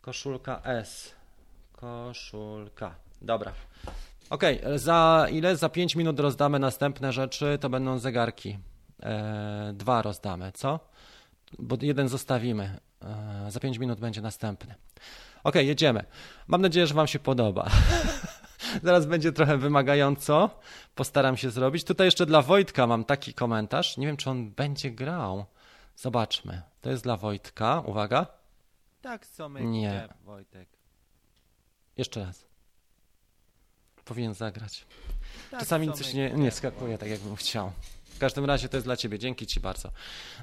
[0.00, 1.14] koszulka S.
[1.72, 2.94] Koszulka.
[3.22, 3.52] Dobra.
[4.30, 4.42] Ok,
[4.76, 5.56] za ile?
[5.56, 7.58] Za 5 minut rozdamy następne rzeczy.
[7.60, 8.58] To będą zegarki.
[9.02, 10.80] E, dwa rozdamy, co?
[11.58, 12.80] Bo jeden zostawimy.
[13.02, 14.74] E, za 5 minut będzie następny.
[15.44, 16.04] Ok, jedziemy.
[16.46, 17.70] Mam nadzieję, że Wam się podoba.
[18.82, 20.50] Zaraz będzie trochę wymagająco.
[20.94, 21.84] Postaram się zrobić.
[21.84, 23.96] Tutaj jeszcze dla Wojtka mam taki komentarz.
[23.96, 25.44] Nie wiem, czy on będzie grał.
[25.96, 26.62] Zobaczmy.
[26.80, 27.82] To jest dla Wojtka.
[27.86, 28.26] Uwaga.
[29.02, 30.08] Tak, my Nie.
[30.24, 30.68] Wojtek.
[31.96, 32.49] Jeszcze raz.
[34.10, 34.84] Powinien zagrać.
[35.50, 37.72] Tak, Czasami coś nie, nie skakuje tak, jakbym chciał.
[38.04, 39.18] W każdym razie to jest dla Ciebie.
[39.18, 39.90] Dzięki Ci bardzo.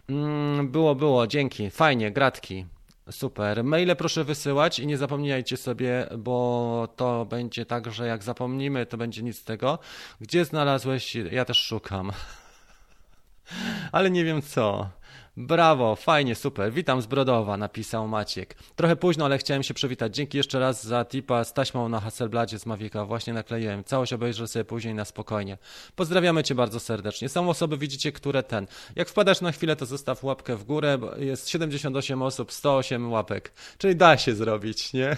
[0.10, 1.28] Mm, było, było.
[1.28, 1.70] Dzięki.
[1.70, 2.12] Fajnie.
[2.12, 2.66] Gratki.
[3.12, 3.64] Super.
[3.64, 8.98] Maile proszę wysyłać i nie zapomniajcie sobie, bo to będzie tak, że jak zapomnimy, to
[8.98, 9.80] będzie nic z tego.
[10.22, 11.16] Gdzie znalazłeś?
[11.16, 12.12] Ja też szukam.
[13.92, 14.90] Ale nie wiem co.
[15.40, 16.74] Brawo, fajnie, super.
[16.74, 18.56] Witam z Brodowa, napisał Maciek.
[18.76, 20.16] Trochę późno, ale chciałem się przywitać.
[20.16, 23.06] Dzięki jeszcze raz za tipa z taśmą na Hasselbladzie z Mavika.
[23.06, 23.84] Właśnie nakleiłem.
[23.84, 25.58] Całość obejrzę sobie później na spokojnie.
[25.96, 27.30] Pozdrawiamy Cię bardzo serdecznie.
[27.30, 28.68] Są osoby, widzicie, które ten.
[28.96, 33.54] Jak wpadasz na chwilę, to zostaw łapkę w górę, bo jest 78 osób, 108 łapek.
[33.78, 35.16] Czyli da się zrobić, nie?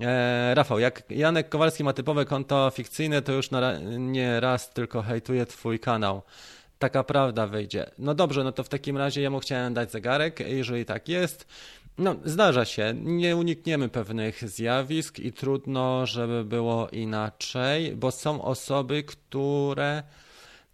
[0.00, 5.02] E, Rafał, jak Janek Kowalski ma typowe konto fikcyjne, to już na, nie raz tylko
[5.02, 6.22] hejtuje Twój kanał
[6.84, 7.90] taka prawda wyjdzie.
[7.98, 11.46] No dobrze, no to w takim razie ja mu chciałem dać zegarek, jeżeli tak jest.
[11.98, 19.02] No, zdarza się, nie unikniemy pewnych zjawisk i trudno, żeby było inaczej, bo są osoby,
[19.02, 20.02] które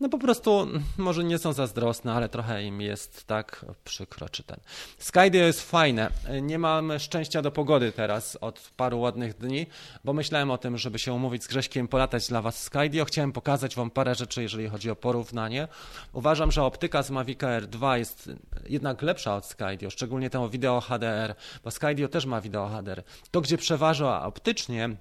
[0.01, 0.69] no po prostu
[0.99, 4.61] może nie są zazdrosne, ale trochę im jest tak przykro czy ten.
[4.99, 6.11] Skydio jest fajne.
[6.43, 9.67] Nie mam szczęścia do pogody teraz od paru ładnych dni,
[10.05, 13.05] bo myślałem o tym, żeby się umówić z Grześkiem, polatać dla Was Skydio.
[13.05, 15.69] Chciałem pokazać Wam parę rzeczy, jeżeli chodzi o porównanie.
[16.13, 18.31] Uważam, że optyka z Mavic Air 2 jest
[18.69, 23.03] jednak lepsza od Skydio, szczególnie tę wideo HDR, bo Skydio też ma wideo HDR.
[23.31, 24.97] To, gdzie przeważa optycznie,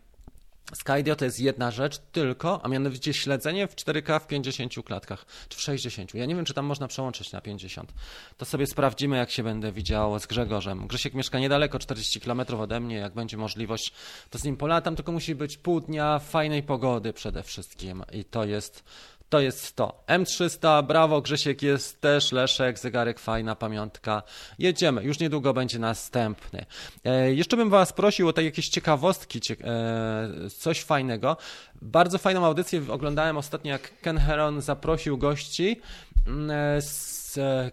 [0.73, 5.57] Skydio to jest jedna rzecz tylko, a mianowicie śledzenie w 4K w 50 klatkach, czy
[5.57, 6.13] w 60.
[6.13, 7.93] Ja nie wiem, czy tam można przełączyć na 50.
[8.37, 10.87] To sobie sprawdzimy, jak się będę widział z Grzegorzem.
[10.87, 13.93] Grzesiek mieszka niedaleko, 40 km ode mnie, jak będzie możliwość,
[14.29, 18.45] to z nim polatam, tylko musi być pół dnia fajnej pogody przede wszystkim i to
[18.45, 18.83] jest
[19.29, 20.03] To jest to.
[20.07, 24.23] M300, brawo, Grzesiek jest też, Leszek, zegarek, fajna pamiątka.
[24.59, 26.65] Jedziemy, już niedługo będzie następny.
[27.05, 31.37] E, jeszcze bym Was prosił o te jakieś ciekawostki, cie, e, coś fajnego.
[31.81, 35.81] Bardzo fajną audycję oglądałem ostatnio, jak Ken Heron zaprosił gości
[36.27, 37.71] mm, e, z, e,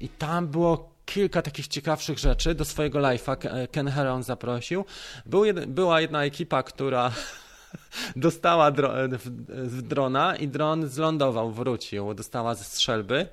[0.00, 4.84] i tam było kilka takich ciekawszych rzeczy do swojego live'a e, Ken Heron zaprosił.
[5.26, 7.12] Był jed, była jedna ekipa, która
[8.16, 13.26] dostała dro w, w drona i dron zlądował, wrócił, dostała ze strzelby.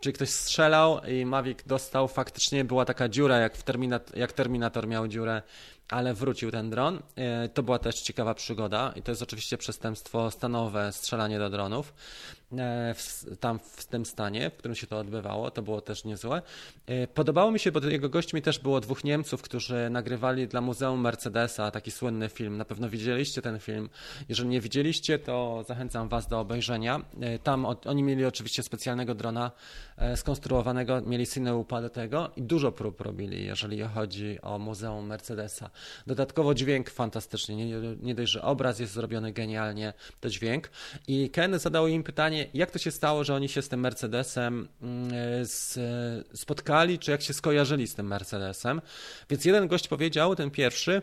[0.00, 5.08] Czyli ktoś strzelał i Mavic dostał, faktycznie była taka dziura, jak, Terminat jak Terminator miał
[5.08, 5.42] dziurę,
[5.88, 7.02] ale wrócił ten dron.
[7.16, 11.94] E, to była też ciekawa przygoda i to jest oczywiście przestępstwo stanowe, strzelanie do dronów.
[12.52, 15.50] E, w, tam w tym stanie, w którym się to odbywało.
[15.50, 16.42] To było też niezłe.
[16.86, 21.00] E, podobało mi się, bo jego gośćmi też było dwóch Niemców, którzy nagrywali dla Muzeum
[21.00, 22.56] Mercedesa taki słynny film.
[22.56, 23.88] Na pewno widzieliście ten film.
[24.28, 27.00] Jeżeli nie widzieliście, to zachęcam Was do obejrzenia.
[27.20, 29.50] E, tam oni mieli oczywiście specjalnego drona
[30.16, 35.70] skonstruowanego, mieli Cineupa do tego i dużo prób robili, jeżeli chodzi o Muzeum Mercedesa.
[36.06, 37.56] Dodatkowo dźwięk fantastycznie.
[37.56, 40.70] Nie, nie dość, że obraz jest zrobiony genialnie, to dźwięk.
[41.08, 44.68] I Ken zadał im pytanie, jak to się stało, że oni się z tym Mercedesem
[44.82, 45.10] mm,
[45.46, 45.78] z,
[46.38, 48.80] spotkali, czy jak się skojarzyli z tym Mercedesem.
[49.30, 51.02] Więc jeden gość powiedział, ten pierwszy,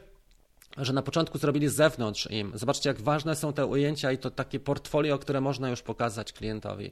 [0.78, 2.52] że na początku zrobili z zewnątrz im.
[2.56, 6.92] Zobaczcie, jak ważne są te ujęcia i to takie portfolio, które można już pokazać klientowi.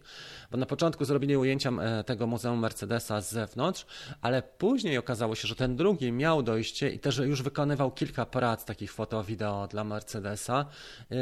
[0.51, 3.85] Bo na początku zrobili ujęcia e, tego Muzeum Mercedesa z zewnątrz,
[4.21, 8.65] ale później okazało się, że ten drugi miał dojście i też już wykonywał kilka prac
[8.65, 10.65] takich foto, wideo dla Mercedesa
[11.11, 11.15] e,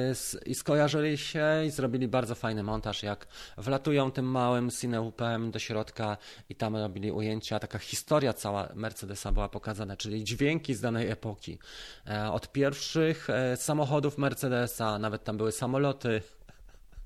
[0.45, 3.27] i skojarzyli się i zrobili bardzo fajny montaż, jak
[3.57, 6.18] wlatują tym małym Cineupem do środka
[6.49, 7.60] i tam robili ujęcia.
[7.60, 11.60] Taka historia cała Mercedesa była pokazana, czyli dźwięki z danej epoki.
[12.07, 16.22] E, pierwszych e, samochodów Mercedesa, nawet tam były samoloty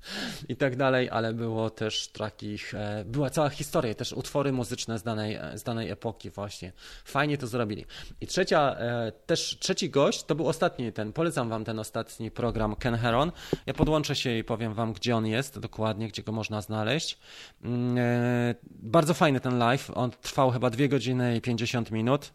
[0.48, 5.02] i tak dalej, ale było też takich, e, była cała historia, też utwory muzyczne z
[5.02, 6.72] danej, z danej epoki właśnie.
[7.04, 7.84] Fajnie to zrobili.
[8.20, 12.76] I trzecia, e, też trzeci gość, to był ostatni ten, polecam wam ten ostatni program
[12.76, 13.32] Ken Heron.
[13.66, 17.18] Ja podłączę się i powiem wam, gdzie on jest dokładnie, gdzie go można znaleźć.
[17.64, 17.96] Mm,
[18.70, 22.32] bardzo fajny ten live, on trwał chyba 2 godziny i 50 minut.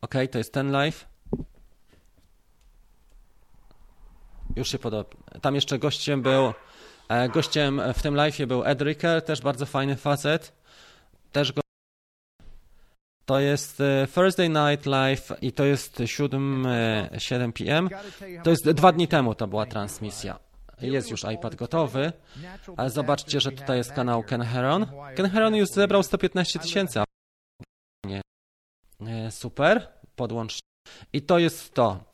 [0.00, 1.06] Ok, to jest ten live.
[4.56, 5.10] Już się podoba.
[5.40, 6.52] Tam jeszcze gościem był,
[7.08, 10.52] e, gościem w tym live był Ed Ricker, też bardzo fajny facet.
[11.32, 11.60] Też go
[13.26, 16.66] to jest e, Thursday Night Live i to jest 7,
[17.18, 17.88] 7 p.m.
[18.42, 20.38] To jest dwa dni temu to była transmisja.
[20.80, 22.12] Jest już iPad gotowy,
[22.76, 24.86] ale zobaczcie, że tutaj jest kanał Ken Heron.
[25.16, 27.00] Ken Heron już zebrał 115 tysięcy.
[29.06, 30.58] E, super, podłącz.
[31.12, 32.04] I to jest to.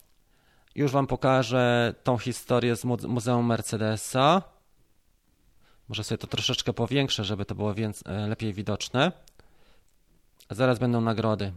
[0.75, 4.43] Już Wam pokażę tą historię z Muzeum Mercedesa.
[5.89, 9.13] Może sobie to troszeczkę powiększę, żeby to było więcej, lepiej widoczne.
[10.51, 11.53] Zaraz będą nagrody.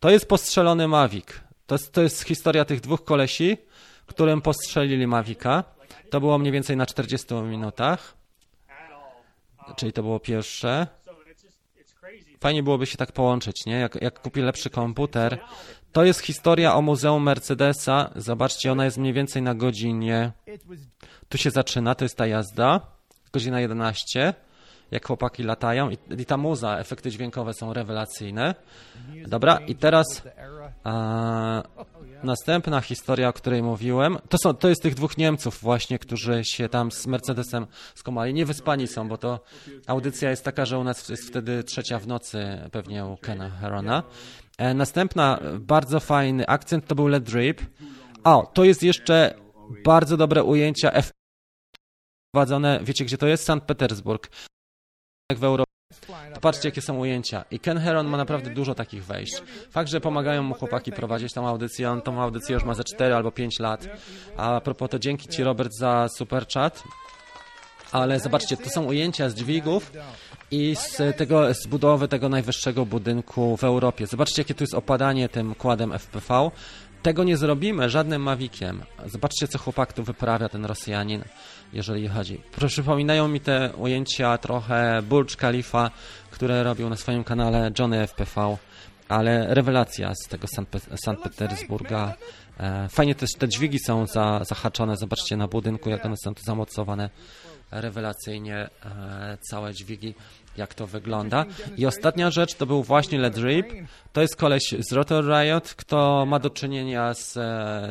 [0.00, 1.26] To jest postrzelony Mavic.
[1.66, 3.56] To jest, to jest historia tych dwóch kolesi,
[4.06, 5.64] którym postrzelili Mavica.
[6.10, 8.14] To było mniej więcej na 40 minutach.
[9.76, 10.86] Czyli to było pierwsze.
[12.44, 13.74] Fajnie byłoby się tak połączyć, nie?
[13.74, 15.38] Jak, jak kupi lepszy komputer.
[15.92, 18.10] To jest historia o Muzeum Mercedesa.
[18.16, 20.32] Zobaczcie, ona jest mniej więcej na godzinie.
[21.28, 22.80] Tu się zaczyna, to jest ta jazda.
[23.32, 24.34] Godzina 11
[24.90, 28.54] jak chłopaki latają i, i ta muza, efekty dźwiękowe są rewelacyjne.
[29.26, 30.22] Dobra, i teraz
[30.84, 31.62] a,
[32.22, 36.68] następna historia, o której mówiłem, to, są, to jest tych dwóch Niemców właśnie, którzy się
[36.68, 38.34] tam z Mercedesem skomali.
[38.34, 39.40] Nie wyspani są, bo to
[39.86, 44.02] audycja jest taka, że u nas jest wtedy trzecia w nocy, pewnie u Kena Herona.
[44.58, 47.60] E, następna, bardzo fajny akcent to był Let Drip.
[48.24, 49.34] O, to jest jeszcze
[49.84, 51.10] bardzo dobre ujęcia F
[52.34, 53.44] prowadzone, wiecie gdzie to jest?
[53.44, 54.30] Sankt Petersburg
[55.32, 55.74] w Europie.
[56.34, 57.44] Popatrzcie, jakie są ujęcia.
[57.50, 59.42] I Ken Heron ma naprawdę dużo takich wejść.
[59.70, 63.14] Fakt, że pomagają mu chłopaki prowadzić tą audycję, on tą audycję już ma ze 4
[63.14, 63.88] albo 5 lat.
[64.36, 66.82] A propos to dzięki Ci, Robert, za super chat.
[67.92, 69.92] Ale zobaczcie, to są ujęcia z dźwigów
[70.50, 74.06] i z, tego, z budowy tego najwyższego budynku w Europie.
[74.06, 76.50] Zobaczcie, jakie tu jest opadanie tym kładem FPV.
[77.04, 78.82] Tego nie zrobimy żadnym Mavikiem.
[79.06, 81.24] Zobaczcie, co chłopak tu wyprawia, ten Rosjanin
[81.72, 82.40] jeżeli chodzi.
[82.68, 85.90] Przypominają mi te ujęcia trochę Burj Khalifa,
[86.30, 88.56] które robił na swoim kanale Johnny FPV,
[89.08, 90.46] ale rewelacja z tego
[91.04, 92.14] Sankt Petersburga.
[92.60, 96.42] E, fajnie też te dźwigi są za, zahaczone, zobaczcie na budynku, jak one są tu
[96.42, 97.10] zamocowane.
[97.70, 100.14] rewelacyjnie e, całe dźwigi,
[100.56, 101.44] jak to wygląda.
[101.76, 103.66] I ostatnia rzecz to był właśnie Led Rip.
[104.12, 107.32] To jest koleś z Rotor Riot, kto ma do czynienia z,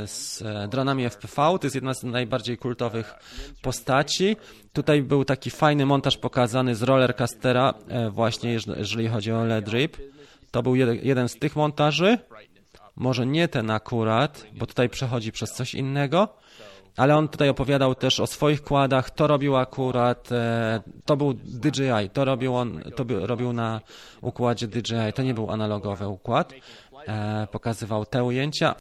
[0.10, 1.36] z dronami FPV.
[1.36, 3.14] To jest jedna z najbardziej kultowych
[3.62, 4.38] postaci.
[4.74, 9.68] Tutaj był taki fajny montaż pokazany z rollercastera, e, właśnie jeż- jeżeli chodzi o Led
[9.68, 9.98] Rip.
[10.52, 12.18] To był jeden z tych montaży.
[12.96, 16.28] Może nie ten akurat, bo tutaj przechodzi przez coś innego.
[16.98, 22.10] Ale on tutaj opowiadał też o swoich kładach, to robił akurat, e, to był DJI,
[22.14, 23.82] to robił on, to by, robił na
[24.22, 26.54] układzie DJI, to nie był analogowy układ.
[27.08, 28.76] E, pokazywał te ujęcia.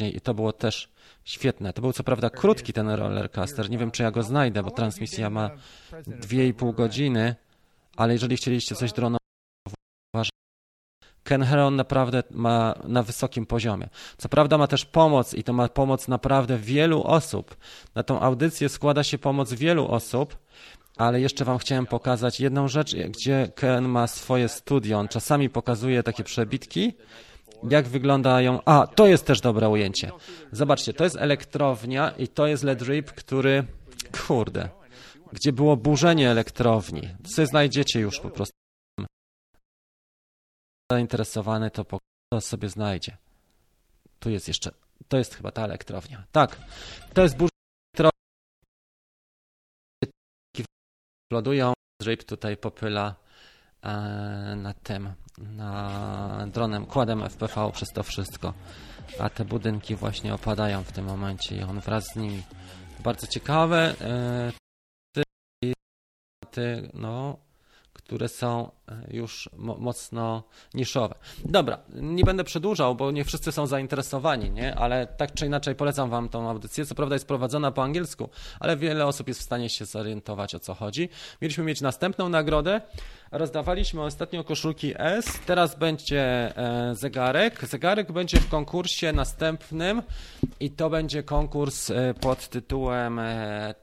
[0.00, 0.88] I to było też
[1.24, 1.72] świetne.
[1.72, 5.30] To był co prawda krótki ten rollercaster, nie wiem czy ja go znajdę, bo transmisja
[5.30, 5.50] ma
[5.92, 7.34] 2,5 godziny,
[7.96, 9.18] ale jeżeli chcieliście coś dronowego,
[11.28, 13.88] Ken Heron naprawdę ma na wysokim poziomie.
[14.18, 17.56] Co prawda ma też pomoc i to ma pomoc naprawdę wielu osób.
[17.94, 20.36] Na tą audycję składa się pomoc wielu osób,
[20.96, 24.98] ale jeszcze Wam chciałem pokazać jedną rzecz, gdzie Ken ma swoje studio.
[24.98, 26.92] On czasami pokazuje takie przebitki,
[27.70, 28.60] jak wyglądają.
[28.64, 30.10] A, to jest też dobre ujęcie.
[30.52, 33.64] Zobaczcie, to jest elektrownia i to jest LED Rip, który.
[34.26, 34.68] Kurde.
[35.32, 37.08] Gdzie było burzenie elektrowni.
[37.34, 38.58] Co znajdziecie już po prostu
[40.92, 41.98] zainteresowany, to, po,
[42.40, 43.16] sobie znajdzie.
[44.18, 44.70] Tu jest jeszcze,
[45.08, 46.24] to jest chyba ta elektrownia.
[46.32, 46.58] Tak,
[47.14, 47.50] to jest burza
[47.94, 48.18] elektrowni.
[51.28, 53.14] Eksplodują, Drip tutaj popyla
[53.82, 53.88] e,
[54.56, 58.54] na tym, na dronem, kładem FPV przez to wszystko.
[59.20, 62.42] A te budynki właśnie opadają w tym momencie i on wraz z nimi.
[63.00, 64.52] Bardzo ciekawe, e,
[66.94, 67.38] no,
[68.08, 70.42] które są e, już mo mocno
[70.74, 71.14] niszowe.
[71.44, 74.74] Dobra, nie będę przedłużał, bo nie wszyscy są zainteresowani, nie?
[74.74, 76.86] ale tak czy inaczej polecam Wam tą audycję.
[76.86, 78.28] Co prawda jest prowadzona po angielsku,
[78.60, 81.08] ale wiele osób jest w stanie się zorientować o co chodzi.
[81.42, 82.80] Mieliśmy mieć następną nagrodę.
[83.32, 86.22] Rozdawaliśmy ostatnio koszulki S, teraz będzie
[86.56, 87.66] e, zegarek.
[87.66, 90.02] Zegarek będzie w konkursie następnym
[90.60, 93.20] i to będzie konkurs e, pod tytułem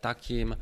[0.02, 0.56] takim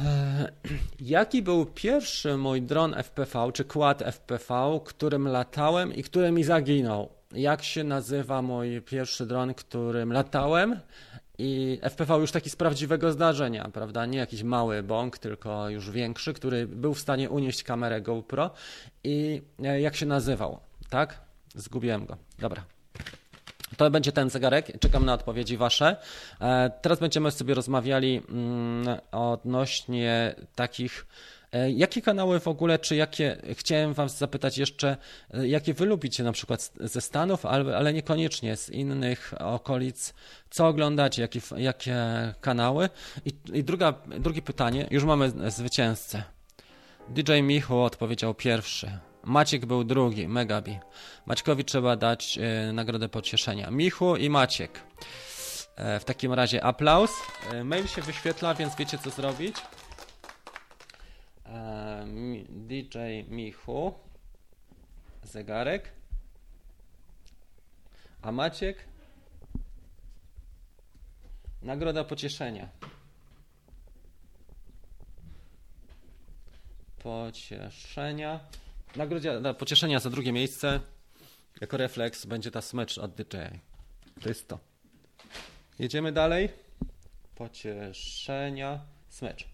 [1.00, 7.08] Jaki był pierwszy mój dron FPV, czy kład FPV, którym latałem i który mi zaginął?
[7.32, 10.80] Jak się nazywa mój pierwszy dron, którym latałem?
[11.38, 14.06] I FPV już taki z prawdziwego zdarzenia, prawda?
[14.06, 18.50] Nie jakiś mały bąk, tylko już większy, który był w stanie unieść kamerę GoPro.
[19.04, 20.60] I e, jak się nazywał?
[20.90, 21.20] Tak?
[21.54, 22.16] Zgubiłem go.
[22.38, 22.64] Dobra.
[23.76, 24.78] To będzie ten zegarek.
[24.80, 25.96] Czekam na odpowiedzi Wasze.
[26.40, 31.06] E, teraz będziemy sobie rozmawiali mm, odnośnie takich.
[31.52, 34.96] E, jakie kanały w ogóle, czy jakie, chciałem Was zapytać jeszcze,
[35.34, 40.14] e, jakie Wy lubicie na przykład ze Stanów, ale, ale niekoniecznie z innych okolic,
[40.50, 41.96] co oglądacie, jakie, jakie
[42.40, 42.88] kanały?
[43.26, 46.22] I, i druga, drugie pytanie, już mamy zwycięzcę.
[47.08, 48.98] DJ Michu odpowiedział pierwszy.
[49.24, 50.78] Maciek był drugi, Megabi.
[51.26, 53.70] Maćkowi trzeba dać e, nagrodę pocieszenia.
[53.70, 54.80] Michu i Maciek.
[55.76, 57.10] E, w takim razie aplauz.
[57.52, 59.56] E, mail się wyświetla, więc wiecie co zrobić.
[61.46, 62.04] E,
[62.48, 63.94] DJ Michu.
[65.22, 65.92] Zegarek.
[68.22, 68.84] A Maciek?
[71.62, 72.68] Nagroda pocieszenia.
[77.02, 78.40] Pocieszenia.
[78.96, 80.80] Nagroda pocieszenia za drugie miejsce.
[81.60, 83.60] Jako refleks będzie ta smycz od DJI.
[84.22, 84.58] To jest to.
[85.78, 86.48] Jedziemy dalej.
[87.34, 88.80] Pocieszenia.
[89.08, 89.48] Smycz.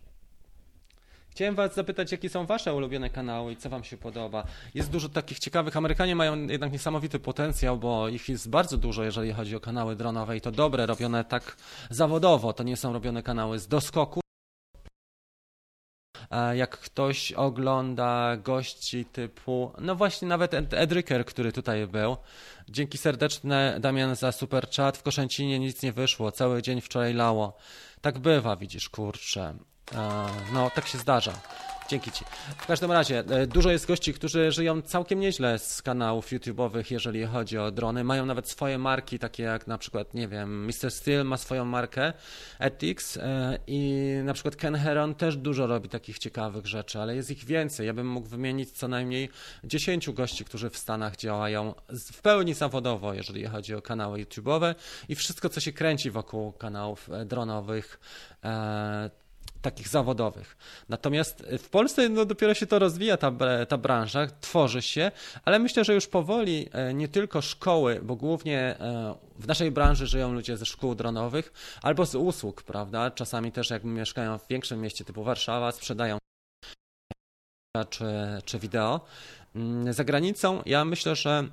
[1.30, 4.44] Chciałem Was zapytać, jakie są Wasze ulubione kanały i co Wam się podoba.
[4.74, 5.76] Jest dużo takich ciekawych.
[5.76, 10.36] Amerykanie mają jednak niesamowity potencjał, bo ich jest bardzo dużo, jeżeli chodzi o kanały dronowe
[10.36, 11.56] i to dobre, robione tak
[11.90, 12.52] zawodowo.
[12.52, 14.20] To nie są robione kanały z doskoku.
[16.30, 22.16] E, Jak ktoś ogląda gości typu, no właśnie nawet Ed- Edryker, który tutaj był.
[22.68, 24.98] Dzięki serdeczne Damian za super chat.
[24.98, 27.56] W Koszęcinie nic nie wyszło, cały dzień wczoraj lało.
[28.00, 29.54] Tak bywa, widzisz, kurczę.
[29.94, 31.32] E, No, tak się zdarza.
[31.88, 32.24] Dzięki Ci.
[32.58, 37.26] W każdym razie, e, dużo jest gości, którzy żyją całkiem nieźle z kanałów YouTube'owych, jeżeli
[37.26, 38.04] chodzi o drony.
[38.04, 40.90] Mają nawet swoje marki, takie jak na przykład, nie wiem, Mr.
[40.90, 42.12] Steel ma swoją markę,
[42.58, 47.30] Ethics e, i na przykład Ken Heron też dużo robi takich ciekawych rzeczy, ale jest
[47.30, 47.86] ich więcej.
[47.86, 49.28] Ja bym mógł wymienić co najmniej
[49.64, 51.74] 10 gości, którzy w Stanach działają
[52.12, 54.74] w pełni zawodowo, jeżeli chodzi o kanały YouTube'owe
[55.08, 58.00] i wszystko, co się kręci wokół kanałów e, dronowych.
[59.56, 60.56] E, takich zawodowych.
[60.88, 63.32] Natomiast w Polsce no, dopiero się to rozwija, ta,
[63.68, 65.10] ta branża, tworzy się,
[65.44, 70.06] ale myślę, że już powoli e, nie tylko szkoły, bo głównie e, w naszej branży
[70.06, 71.52] żyją ludzie ze szkół dronowych
[71.82, 73.10] albo z usług, prawda?
[73.10, 76.18] Czasami też jak mieszkają w większym mieście typu Warszawa, sprzedają
[77.90, 78.04] czy,
[78.44, 79.00] czy wideo.
[79.54, 81.48] Mm, za granicą ja myślę, że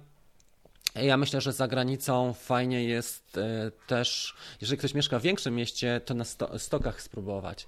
[1.04, 6.02] ja myślę, że za granicą fajnie jest e, też, jeżeli ktoś mieszka w większym mieście,
[6.06, 7.68] to na sto, stokach spróbować,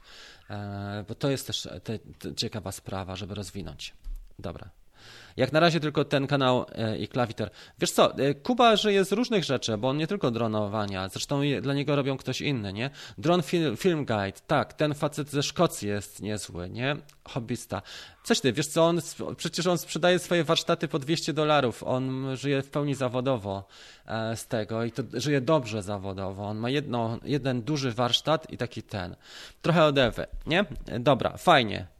[0.49, 3.93] e, bo to jest też te, te ciekawa sprawa, żeby rozwinąć.
[4.39, 4.69] Dobra.
[5.37, 7.49] Jak na razie tylko ten kanał e, i klawiter.
[7.79, 11.73] Wiesz co, e, Kuba żyje z różnych rzeczy, bo on nie tylko dronowania, zresztą dla
[11.73, 12.89] niego robią ktoś inny, nie?
[13.17, 16.95] Drone Film, film Guide, tak, ten facet ze Szkocji jest niezły, nie?
[17.23, 17.81] Hobbysta.
[18.23, 19.01] Coś ty, wiesz co, on,
[19.37, 23.67] przecież on sprzedaje swoje warsztaty po 200 dolarów, on żyje w pełni zawodowo
[24.05, 26.43] e, z tego i to żyje dobrze zawodowo.
[26.43, 29.15] On ma jedno, jeden duży warsztat i taki ten.
[29.61, 30.65] Trochę od Ewy, nie?
[30.99, 31.96] Dobra, fajnie.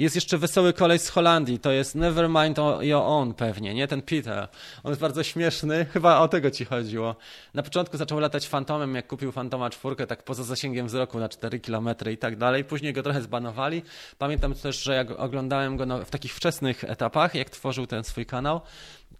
[0.00, 3.88] Jest jeszcze wesoły kolej z Holandii, to jest Nevermind Your Own pewnie, nie?
[3.88, 4.48] Ten Peter.
[4.82, 7.16] On jest bardzo śmieszny, chyba o tego ci chodziło.
[7.54, 11.60] Na początku zaczął latać Fantomem, jak kupił Fantoma czwórkę, tak poza zasięgiem wzroku na 4
[11.60, 12.64] km i tak dalej.
[12.64, 13.82] Później go trochę zbanowali.
[14.18, 18.60] Pamiętam też, że jak oglądałem go w takich wczesnych etapach, jak tworzył ten swój kanał,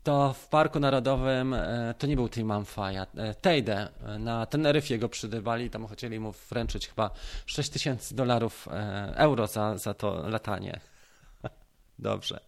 [0.02, 4.98] to w Parku Narodowym e, to nie był Team Amfaja, e, Tejde e, na Teneryfie
[4.98, 7.10] go przydybali, tam chcieli mu wręczyć chyba
[7.46, 8.68] 6 tysięcy dolarów
[9.14, 10.80] euro za, za to latanie.
[11.98, 12.40] Dobrze.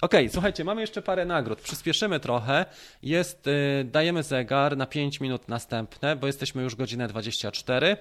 [0.00, 1.60] Ok, słuchajcie, mamy jeszcze parę nagród.
[1.60, 2.66] Przyspieszymy trochę.
[3.02, 3.44] Jest,
[3.84, 7.96] dajemy zegar na 5 minut następne, bo jesteśmy już godzinę 24.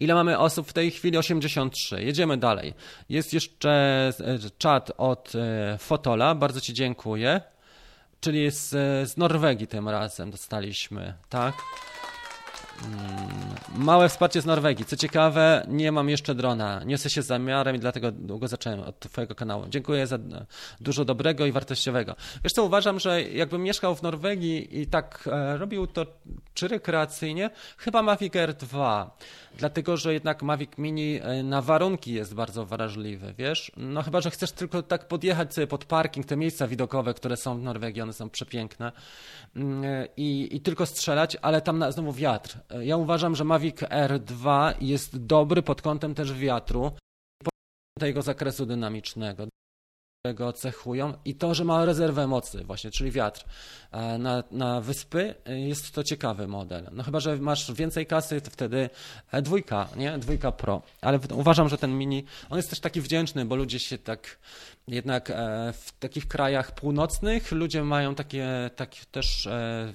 [0.00, 1.18] Ile mamy osób w tej chwili?
[1.18, 2.02] 83.
[2.02, 2.74] Jedziemy dalej.
[3.08, 3.70] Jest jeszcze
[4.20, 6.34] e, czat od e, Fotola.
[6.34, 7.40] Bardzo Ci dziękuję.
[8.20, 8.68] Czyli z,
[9.10, 11.54] z Norwegii tym razem dostaliśmy, tak?
[12.84, 14.84] Mm, małe wsparcie z Norwegii.
[14.84, 16.84] Co ciekawe, nie mam jeszcze drona.
[16.84, 19.64] Niosę się z zamiarem i dlatego długo zacząłem od Twojego kanału.
[19.68, 20.18] Dziękuję za
[20.80, 22.16] dużo dobrego i wartościowego.
[22.44, 26.06] Wiesz co, uważam, że jakbym mieszkał w Norwegii i tak e, robił to
[26.54, 29.16] czy rekreacyjnie, chyba Mavic Air 2.
[29.58, 33.72] Dlatego, że jednak Mavic Mini e, na warunki jest bardzo wrażliwy, wiesz?
[33.76, 37.58] No chyba, że chcesz tylko tak podjechać sobie pod parking, te miejsca widokowe, które są
[37.58, 38.92] w Norwegii, one są przepiękne
[39.56, 42.58] mm, e, i, i tylko strzelać, ale tam na, znowu wiatr.
[42.72, 46.82] E, ja uważam, że Mavic R2 jest dobry pod kątem też wiatru,
[47.44, 47.52] pod
[47.98, 49.46] kątem jego zakresu dynamicznego
[50.34, 53.44] go cechują i to, że ma rezerwę mocy właśnie, czyli wiatr
[53.90, 56.88] e, na, na wyspy, e, jest to ciekawy model.
[56.92, 58.90] No chyba, że masz więcej kasy, to wtedy
[59.32, 60.18] e, dwójka, nie?
[60.18, 60.82] Dwójka Pro.
[61.00, 64.38] Ale uważam, że ten mini, on jest też taki wdzięczny, bo ludzie się tak
[64.88, 65.32] jednak
[65.72, 69.48] w takich krajach północnych ludzie mają takie, tak też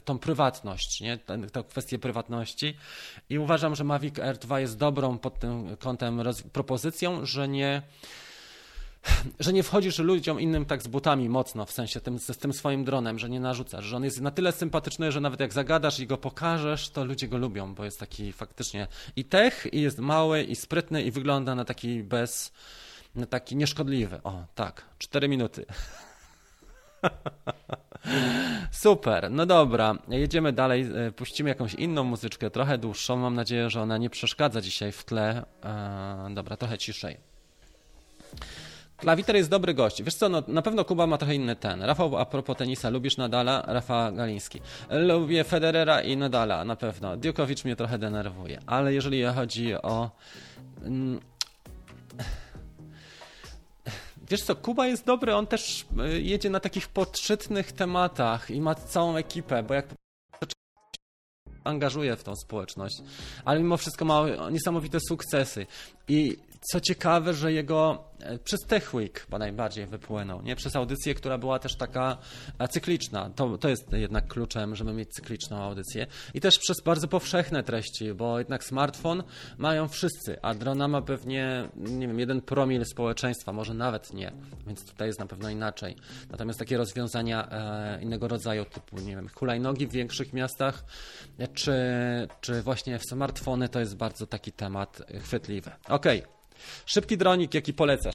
[0.06, 1.18] tą prywatność, nie?
[1.52, 2.78] Tę kwestię prywatności
[3.30, 6.22] i uważam, że Mavic R2 jest dobrą pod tym kątem
[6.52, 7.82] propozycją, że nie
[9.39, 12.85] że nie wchodzisz ludziom innym tak z butami mocno, w sensie tym, z tym swoim
[12.85, 16.07] dronem, że nie narzucasz, że on jest na tyle sympatyczny, że nawet jak zagadasz i
[16.07, 20.43] go pokażesz, to ludzie go lubią, bo jest taki faktycznie i tech, i jest mały,
[20.43, 22.51] i sprytny, i wygląda na taki bez,
[23.15, 24.19] na taki nieszkodliwy.
[24.23, 25.65] O, tak, cztery minuty.
[28.71, 33.81] Super, no dobra, jedziemy dalej, e, puścimy jakąś inną muzyczkę, trochę dłuższą, mam nadzieję, że
[33.81, 35.45] ona nie przeszkadza dzisiaj w tle.
[35.63, 37.17] Eee, dobra, trochę ciszej.
[38.98, 40.03] Klawiter jest dobry gość.
[40.03, 41.82] Wiesz co, no, na pewno Kuba ma trochę inny ten.
[41.84, 43.64] Rafał, a propos tenisa, lubisz Nadala?
[43.68, 44.61] Rafa Galiński.
[44.90, 47.18] Lubię Federera i Nadala, na pewno.
[47.18, 48.60] Diokowicz mnie trochę denerwuje.
[48.65, 50.11] Ale jeżeli chodzi o...
[50.84, 51.19] Mm,
[54.30, 58.76] wiesz co, Kuba jest dobry, on też y, jedzie na takich podszytnych tematach i ma
[58.76, 59.86] całą ekipę, bo jak
[61.64, 63.02] angażuje w tą społeczność,
[63.45, 65.65] ale mimo wszystko ma niesamowite sukcesy.
[66.07, 66.38] I
[66.72, 68.03] co ciekawe, że jego
[68.44, 70.56] przez Tech Week chyba najbardziej wypłynął, nie?
[70.56, 72.18] Przez audycję, która była też taka
[72.60, 73.30] e, cykliczna.
[73.30, 76.07] To, to jest jednak kluczem, żeby mieć cykliczną audycję.
[76.34, 79.23] I też przez bardzo powszechne treści, bo jednak smartfon
[79.57, 84.31] mają wszyscy, a drona ma pewnie, nie wiem, jeden promil społeczeństwa, może nawet nie,
[84.68, 85.95] więc tutaj jest na pewno inaczej.
[86.31, 90.84] Natomiast takie rozwiązania e, innego rodzaju, typu, nie wiem, hulajnogi w większych miastach,
[91.53, 91.77] czy,
[92.41, 95.72] czy właśnie smartfony, to jest bardzo taki temat chwytliwy.
[95.89, 96.19] Okej.
[96.19, 96.38] Okay.
[96.85, 98.13] Szybki dronik, jaki polecasz?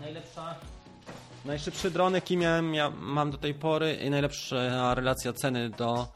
[0.00, 0.54] Najlepsza,
[1.44, 6.08] najszybszy dron, jaki miałem, ja mam do tej pory i najlepsza relacja ceny do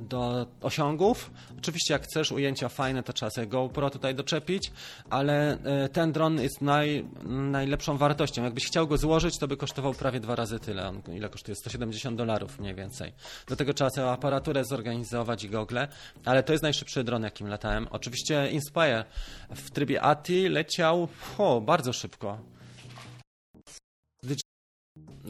[0.00, 1.30] do osiągów.
[1.58, 4.72] Oczywiście jak chcesz ujęcia fajne, to trzeba sobie GoPro tutaj doczepić,
[5.10, 8.44] ale e, ten dron jest naj, najlepszą wartością.
[8.44, 10.88] Jakbyś chciał go złożyć, to by kosztował prawie dwa razy tyle.
[10.88, 11.56] On, ile kosztuje?
[11.56, 13.12] 170 dolarów mniej więcej.
[13.48, 15.88] Do tego trzeba sobie aparaturę zorganizować i gogle,
[16.24, 17.88] ale to jest najszybszy dron, jakim latałem.
[17.90, 19.04] Oczywiście Inspire
[19.50, 21.08] w trybie ATI leciał
[21.38, 22.55] o, bardzo szybko.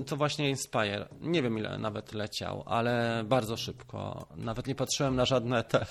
[0.07, 1.09] To właśnie Inspire.
[1.21, 4.27] Nie wiem ile nawet leciał, ale bardzo szybko.
[4.37, 5.87] Nawet nie patrzyłem na żadne te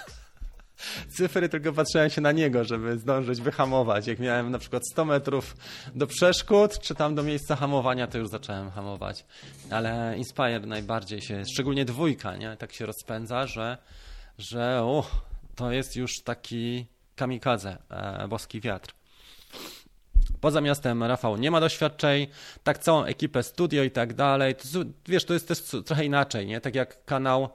[1.18, 4.07] cyfry, tylko patrzyłem się na niego, żeby zdążyć wyhamować.
[4.07, 5.57] Jak miałem na przykład 100 metrów
[5.95, 9.26] do przeszkód, czy tam do miejsca hamowania, to już zacząłem hamować.
[9.69, 12.57] Ale Inspire najbardziej się, szczególnie dwójka, nie?
[12.57, 13.77] tak się rozpędza, że,
[14.38, 15.06] że uh,
[15.56, 18.94] to jest już taki kamikadze, e, boski wiatr.
[20.41, 22.27] Poza miastem Rafał nie ma doświadczeń,
[22.63, 24.55] tak całą ekipę studio i tak dalej.
[24.55, 24.61] To,
[25.07, 26.61] wiesz, to jest też trochę inaczej, nie?
[26.61, 27.49] Tak jak kanał,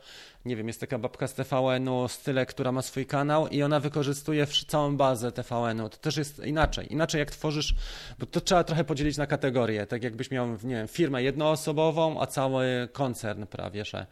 [0.45, 4.47] nie wiem, jest taka babka z TVN-u, Style, która ma swój kanał i ona wykorzystuje
[4.67, 5.89] całą bazę TVN-u.
[5.89, 6.93] To też jest inaczej.
[6.93, 7.75] Inaczej jak tworzysz,
[8.19, 9.87] bo to trzeba trochę podzielić na kategorie.
[9.87, 14.07] Tak jakbyś miał, nie wiem, firmę jednoosobową, a cały koncern prawie, że.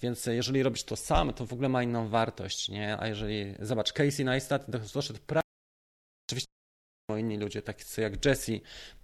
[0.00, 2.96] Więc jeżeli robisz to sam, to w ogóle ma inną wartość, nie?
[3.00, 4.64] A jeżeli, zobacz, Casey Neistat
[4.94, 5.47] doszedł prawie
[7.16, 8.52] inni ludzie, tacy jak Jesse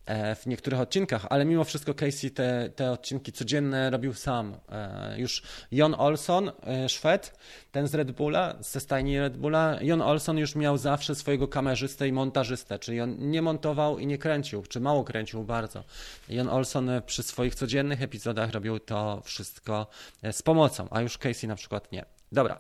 [0.07, 4.57] e, w niektórych odcinkach, ale mimo wszystko Casey te, te odcinki codzienne robił sam.
[4.69, 7.39] E, już Jon Olson, e, Szwed,
[7.73, 12.09] ten z Red Bulla, ze stajni Red Bulla, Jon Olson już miał zawsze swojego kamerzystę
[12.09, 15.85] i montażystę, czyli on nie montował i nie kręcił, czy mało kręcił bardzo.
[16.29, 19.87] Jon Olson przy swoich codziennych epizodach robił to wszystko
[20.33, 22.05] z pomocą, a już Casey na przykład nie.
[22.33, 22.59] Dobra.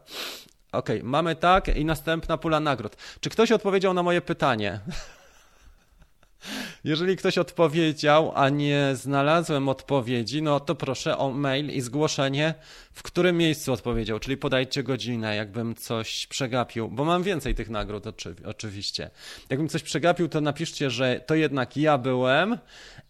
[0.72, 2.96] Okay, mamy tak i następna pula nagród.
[3.20, 4.80] Czy ktoś odpowiedział na moje pytanie?
[6.84, 12.54] Jeżeli ktoś odpowiedział, a nie znalazłem odpowiedzi, no to proszę o mail i zgłoszenie,
[12.92, 18.06] w którym miejscu odpowiedział, czyli podajcie godzinę, jakbym coś przegapił, bo mam więcej tych nagród
[18.06, 19.10] oczy, oczywiście.
[19.50, 22.58] Jakbym coś przegapił, to napiszcie, że to jednak ja byłem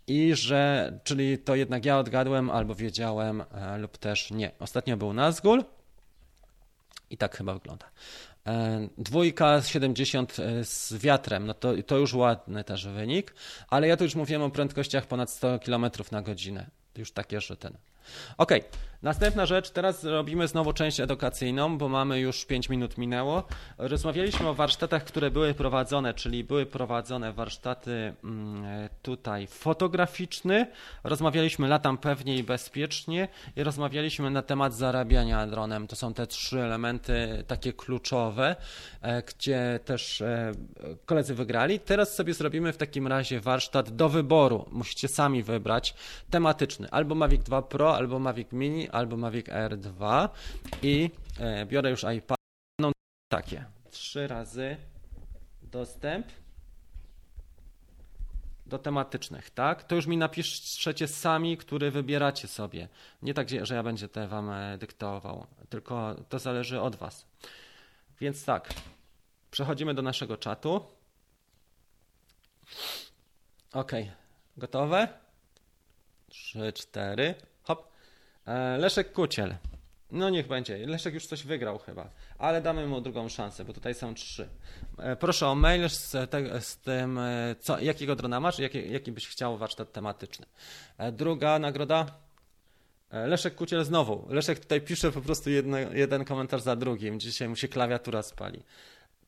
[0.06, 4.50] i że, czyli to jednak ja odgadłem albo wiedziałem e, lub też nie.
[4.58, 5.64] Ostatnio był Nazgul
[7.10, 7.86] i tak chyba wygląda.
[8.46, 13.34] E, dwójka 70 e, z wiatrem, no to, to już ładny też wynik,
[13.68, 16.66] ale ja tu już mówiłem o prędkościach ponad 100 km na godzinę.
[16.96, 17.76] Już takie, że ten.
[18.38, 18.52] Ok,
[19.04, 23.42] następna rzecz, teraz robimy znowu część edukacyjną, bo mamy już 5 minut minęło.
[23.78, 28.64] Rozmawialiśmy o warsztatach, które były prowadzone, czyli były prowadzone warsztaty mm,
[29.02, 30.66] tutaj fotograficzne,
[31.04, 35.86] rozmawialiśmy latam pewnie i bezpiecznie i rozmawialiśmy na temat zarabiania dronem.
[35.86, 38.56] To są te trzy elementy takie kluczowe,
[39.02, 40.52] e, gdzie też e,
[41.06, 41.80] koledzy wygrali.
[41.80, 44.68] Teraz sobie zrobimy w takim razie warsztat do wyboru.
[44.72, 45.94] Musicie sami wybrać
[46.30, 50.28] tematyczny, albo Mavic 2 Pro, albo Mavic Mini, albo Mavic Air 2
[50.82, 51.10] i
[51.40, 52.38] e, biorę już iPad.
[52.78, 52.92] No
[53.28, 53.64] takie.
[53.90, 54.76] Trzy razy
[55.62, 56.26] dostęp
[58.66, 59.84] do tematycznych, tak?
[59.84, 62.88] To już mi napiszecie sami, który wybieracie sobie.
[63.22, 67.26] Nie tak, że ja będę te wam e, dyktował, tylko to zależy od was.
[68.20, 68.74] Więc tak,
[69.50, 70.80] przechodzimy do naszego czatu.
[73.72, 73.92] Ok,
[74.56, 75.08] gotowe?
[76.28, 77.34] Trzy, cztery.
[78.46, 79.54] E, Leszek Kuciel.
[80.10, 80.86] No niech będzie.
[80.86, 84.48] Leszek już coś wygrał chyba, ale damy mu drugą szansę, bo tutaj są trzy.
[84.98, 89.12] E, proszę o mail z, te, z tym, e, co, jakiego drona masz, jaki, jaki
[89.12, 90.46] byś chciał warsztat tematyczny.
[91.12, 92.06] Druga nagroda.
[93.26, 94.26] Leszek Kuciel znowu.
[94.28, 97.20] Leszek tutaj pisze po prostu jedno, jeden komentarz za drugim.
[97.20, 98.62] Dzisiaj mu się klawiatura spali.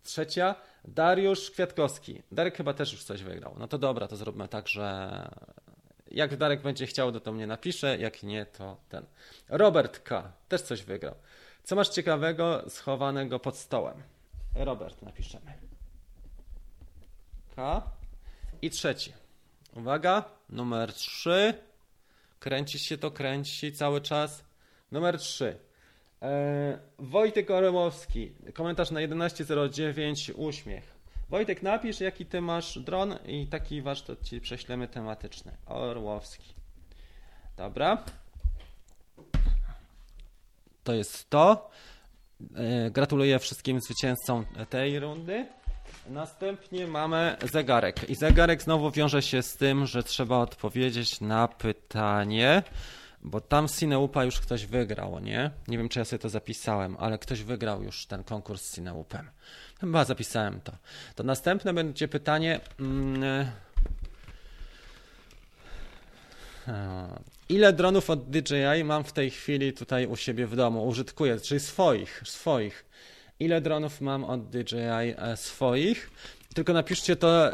[0.02, 2.22] Trzecia, Dariusz Kwiatkowski.
[2.32, 3.56] Darek chyba też już coś wygrał.
[3.58, 5.10] No to dobra, to zróbmy tak, że
[6.10, 9.06] jak Darek będzie chciał, to, to mnie napisze, jak nie, to ten.
[9.48, 10.32] Robert K.
[10.48, 11.14] też coś wygrał.
[11.62, 14.02] Co masz ciekawego schowanego pod stołem?
[14.54, 15.52] Robert napiszemy.
[17.56, 17.82] K.
[18.62, 19.12] I trzeci.
[19.74, 21.54] Uwaga, numer trzy.
[22.38, 24.44] Kręci się to, kręci cały czas.
[24.92, 25.58] Numer trzy.
[26.20, 28.32] Eee, Wojtek Orłowski.
[28.54, 30.32] Komentarz na 11.09.
[30.36, 30.95] Uśmiech.
[31.30, 35.56] Wojtek, napisz, jaki ty masz dron i taki warsztat ci prześlemy tematyczny.
[35.66, 36.54] Orłowski.
[37.56, 38.04] Dobra.
[40.84, 41.70] To jest to.
[42.54, 45.46] E, gratuluję wszystkim zwycięzcom tej rundy.
[46.08, 48.10] Następnie mamy zegarek.
[48.10, 52.62] I zegarek znowu wiąże się z tym, że trzeba odpowiedzieć na pytanie,
[53.22, 55.50] bo tam Cineupa już ktoś wygrał, nie?
[55.68, 59.30] Nie wiem, czy ja sobie to zapisałem, ale ktoś wygrał już ten konkurs z Cineupem.
[59.80, 60.72] Chyba zapisałem to.
[61.14, 62.60] To następne będzie pytanie.
[62.80, 63.46] Mm,
[66.68, 67.08] E,
[67.48, 70.86] ile dronów od DJI mam w tej chwili tutaj u siebie w domu?
[70.86, 72.84] Użytkuję, czyli swoich, swoich.
[73.40, 76.10] Ile dronów mam od DJI e, swoich?
[76.54, 77.52] Tylko napiszcie to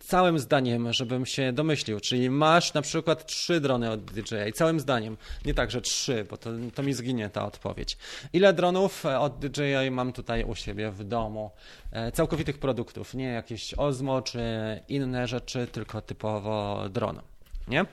[0.00, 2.00] całym zdaniem, żebym się domyślił.
[2.00, 5.16] Czyli masz na przykład trzy drony od DJI, całym zdaniem.
[5.44, 7.98] Nie tak, że trzy, bo to, to mi zginie ta odpowiedź.
[8.32, 11.50] Ile dronów e, od DJI mam tutaj u siebie w domu?
[11.92, 14.40] E, całkowitych produktów, nie jakieś Osmo czy
[14.88, 17.20] inne rzeczy, tylko typowo dron.
[17.68, 17.86] Nie?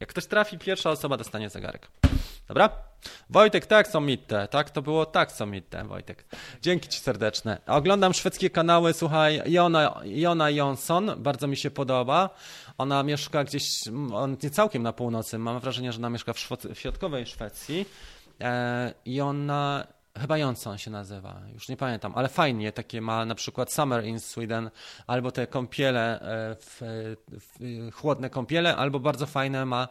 [0.00, 1.88] Jak ktoś trafi, pierwsza osoba dostanie zegarek.
[2.48, 2.70] Dobra?
[3.30, 4.48] Wojtek, tak są mitte.
[4.48, 6.24] Tak to było, tak są mitte, Wojtek.
[6.62, 7.58] Dzięki Ci serdeczne.
[7.66, 12.30] Oglądam szwedzkie kanały, słuchaj, Jona, Jona Jonsson, bardzo mi się podoba.
[12.78, 16.38] Ona mieszka gdzieś, on nie całkiem na północy, mam wrażenie, że ona mieszka w,
[16.74, 17.86] w środkowej Szwecji.
[18.40, 19.20] E, I
[20.20, 24.20] Chyba Jonsson się nazywa, już nie pamiętam, ale fajnie, takie ma na przykład Summer in
[24.20, 24.70] Sweden,
[25.06, 26.80] albo te kąpiele, e, w,
[27.28, 29.88] w, chłodne kąpiele, albo bardzo fajne ma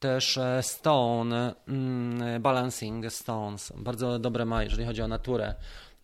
[0.00, 3.72] też e, Stone, mm, Balancing Stones.
[3.76, 5.54] Bardzo dobre ma, jeżeli chodzi o naturę,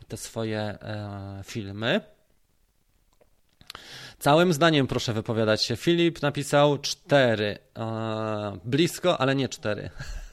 [0.09, 2.01] te swoje e, filmy.
[4.19, 5.77] Całym zdaniem proszę wypowiadać się.
[5.77, 7.59] Filip napisał cztery.
[7.79, 9.91] E, blisko, ale nie cztery.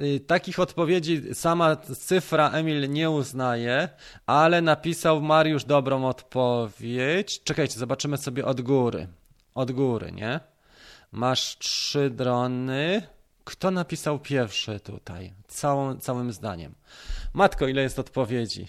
[0.00, 3.88] Y, takich odpowiedzi sama cyfra Emil nie uznaje,
[4.26, 7.42] ale napisał Mariusz dobrą odpowiedź.
[7.42, 9.08] Czekajcie, zobaczymy sobie od góry.
[9.54, 10.40] Od góry, nie?
[11.12, 13.02] Masz trzy drony.
[13.44, 15.32] Kto napisał pierwszy tutaj?
[15.48, 16.74] Całą, całym zdaniem.
[17.32, 18.68] Matko, ile jest odpowiedzi?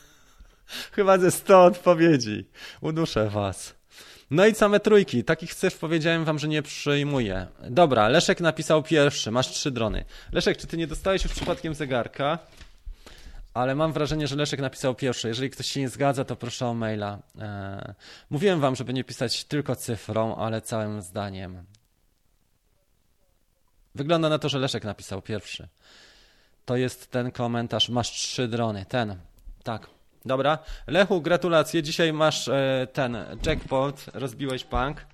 [0.92, 2.48] Chyba ze 100 odpowiedzi.
[2.80, 3.75] Uduszę was.
[4.30, 5.24] No i same trójki.
[5.24, 7.46] Takich cyfr powiedziałem wam, że nie przyjmuję.
[7.70, 9.30] Dobra, Leszek napisał pierwszy.
[9.30, 10.04] Masz trzy drony.
[10.32, 12.38] Leszek, czy ty nie dostałeś już przypadkiem zegarka?
[13.56, 15.28] ale mam wrażenie, że Leszek napisał pierwszy.
[15.28, 17.18] Jeżeli ktoś się nie zgadza, to proszę o maila.
[17.38, 17.94] E,
[18.30, 21.64] mówiłem wam, żeby nie pisać tylko cyfrą, ale całym zdaniem.
[23.94, 25.68] Wygląda na to, że Leszek napisał pierwszy.
[26.64, 27.88] To jest ten komentarz.
[27.88, 28.86] Masz trzy drony.
[28.88, 29.16] Ten.
[29.62, 29.95] Tak.
[30.26, 30.58] Dobra.
[30.86, 31.82] Lechu, gratulacje.
[31.82, 33.16] Dzisiaj masz e, ten
[33.46, 34.06] jackpot.
[34.14, 35.06] Rozbiłeś bank.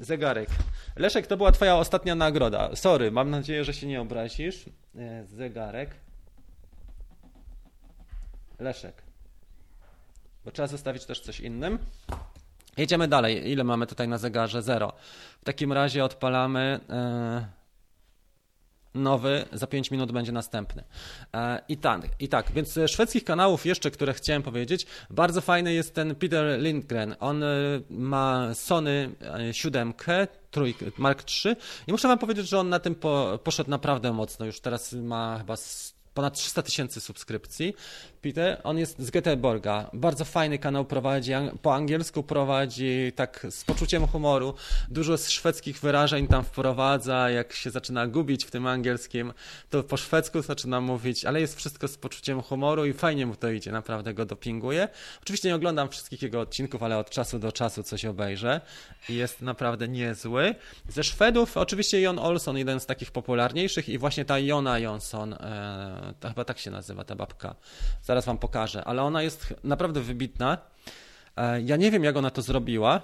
[0.00, 0.48] Zegarek.
[0.96, 2.76] Leszek, to była twoja ostatnia nagroda.
[2.76, 4.64] Sorry, mam nadzieję, że się nie obrazisz.
[4.98, 5.90] E, zegarek.
[8.58, 9.02] Leszek.
[10.44, 11.78] Bo trzeba zostawić też coś innym.
[12.76, 13.50] Jedziemy dalej.
[13.50, 14.62] Ile mamy tutaj na zegarze?
[14.62, 14.92] Zero.
[15.40, 17.61] W takim razie odpalamy e,
[18.94, 20.84] nowy, za 5 minut będzie następny.
[21.34, 25.94] E, I tak, I tak, więc szwedzkich kanałów jeszcze, które chciałem powiedzieć, bardzo fajny jest
[25.94, 27.16] ten Peter Lindgren.
[27.20, 27.46] On e,
[27.90, 29.10] ma Sony
[29.52, 29.94] 7,
[30.50, 31.56] trójkę, Mark III
[31.86, 34.46] i muszę wam powiedzieć, że on na tym po, poszedł naprawdę mocno.
[34.46, 35.56] Już teraz ma chyba
[36.14, 37.74] ponad 300 tysięcy subskrypcji.
[38.22, 39.86] Peter, on jest z Göteborga.
[39.92, 41.32] Bardzo fajny kanał prowadzi,
[41.62, 44.54] po angielsku prowadzi, tak z poczuciem humoru.
[44.88, 47.30] Dużo z szwedzkich wyrażeń tam wprowadza.
[47.30, 49.32] Jak się zaczyna gubić w tym angielskim,
[49.70, 53.50] to po szwedzku zaczyna mówić, ale jest wszystko z poczuciem humoru i fajnie mu to
[53.50, 54.88] idzie, naprawdę go dopinguje.
[55.22, 58.60] Oczywiście nie oglądam wszystkich jego odcinków, ale od czasu do czasu coś obejrzę
[59.08, 60.54] i jest naprawdę niezły.
[60.88, 66.14] Ze Szwedów oczywiście Jon Olson, jeden z takich popularniejszych i właśnie ta Jona Jonsson, e,
[66.28, 67.54] chyba tak się nazywa ta babka
[68.12, 70.58] zaraz wam pokażę, ale ona jest naprawdę wybitna.
[71.36, 73.00] E, ja nie wiem, jak ona to zrobiła.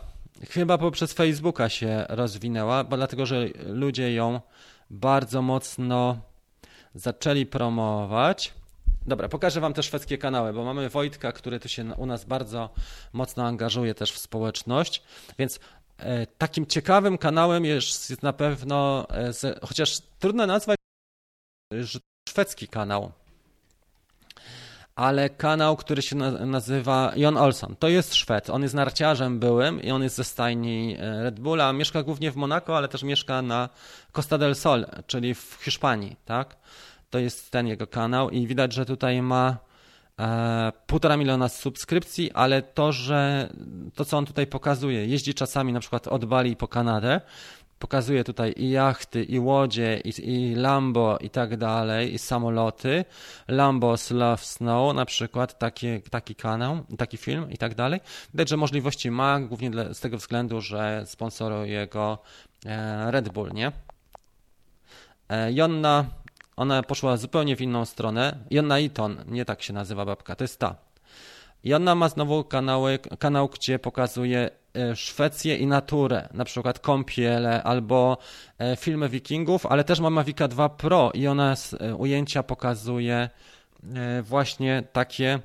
[0.50, 4.40] Chyba poprzez Facebooka się rozwinęła, bo dlatego, że ludzie ją
[4.90, 6.18] bardzo mocno
[6.94, 8.52] zaczęli promować.
[9.06, 12.70] Dobra, pokażę Wam te szwedzkie kanały, bo mamy Wojtka, który tu się u nas bardzo
[13.12, 15.02] mocno angażuje też w społeczność,
[15.38, 15.60] więc
[15.98, 20.78] e, takim ciekawym kanałem jest, jest na pewno, e, chociaż trudno nazwać,
[21.72, 21.98] że
[22.28, 23.12] szwedzki kanał,
[24.98, 27.76] ale kanał, który się nazywa Jon Olson.
[27.78, 28.50] To jest Szwed.
[28.50, 31.72] On jest narciarzem byłym i on jest ze stajni e, Red Bulla.
[31.72, 33.68] Mieszka głównie w Monako, ale też mieszka na
[34.12, 36.56] Costa del Sol, czyli w Hiszpanii, tak?
[37.10, 39.56] To jest ten jego kanał i widać, że tutaj ma
[40.18, 43.48] e, półtora miliona subskrypcji, ale to, że
[43.94, 47.20] to, co on tutaj pokazuje, jeździ czasami na przykład od Bali po Kanadę,
[47.78, 53.04] pokazuje tutaj i jachty, i łodzie, i, i Lambo, i tak dalej, i samoloty.
[53.48, 58.00] Lambo's Love Snow, na przykład, taki, taki kanał, taki film, i tak dalej.
[58.34, 62.18] Widać, że możliwości ma, głównie dla, z tego względu, że sponsoruje go
[62.66, 63.72] e, Red Bull, nie?
[65.28, 66.04] E, Jonna,
[66.56, 68.38] ona poszła zupełnie w inną stronę.
[68.50, 70.87] Jonna Eaton, nie tak się nazywa babka, to jest ta.
[71.64, 78.18] Jonna ma znowu kanały, kanał, gdzie pokazuje E, Szwecję i naturę, na przykład kąpiele albo
[78.58, 83.30] e, filmy wikingów, ale też ma Mavica 2 Pro i ona z e, ujęcia pokazuje
[84.22, 85.40] właśnie takie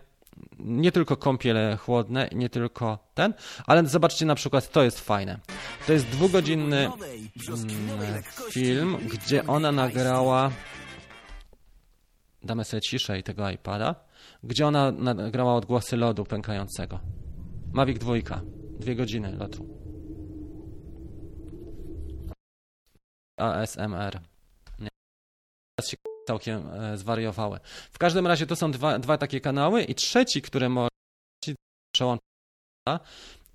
[0.59, 3.33] nie tylko kąpiele chłodne, nie tylko ten,
[3.65, 5.39] ale zobaczcie na przykład, to jest fajne.
[5.87, 6.91] To jest dwugodzinny
[7.47, 10.51] mm, film, gdzie ona nagrała
[12.43, 13.95] damy sobie ciszej tego iPada,
[14.43, 16.99] gdzie ona nagrała odgłosy lodu pękającego.
[17.73, 18.13] Mavic 2,
[18.79, 19.83] dwie godziny lotu.
[23.39, 24.21] ASMR.
[24.79, 24.89] Nie.
[25.75, 25.97] Teraz się
[26.27, 27.59] całkiem e, zwariowały.
[27.91, 30.89] W każdym razie to są dwa, dwa takie kanały i trzeci, który może
[31.95, 32.23] przełączyć,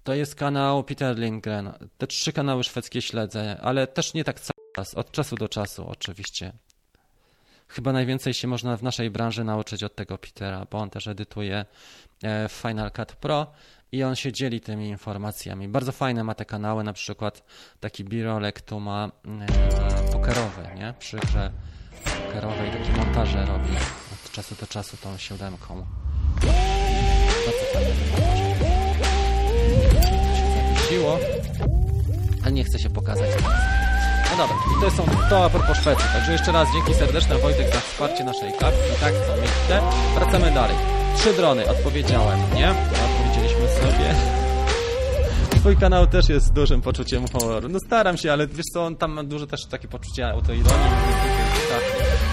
[0.05, 1.73] to jest kanał Peter Lindgren.
[1.99, 5.89] Te trzy kanały szwedzkie śledzę, ale też nie tak cały czas, od czasu do czasu
[5.89, 6.53] oczywiście.
[7.69, 11.65] Chyba najwięcej się można w naszej branży nauczyć od tego Petera, bo on też edytuje
[12.25, 13.47] e, Final Cut Pro
[13.93, 15.69] i on się dzieli tymi informacjami.
[15.69, 17.43] Bardzo fajne ma te kanały, na przykład
[17.81, 19.11] taki birolek tu ma
[20.09, 20.95] e, pokerowy, nie?
[20.99, 21.53] Przy grze
[22.27, 23.71] pokerowej takie montaże robi
[24.13, 25.87] od czasu do czasu tą siódemką.
[27.47, 27.89] Bardzo fajne
[30.37, 31.19] się zawiesiło,
[32.43, 33.31] ale nie chce się pokazać.
[34.39, 36.05] Dobra, i to są to a propos Szwecji.
[36.13, 38.91] Także jeszcze raz dzięki serdeczne Wojtek za wsparcie naszej kapki.
[39.01, 39.83] Tak, to myślę.
[40.15, 40.77] Wracamy dalej.
[41.17, 42.71] Trzy drony, odpowiedziałem, nie?
[42.71, 44.15] Odpowiedzieliśmy sobie.
[45.61, 47.69] Twój kanał też jest z dużym poczuciem humoru.
[47.69, 50.87] No staram się, ale wiesz co, on tam ma dużo też takie poczucie autoironii.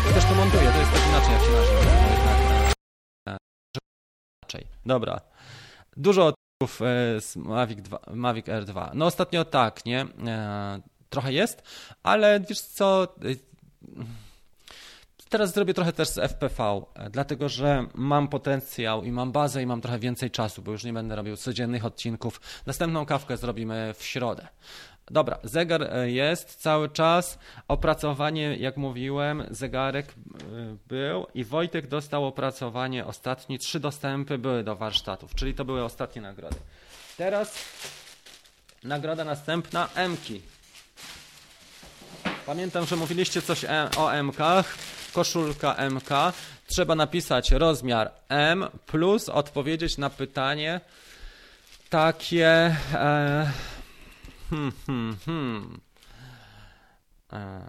[0.07, 1.80] Ja też to montuję, to jest tak inaczej jak się nazywa.
[4.44, 4.68] Inaczej.
[4.86, 5.22] Dobra.
[5.98, 8.90] Dużo odcinków e, z Mavic, 2, Mavic R2.
[8.94, 10.06] No ostatnio tak, nie?
[11.16, 11.64] Trochę jest,
[12.04, 13.38] ale wiesz co, y,
[15.30, 16.82] teraz zrobię trochę też z FPV,
[17.12, 20.94] dlatego że mam potencjał i mam bazę i mam trochę więcej czasu, bo już nie
[20.94, 22.42] będę robił codziennych odcinków.
[22.66, 24.48] Następną kawkę zrobimy w środę.
[25.12, 27.40] Dobra, zegar e, jest cały czas.
[27.68, 30.14] Opracowanie, jak mówiłem, zegarek e,
[30.88, 33.60] był i Wojtek dostał opracowanie ostatni.
[33.60, 36.58] Trzy dostępy były do warsztatów, czyli to były ostatnie nagrody.
[37.18, 37.56] Teraz
[38.84, 40.55] nagroda następna, Mki.
[42.46, 43.66] Pamiętam, że mówiliście coś
[43.98, 44.78] o MKach.
[45.14, 46.10] Koszulka MK.
[46.68, 50.82] Trzeba napisać rozmiar M plus odpowiedzieć na pytanie
[51.90, 52.76] takie.
[52.94, 53.52] E,
[54.50, 55.80] hmm, hmm, hmm.
[57.34, 57.62] E,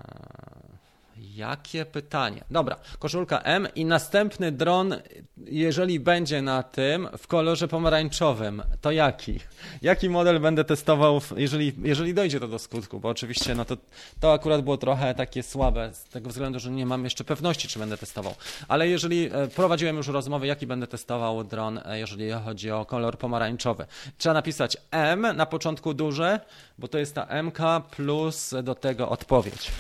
[1.19, 2.45] Jakie pytanie?
[2.51, 4.95] Dobra, koszulka M i następny dron,
[5.37, 9.41] jeżeli będzie na tym w kolorze pomarańczowym, to jaki?
[9.83, 13.01] Jaki model będę testował, jeżeli, jeżeli dojdzie to do skutku?
[13.01, 13.77] Bo oczywiście no to,
[14.21, 17.79] to akurat było trochę takie słabe z tego względu, że nie mam jeszcze pewności, czy
[17.79, 18.35] będę testował.
[18.69, 23.19] Ale jeżeli e, prowadziłem już rozmowy, jaki będę testował dron, e, jeżeli chodzi o kolor
[23.19, 23.87] pomarańczowy.
[24.19, 26.41] Trzeba napisać M na początku duże,
[26.79, 27.59] bo to jest ta MK
[27.91, 29.71] plus do tego odpowiedź.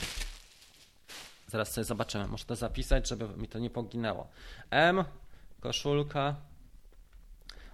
[1.47, 2.27] Zaraz sobie zobaczymy.
[2.27, 4.28] Muszę to zapisać, żeby mi to nie poginęło.
[4.70, 5.05] M,
[5.60, 6.35] koszulka.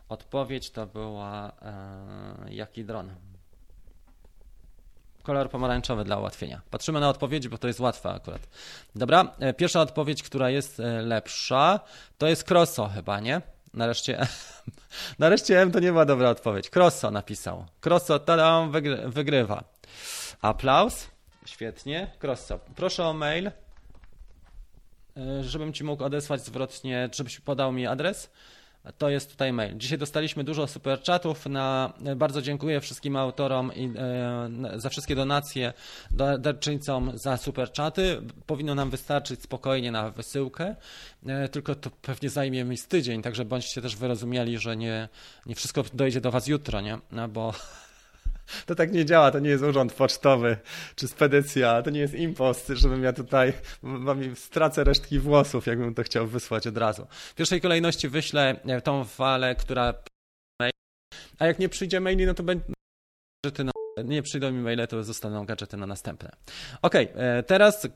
[0.09, 3.15] Odpowiedź to była e, jaki dron?
[5.23, 6.61] Kolor pomarańczowy dla ułatwienia.
[6.71, 8.49] Patrzymy na odpowiedzi, bo to jest łatwe akurat.
[8.95, 11.81] Dobra, e, pierwsza odpowiedź, która jest e, lepsza,
[12.19, 13.43] to jest Crosso chyba, nie?
[13.75, 14.27] Nareszcie,
[15.19, 16.71] nareszcie M to nie była dobra odpowiedź.
[16.71, 17.67] Crosso napisał.
[17.85, 18.69] Crosso, tada,
[19.07, 19.65] wygrywa.
[20.43, 21.11] Aplauz.
[21.47, 22.11] Świetnie.
[22.23, 22.59] Crosso.
[22.77, 23.51] Proszę o mail.
[25.17, 28.31] E, żebym Ci mógł odesłać zwrotnie, żebyś podał mi adres.
[28.99, 29.79] To jest tutaj mail.
[29.79, 31.47] Dzisiaj dostaliśmy dużo super chatów.
[31.47, 35.73] Na, bardzo dziękuję wszystkim autorom i, e, za wszystkie donacje,
[36.39, 38.23] darczyńcom za super chaty.
[38.47, 40.77] Powinno nam wystarczyć spokojnie na wysyłkę,
[41.27, 45.09] e, tylko to pewnie zajmie mi z tydzień, także bądźcie też wyrozumiali, że nie,
[45.47, 46.99] nie wszystko dojdzie do Was jutro, nie?
[47.13, 47.53] No bo
[48.67, 50.57] to tak nie działa, to nie jest urząd pocztowy
[50.95, 53.53] czy spedycja, to nie jest impost, żebym ja tutaj
[53.83, 57.07] mam, stracę resztki włosów, jakbym to chciał wysłać od razu.
[57.11, 59.95] W pierwszej kolejności wyślę e, tą falę, która
[61.39, 62.65] a jak nie przyjdzie maili, no to będzie
[64.05, 66.31] nie przyjdą mi maile, to zostaną gadżety na następne.
[66.83, 67.89] Ok, e, teraz e,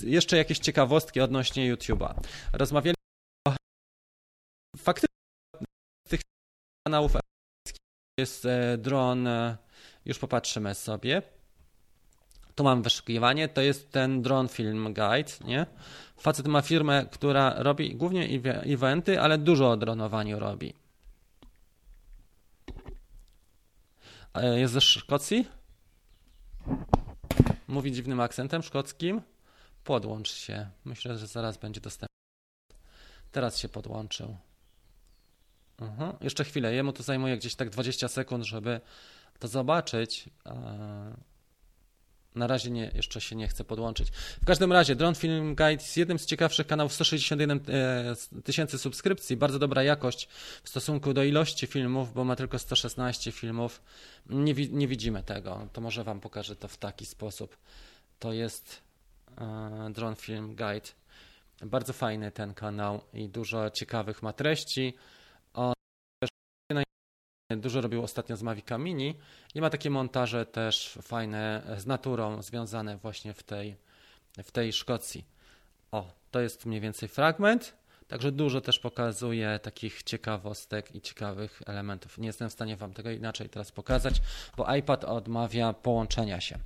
[0.00, 2.14] jeszcze jakieś ciekawostki odnośnie YouTube'a.
[2.52, 3.02] Rozmawialiśmy
[3.48, 3.52] o
[4.76, 5.16] faktycznie
[6.08, 6.20] tych
[6.86, 7.12] kanałów
[8.18, 8.46] jest
[8.78, 9.28] dron
[10.06, 11.22] już popatrzymy sobie.
[12.54, 15.66] Tu mam wyszukiwanie, to jest ten Drone Film Guide, nie?
[16.16, 18.28] Facet ma firmę, która robi głównie
[18.64, 20.74] eventy, ale dużo o dronowaniu robi.
[24.56, 25.48] Jest ze Szkocji?
[27.68, 29.22] Mówi dziwnym akcentem szkockim.
[29.84, 30.70] Podłącz się.
[30.84, 32.16] Myślę, że zaraz będzie dostępny.
[33.32, 34.36] Teraz się podłączył.
[35.80, 36.14] Uh -huh.
[36.20, 36.74] Jeszcze chwilę.
[36.74, 38.80] Jemu to zajmuje gdzieś tak 20 sekund, żeby
[39.38, 40.28] to zobaczyć.
[42.34, 44.08] na razie nie, jeszcze się nie chcę podłączyć.
[44.42, 49.36] W każdym razie, Drone Film Guide jest jednym z ciekawszych kanałów, 161 e, tysięcy subskrypcji,
[49.36, 50.28] bardzo dobra jakość
[50.62, 53.82] w stosunku do ilości filmów, bo ma tylko 116 filmów.
[54.30, 57.56] Nie, nie widzimy tego, to może Wam pokażę to w taki sposób.
[58.18, 58.82] To jest
[59.38, 60.88] e, Drone Film Guide.
[61.62, 64.94] Bardzo fajny ten kanał i dużo ciekawych ma treści.
[67.50, 69.14] Dużo robił ostatnio z Mavica Mini
[69.54, 73.76] i ma takie montaże też fajne z naturą związane właśnie w tej,
[74.44, 75.24] w tej Szkocji.
[75.92, 77.76] O, to jest mniej więcej fragment.
[78.08, 82.18] Także dużo też pokazuje takich ciekawostek i ciekawych elementów.
[82.18, 84.14] Nie jestem w stanie Wam tego inaczej teraz pokazać,
[84.56, 86.58] bo iPad odmawia połączenia się.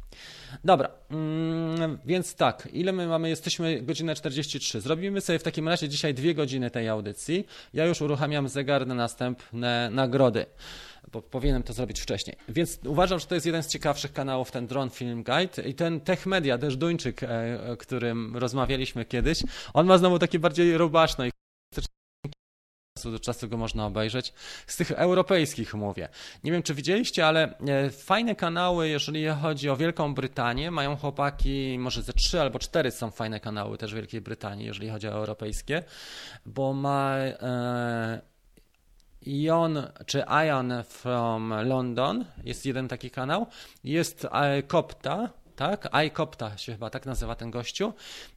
[0.64, 3.28] Dobra, mm, więc tak, ile my mamy?
[3.28, 4.80] Jesteśmy godzinę 43.
[4.80, 7.46] Zrobimy sobie w takim razie dzisiaj dwie godziny tej audycji.
[7.74, 10.46] Ja już uruchamiam zegar na następne nagrody
[11.30, 12.36] powinienem to zrobić wcześniej.
[12.48, 16.00] Więc uważam, że to jest jeden z ciekawszych kanałów, ten Drone Film Guide i ten
[16.00, 19.42] Tech Media, też Duńczyk, e, którym rozmawialiśmy kiedyś,
[19.74, 21.30] on ma znowu takie bardziej rubaszne i
[23.04, 24.32] do czasu go można obejrzeć.
[24.66, 26.08] Z tych europejskich mówię.
[26.44, 31.76] Nie wiem, czy widzieliście, ale e, fajne kanały, jeżeli chodzi o Wielką Brytanię, mają chłopaki,
[31.78, 35.82] może ze trzy albo cztery są fajne kanały też Wielkiej Brytanii, jeżeli chodzi o europejskie,
[36.46, 38.20] bo ma e,
[39.26, 43.46] Ion czy Ion from London, jest jeden taki kanał,
[43.84, 44.26] jest
[44.66, 45.94] Kopta, tak?
[45.94, 47.92] iCopta się chyba tak nazywa ten gościu.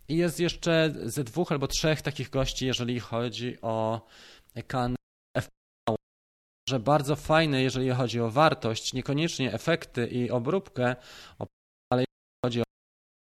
[0.07, 4.01] I jest jeszcze ze dwóch albo trzech takich gości, jeżeli chodzi o
[4.67, 4.95] kanał
[5.37, 5.95] FPV,
[6.69, 10.95] że bardzo fajne, jeżeli chodzi o wartość, niekoniecznie efekty i obróbkę,
[11.93, 12.63] ale jeżeli chodzi o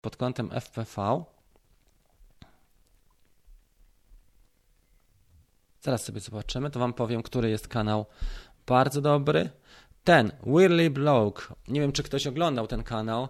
[0.02, 1.24] pod kątem FPV,
[5.82, 8.06] Zaraz sobie zobaczymy, to wam powiem, który jest kanał
[8.68, 9.50] bardzo dobry.
[10.04, 11.44] Ten, Weirdly Bloke.
[11.68, 13.28] Nie wiem, czy ktoś oglądał ten kanał.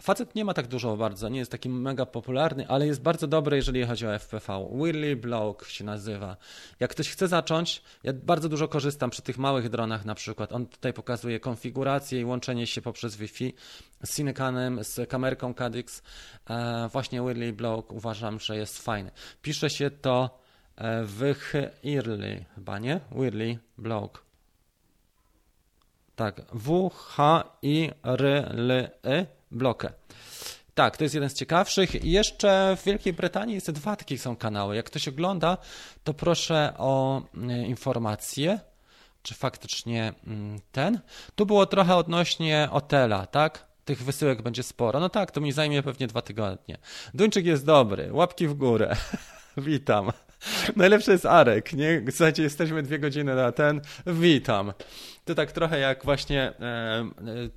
[0.00, 3.56] Facet nie ma tak dużo bardzo, nie jest taki mega popularny, ale jest bardzo dobry,
[3.56, 4.68] jeżeli chodzi o FPV.
[4.72, 6.36] Weirdly Bloke się nazywa.
[6.80, 10.52] Jak ktoś chce zacząć, ja bardzo dużo korzystam przy tych małych dronach na przykład.
[10.52, 13.54] On tutaj pokazuje konfigurację i łączenie się poprzez Wi-Fi
[14.04, 16.02] z Cinecanem, z kamerką Cadix.
[16.50, 19.10] E, właśnie Weirdly Bloke uważam, że jest fajny.
[19.42, 20.41] Pisze się to
[21.04, 23.00] Wych Irly, chyba nie?
[23.12, 24.24] Wirly Blog.
[26.16, 28.70] Tak, W H I R L
[29.02, 29.92] Y Blokę.
[30.74, 32.04] Tak, to jest jeden z ciekawszych.
[32.04, 34.76] I jeszcze w Wielkiej Brytanii jest dwa takie są kanały.
[34.76, 35.58] Jak ktoś ogląda,
[36.04, 38.60] to proszę o mm, informacje,
[39.22, 41.00] czy faktycznie mm, ten.
[41.34, 43.66] Tu było trochę odnośnie Otela, tak?
[43.84, 45.00] Tych wysyłek będzie sporo.
[45.00, 46.78] No tak, to mi zajmie pewnie dwa tygodnie.
[47.14, 48.96] Duńczyk jest dobry, łapki w górę.
[49.56, 50.12] Witam.
[50.76, 52.02] Najlepszy jest Arek, nie?
[52.10, 53.80] Słuchajcie, jesteśmy dwie godziny na ten.
[54.06, 54.72] Witam.
[55.24, 57.04] To tak trochę jak właśnie e,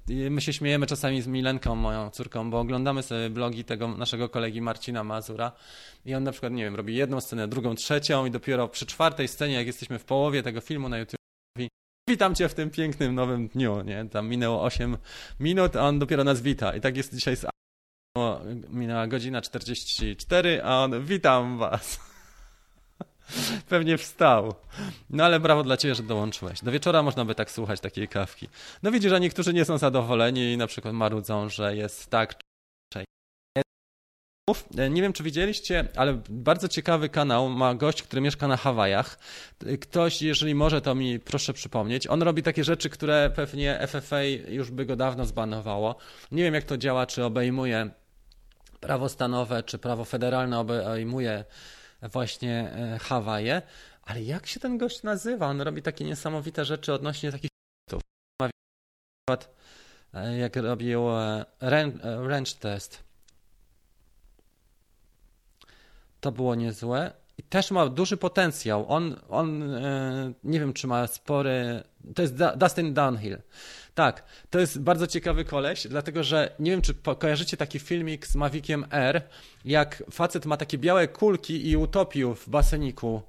[0.10, 4.30] e, my się śmiejemy czasami z Milenką, moją córką, bo oglądamy sobie blogi tego naszego
[4.30, 5.52] kolegi Marcina Mazura
[6.06, 9.28] i on na przykład, nie wiem, robi jedną scenę, drugą, trzecią i dopiero przy czwartej
[9.28, 11.20] scenie, jak jesteśmy w połowie tego filmu na YouTube,
[11.58, 11.70] mówi
[12.10, 14.06] witam cię w tym pięknym nowym dniu, nie?
[14.12, 14.98] Tam minęło 8
[15.40, 16.76] minut, a on dopiero nas wita.
[16.76, 17.46] I tak jest dzisiaj z
[18.70, 22.15] minęła godzina 44, a on witam was.
[23.70, 24.56] Pewnie wstał.
[25.10, 26.62] No ale brawo dla ciebie, że dołączyłeś.
[26.62, 28.50] Do wieczora można by tak słuchać takiej kawki.
[28.84, 32.36] No widzisz, że niektórzy nie są zadowoleni i na przykład marudzą, że jest tak
[34.90, 39.20] nie wiem, czy widzieliście, ale bardzo ciekawy kanał ma gość, który mieszka na Hawajach.
[39.82, 42.08] Ktoś, jeżeli może, to mi proszę przypomnieć.
[42.08, 45.96] On robi takie rzeczy, które pewnie FFA już by go dawno zbanowało.
[46.32, 47.90] Nie wiem, jak to działa, czy obejmuje
[48.80, 51.44] prawo stanowe, czy prawo federalne obejmuje
[52.10, 53.62] właśnie e, Hawaje.
[54.04, 55.48] Ale jak się ten gość nazywa?
[55.48, 57.50] On robi takie niesamowite rzeczy odnośnie takich
[58.42, 58.50] na
[59.28, 59.56] przykład
[60.14, 61.46] e, jak robił e,
[62.24, 63.04] wrench test.
[66.22, 67.25] To było niezłe.
[67.50, 68.86] Też ma duży potencjał.
[68.88, 69.64] On, on
[70.44, 71.84] nie wiem, czy ma spory.
[72.16, 73.38] To jest Dustin Downhill.
[73.96, 78.36] Tak, to jest bardzo ciekawy koleś, dlatego że nie wiem, czy kojarzycie taki filmik z
[78.36, 79.22] Maviciem R,
[79.66, 83.22] jak facet ma takie białe kulki i utopił w baseniku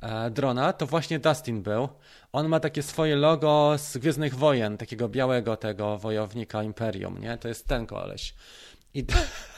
[0.00, 1.88] e, drona, to właśnie Dustin był.
[2.32, 7.38] On ma takie swoje logo z Gwiezdnych Wojen, takiego białego tego wojownika Imperium, nie?
[7.38, 8.34] To jest ten koleś.
[8.94, 9.04] I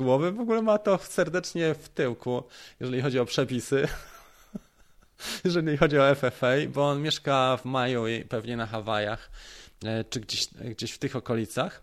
[0.00, 2.42] głowy w ogóle ma to serdecznie w tyłku,
[2.80, 3.88] jeżeli chodzi o przepisy.
[5.44, 9.30] jeżeli chodzi o FFA, bo on mieszka w maju i pewnie na Hawajach,
[9.84, 11.82] e, czy gdzieś, gdzieś w tych okolicach.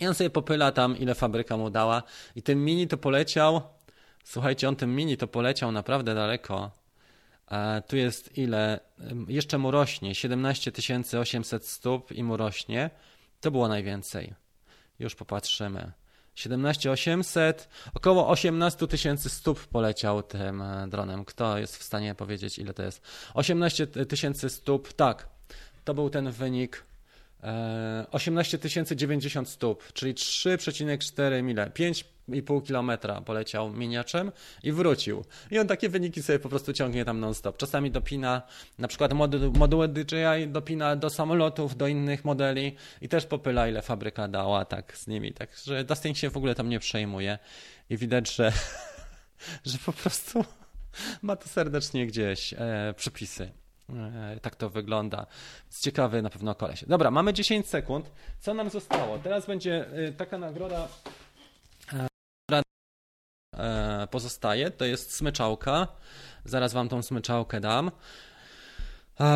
[0.00, 2.02] I on sobie popyla tam, ile fabryka mu dała.
[2.36, 3.60] I ten mini to poleciał,
[4.24, 6.70] słuchajcie, on tym mini to poleciał naprawdę daleko.
[7.50, 8.80] E, tu jest ile?
[9.28, 10.14] Jeszcze mu rośnie.
[10.14, 10.72] 17
[11.20, 12.90] 800 stóp i mu rośnie.
[13.40, 14.34] To było najwięcej.
[14.98, 15.92] Już popatrzymy.
[16.38, 21.24] 17 800, około 18 tysięcy stóp poleciał tym e, dronem.
[21.24, 23.02] Kto jest w stanie powiedzieć, ile to jest?
[23.34, 25.28] 18 tysięcy stóp, tak.
[25.84, 26.84] To był ten wynik.
[27.42, 28.58] E, 18
[28.96, 31.70] 090 stóp, czyli 3,4 mile,
[32.28, 34.32] 5,5 kilometra poleciał miniaczem
[34.62, 35.24] i wrócił.
[35.50, 37.56] I on takie wyniki sobie po prostu ciągnie tam non-stop.
[37.56, 38.42] Czasami dopina,
[38.78, 43.82] na przykład modu, moduły DJI dopina do samolotów, do innych modeli i też popyla, ile
[43.82, 45.32] fabryka dała tak z nimi.
[45.32, 47.38] Także Dustin się w ogóle tam nie przejmuje
[47.90, 48.52] i widać, że,
[49.64, 50.44] że po prostu
[51.22, 53.50] ma to serdecznie gdzieś e, przypisy.
[53.90, 55.26] E, Tak to wygląda.
[55.66, 56.84] Jest ciekawy na pewno koleś.
[56.84, 58.10] Dobra, mamy 10 sekund.
[58.40, 59.18] Co nam zostało?
[59.18, 60.88] Teraz będzie e, taka nagroda,
[64.10, 64.70] pozostaje.
[64.70, 65.88] To jest smyczałka.
[66.44, 67.90] Zaraz wam tą smyczałkę dam.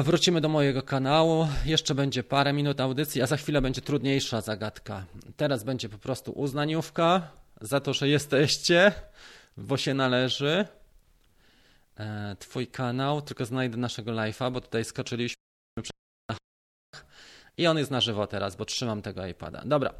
[0.03, 1.49] Wrócimy do mojego kanału.
[1.65, 5.05] Jeszcze będzie parę minut audycji, a za chwilę będzie trudniejsza zagadka.
[5.37, 7.31] Teraz będzie po prostu uznaniówka
[7.61, 8.93] za to, że jesteście,
[9.57, 10.67] bo się należy
[11.97, 15.37] e, Twój kanał, tylko znajdę naszego live'a, bo tutaj skoczyliśmy
[17.57, 19.63] i on jest na żywo teraz, bo trzymam tego iPada.
[19.65, 19.95] Dobra.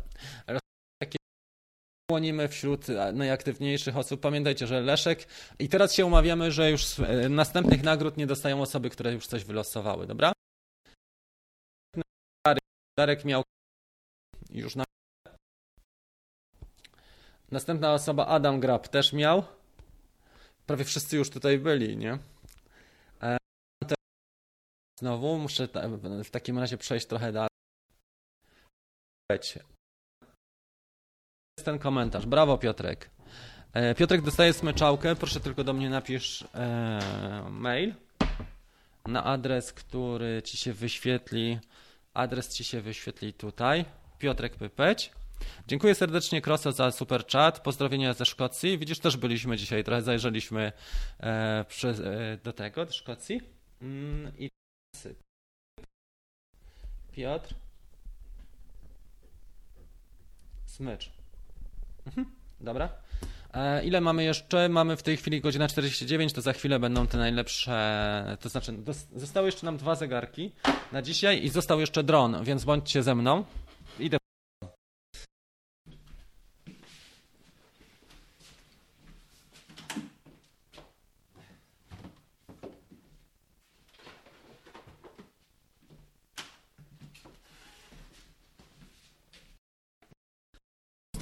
[2.13, 4.21] Takie Łonimy wśród e, najaktywniejszych osób.
[4.21, 5.29] Pamiętajcie, że Leszek
[5.59, 9.45] i teraz się umawiamy, że już e, następnych nagród nie dostają osoby, które już coś
[9.45, 10.33] wylosowały, dobra?
[12.99, 13.43] Darek, miał
[14.51, 14.85] już na
[17.51, 19.45] Następna osoba Adam Grab też miał
[20.67, 22.19] prawie wszyscy już tutaj byli, nie?
[23.23, 23.39] E,
[25.01, 25.69] Znowu muszę
[26.25, 27.49] w takim razie przejść trochę dalej.
[31.63, 32.27] Ten komentarz.
[32.27, 33.11] Brawo, Piotrek.
[33.73, 35.17] E, Piotrek dostaje smyczałkę.
[35.17, 37.95] Proszę tylko do mnie napisz e, mail
[39.07, 41.59] na adres, który ci się wyświetli.
[42.15, 43.85] Adres ci się wyświetli tutaj.
[44.19, 45.13] Piotrek Pypeć.
[45.69, 47.61] Dziękuję serdecznie Kroso za super chat.
[47.61, 48.79] Pozdrowienia ze Szkocji.
[48.79, 50.73] Widzisz, też byliśmy dzisiaj, trochę zajrzeliśmy
[51.21, 53.41] e, przy, e, do tego, do Szkocji.
[53.83, 54.51] Mm, I
[57.13, 57.55] Piotr.
[60.67, 61.22] Smycz.
[62.07, 62.27] Mhm,
[62.61, 62.89] dobra.
[63.55, 64.69] E, ile mamy jeszcze?
[64.69, 68.37] Mamy w tej chwili godzina 49, to za chwilę będą te najlepsze.
[68.41, 68.75] To znaczy,
[69.17, 70.53] zostały jeszcze nam dwa zegarki
[70.93, 73.45] na dzisiaj i został jeszcze dron, więc bądźcie ze mną.
[73.99, 74.19] Idę.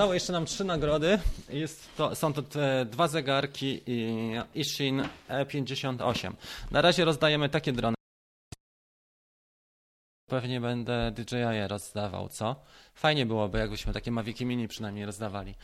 [0.01, 1.19] Zostało jeszcze nam trzy nagrody.
[1.49, 6.33] Jest to, są to te dwa zegarki i Ishin E58.
[6.71, 7.95] Na razie rozdajemy takie drony.
[10.31, 12.57] Pewnie będę DJI rozdawał, co?
[12.95, 15.55] Fajnie byłoby, jakbyśmy takie Maviki Mini przynajmniej rozdawali.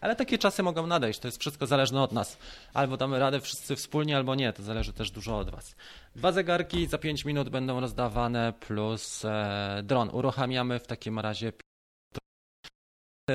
[0.00, 2.38] Ale takie czasy mogą nadejść, to jest wszystko zależne od nas.
[2.74, 5.76] Albo damy radę wszyscy wspólnie, albo nie, to zależy też dużo od was.
[6.16, 10.10] Dwa zegarki za 5 minut będą rozdawane plus e, dron.
[10.12, 11.52] Uruchamiamy w takim razie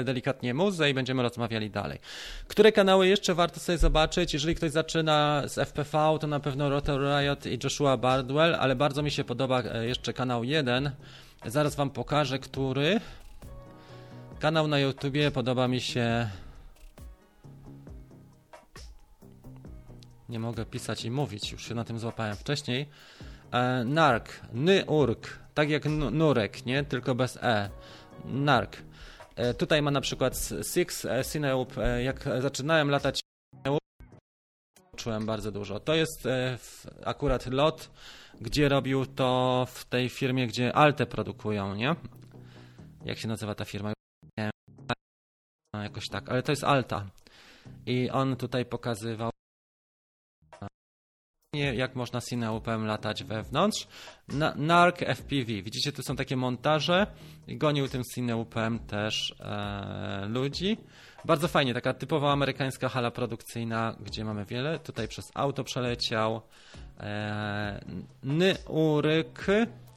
[0.04, 2.00] delikatnie muzę i będziemy rozmawiali dalej.
[2.48, 4.34] Które kanały jeszcze warto sobie zobaczyć?
[4.34, 9.02] Jeżeli ktoś zaczyna z FPV, to na pewno Rotor Riot i Joshua Bardwell, ale bardzo
[9.04, 10.92] mi się podoba e, jeszcze kanał 1.
[11.46, 13.00] Zaraz wam pokażę, który.
[14.40, 16.30] Kanał na YouTubie podoba mi się.
[20.30, 22.90] Nie mogę pisać i mówić, już się na tym złapałem wcześniej.
[23.52, 26.84] E, Nark, Nyurk, tak jak nu- Nurek, nie?
[26.84, 27.70] Tylko bez E.
[28.26, 28.78] Nark.
[29.38, 31.78] E, Tutaj ma na przykład Six e, Cineup.
[31.78, 33.20] E, Jak zaczynałem latać,
[34.96, 35.80] czułem bardzo dużo.
[35.80, 36.58] To jest e,
[37.06, 37.92] akurat lot,
[38.42, 41.96] gdzie robił to w tej firmie, gdzie Alte produkują, nie?
[43.06, 43.94] Jak się nazywa ta firma?
[44.38, 44.50] Nie
[45.84, 47.06] Jakoś tak, ale to jest Alta.
[47.86, 49.37] I on tutaj pokazywał, e,
[51.54, 53.88] jak można Cineupem latać wewnątrz.
[54.28, 55.46] Na, Narc FPV.
[55.46, 57.08] Widzicie, tu są takie montaże.
[57.48, 60.78] I gonił tym Cineupem też e, ludzi.
[61.26, 64.80] Bardzo fajnie, taka typowa amerykańska hala produkcyjna, gdzie mamy wiele.
[64.80, 66.42] Tutaj przez auto przeleciał.
[67.00, 67.86] E,
[68.24, 69.46] Nyuryk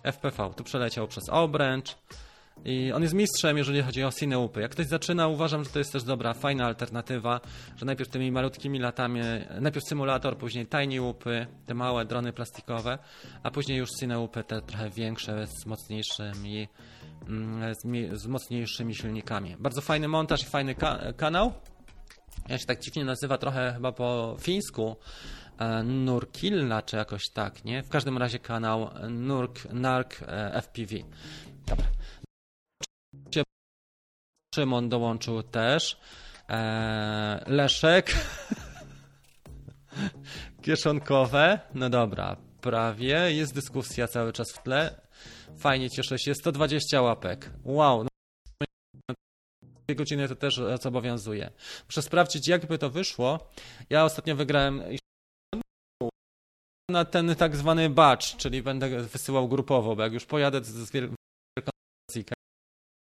[0.02, 0.50] FPV.
[0.56, 1.96] Tu przeleciał przez obręcz.
[2.64, 4.60] I on jest mistrzem, jeżeli chodzi o cineupy.
[4.60, 7.40] Jak ktoś zaczyna, uważam, że to jest też dobra, fajna alternatywa,
[7.76, 9.20] że najpierw tymi malutkimi latami,
[9.60, 12.98] najpierw symulator, później tiny upy, te małe drony plastikowe,
[13.42, 16.68] a później już cineupy, te trochę większe, z mocniejszymi,
[17.28, 17.82] mm, z,
[18.20, 19.56] z mocniejszymi silnikami.
[19.58, 21.52] Bardzo fajny montaż i fajny ka- kanał.
[22.48, 24.96] Ja się tak dziwnie nazywa trochę chyba po fińsku.
[25.58, 27.82] e, Nurkilla, czy jakoś tak, nie?
[27.82, 30.96] W każdym razie kanał Nurk, Nark e, FPV.
[31.66, 31.86] Dobra.
[34.54, 35.96] Szymon dołączył też.
[36.48, 38.16] E, Leszek.
[40.62, 41.60] Kieszonkowe.
[41.74, 43.32] No dobra, prawie.
[43.32, 45.00] Jest dyskusja cały czas w tle.
[45.58, 46.34] Fajnie, cieszę się.
[46.34, 47.50] 120 łapek.
[47.64, 48.04] Wow.
[48.04, 49.14] No,
[49.86, 51.50] dwie godziny to też zobowiązuje.
[51.86, 53.50] Muszę sprawdzić, jakby to wyszło.
[53.90, 54.82] Ja ostatnio wygrałem
[56.90, 60.90] na ten tak zwany batch, czyli będę wysyłał grupowo, bo jak już pojadę z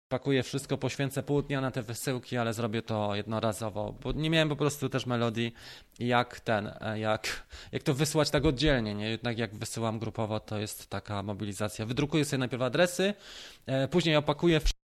[0.09, 4.49] pakuję wszystko, poświęcę pół dnia na te wysyłki, ale zrobię to jednorazowo, bo nie miałem
[4.49, 5.55] po prostu też melodii
[5.99, 9.11] jak ten, jak, jak to wysłać tak oddzielnie, nie?
[9.11, 11.87] Jednak jak wysyłam grupowo, to jest taka mobilizacja.
[11.87, 13.15] Wydrukuję sobie najpierw adresy,
[13.67, 14.86] e, później opakuję wszystko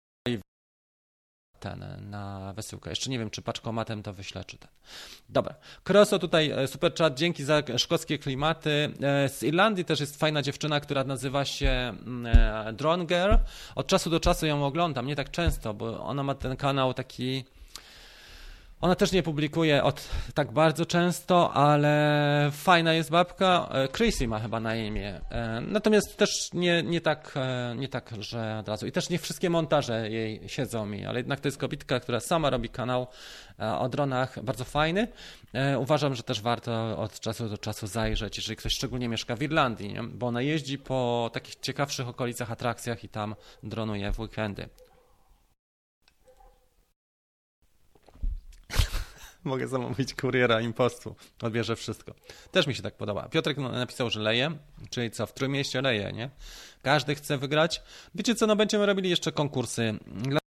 [1.63, 2.89] ten na wysyłkę.
[2.89, 4.69] Jeszcze nie wiem, czy paczkomatem to wyślę, czy ten.
[5.29, 5.55] Dobra.
[5.83, 8.93] Kroso tutaj, e, super chat, dzięki za szkockie klimaty.
[9.01, 12.25] E, Z Irlandii też jest fajna dziewczyna, która nazywa się mm,
[12.67, 13.35] e, Drone Girl.
[13.75, 17.45] Od czasu do czasu ją oglądam, nie tak często, bo ona ma ten kanał taki...
[18.83, 23.69] Ona też nie publikuje od tak bardzo często, ale fajna jest babka.
[23.71, 25.21] E, Chrissy ma chyba na imię.
[25.29, 28.87] E, Natomiast też nie, nie, tak, e, nie tak, że od razu.
[28.87, 32.49] I też nie wszystkie montaże jej siedzą mi, ale jednak to jest kobitka, która sama
[32.49, 33.07] robi kanał
[33.79, 35.07] o dronach, bardzo fajny.
[35.77, 39.93] Uważam, że też warto od czasu do czasu zajrzeć, jeżeli ktoś szczególnie mieszka w Irlandii,
[39.93, 40.03] nie?
[40.03, 44.69] bo ona jeździ po takich ciekawszych okolicach, atrakcjach i tam dronuje w weekendy.
[49.43, 51.15] Mogę zamówić kuriera impostu.
[51.41, 52.13] Odbierze wszystko.
[52.51, 53.29] Też mi się tak podoba.
[53.29, 54.51] Piotrek napisał, że leje,
[54.89, 56.29] czyli co, w Trójmieście leje, nie?
[56.81, 57.81] Każdy chce wygrać.
[58.15, 59.99] Wiecie co, no będziemy robili jeszcze konkursy.
[60.07, 60.42] Dla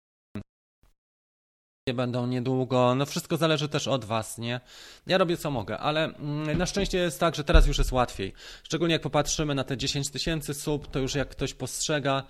[1.94, 4.60] będą niedługo, no wszystko zależy też od was, nie?
[5.06, 8.32] Ja robię co mogę, ale mm, na szczęście jest tak, że teraz już jest łatwiej.
[8.62, 12.22] Szczególnie jak popatrzymy na te 10 tysięcy sub, to już jak ktoś postrzega,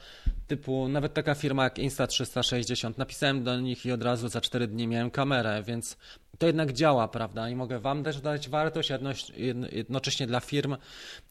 [0.46, 4.86] typu nawet taka firma jak Insta360, napisałem do nich i od razu za 4 dni
[4.86, 5.96] miałem kamerę, więc
[6.38, 7.48] to jednak działa, prawda?
[7.48, 10.76] I mogę Wam też dać wartość, jedno- jednocześnie dla firm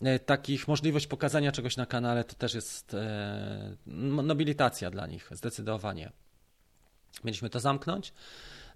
[0.01, 5.29] e, takich możliwość pokazania czegoś na kanale to też jest e, no- nobilitacja dla nich,
[5.31, 6.11] zdecydowanie.
[7.23, 8.13] Mieliśmy to zamknąć,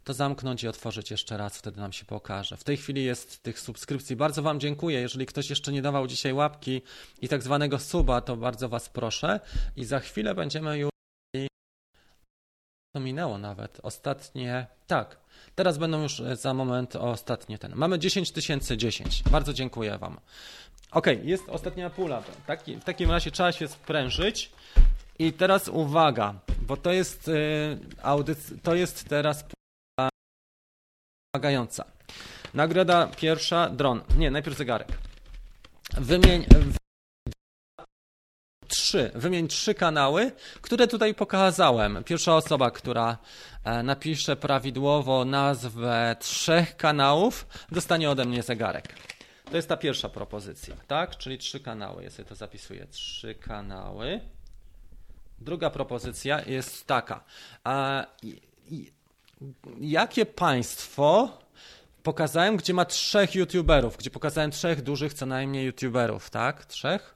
[0.04, 2.58] to zamknąć i otworzyć jeszcze raz, wtedy nam się pokaże.
[2.58, 4.16] W tej chwili jest tych subskrypcji.
[4.16, 5.02] Bardzo Wam dziękuję.
[5.02, 6.82] Jeżeli ktoś jeszcze nie dawał dzisiaj łapki
[7.22, 9.40] i tak zwanego suba, to bardzo Was proszę.
[9.76, 10.90] I za chwilę będziemy już.
[12.96, 13.80] To minęło nawet.
[13.84, 14.68] Ostatnie.
[14.88, 15.18] Tak.
[15.56, 17.76] Teraz będą już e, za moment ostatnie ten.
[17.76, 19.24] Mamy 10 tysięcy 10.
[19.24, 20.20] Bardzo dziękuję Wam.
[20.92, 22.24] Ok, jest ostatnia pula.
[22.48, 24.52] Taki, w takim razie trzeba się sprężyć.
[25.20, 27.32] I teraz uwaga, bo to jest
[28.04, 29.46] audyc- to jest teraz
[31.34, 31.86] wymagająca.
[32.54, 34.02] Nagroda pierwsza, dron.
[34.18, 34.88] Nie, najpierw zegarek.
[35.98, 36.46] Wymień
[38.68, 40.32] trzy, wymień trzy kanały,
[40.62, 42.04] które tutaj pokazałem.
[42.04, 43.18] Pierwsza osoba, która
[43.64, 48.96] e, napisze prawidłowo nazwę trzech kanałów, dostanie ode mnie zegarek.
[49.52, 51.18] To jest ta pierwsza propozycja, tak?
[51.18, 52.04] Czyli trzy kanały.
[52.04, 52.88] Ja sobie to zapisuję.
[52.88, 54.20] Trzy kanały.
[55.40, 57.24] Druga propozycja jest taka.
[57.64, 58.06] A,
[59.80, 61.38] jakie państwo
[62.04, 66.66] pokazałem, gdzie ma trzech youtuberów, gdzie pokazałem trzech dużych co najmniej youtuberów, tak?
[66.66, 67.16] Trzech?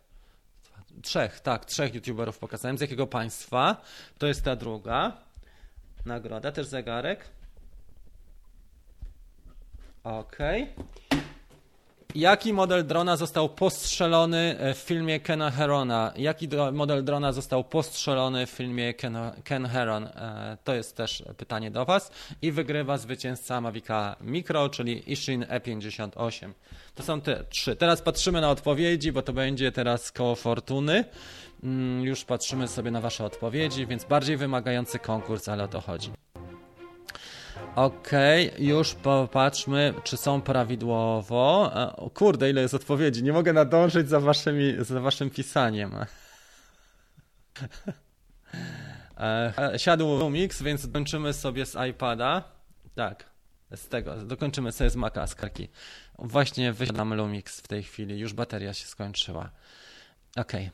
[1.02, 2.78] Trzech, tak, trzech youtuberów pokazałem.
[2.78, 3.82] Z jakiego państwa?
[4.18, 5.18] To jest ta druga
[6.06, 7.26] nagroda, też zegarek.
[10.04, 10.74] Okej.
[12.16, 16.14] Jaki model drona został postrzelony w filmie Kena Herona?
[16.16, 20.04] Jaki model drona został postrzelony w filmie Ken, Ken Heron?
[20.04, 22.12] E, To jest też pytanie do Was.
[22.42, 26.52] I wygrywa zwycięzca Mavica Micro, czyli Ishin E58.
[26.96, 27.76] To są te trzy.
[27.76, 31.06] Teraz patrzymy na odpowiedzi, bo to będzie teraz koło fortuny.
[31.64, 36.12] Mm, Już patrzymy sobie na Wasze odpowiedzi, więc bardziej wymagający konkurs, ale o to chodzi.
[37.76, 41.72] Okej, już popatrzmy, czy są prawidłowo.
[41.76, 43.24] E, O kurde, ile jest odpowiedzi.
[43.24, 45.92] Nie mogę nadążyć za, waszymi, za waszym pisaniem.
[49.18, 52.44] E, e, Siadł Lumix, więc dokończymy sobie z iPada.
[52.96, 53.26] Tak,
[53.76, 54.16] z tego.
[54.16, 55.68] Dokończymy sobie z Maca z karki.
[56.20, 58.20] Właśnie wysiadam Lumix w tej chwili.
[58.20, 59.50] Już bateria się skończyła.
[60.38, 60.70] Okej.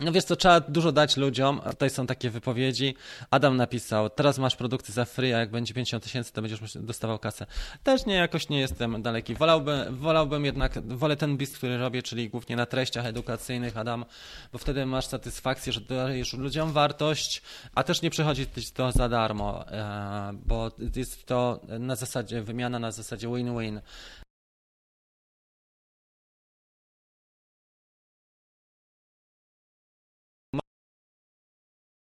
[0.00, 1.60] No wiesz co, trzeba dużo dać ludziom.
[1.70, 2.94] Tutaj są takie wypowiedzi.
[3.30, 7.18] Adam napisał, teraz masz produkty za free, a jak będzie 50 tysięcy, to będziesz dostawał
[7.18, 7.46] kasę.
[7.82, 9.34] Też nie, jakoś nie jestem daleki.
[9.34, 14.04] Wolałbym, wolałbym jednak, wolę ten biznes, który robię, czyli głównie na treściach edukacyjnych, Adam,
[14.52, 17.42] bo wtedy masz satysfakcję, że dajesz ludziom wartość,
[17.74, 22.90] a też nie przychodzi to za darmo, e, bo jest to na zasadzie, wymiana na
[22.90, 23.80] zasadzie win-win.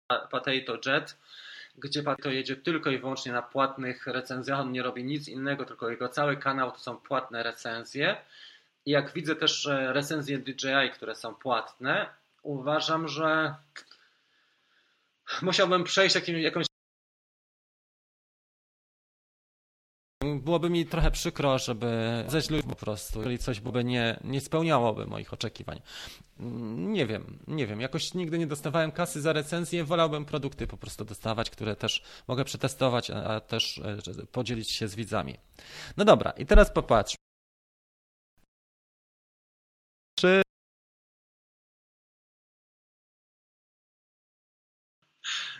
[0.08, 1.16] Potato Jet,
[1.78, 4.60] gdzie Potato jedzie tylko i wyłącznie na płatnych recenzjach.
[4.60, 8.16] On nie robi nic innego, tylko jego cały kanał to są płatne recenzje.
[8.86, 12.06] I jak widzę też recenzje DJI, które są płatne,
[12.42, 13.54] uważam, że
[15.42, 16.67] musiałbym przejść jakim, jakąś
[20.36, 25.06] byłoby mi trochę przykro, żeby zejść ludzi po prostu, jeżeli coś byłoby nie, nie spełniałoby
[25.06, 25.80] moich oczekiwań.
[26.40, 27.80] Mm, nie wiem, nie wiem.
[27.80, 29.84] Jakoś nigdy nie dostawałem kasy za recenzję.
[29.84, 34.94] Wolałbym produkty po prostu dostawać, które też mogę przetestować, a też e, podzielić się z
[34.94, 35.34] widzami.
[35.96, 37.27] No dobra, i teraz popatrz.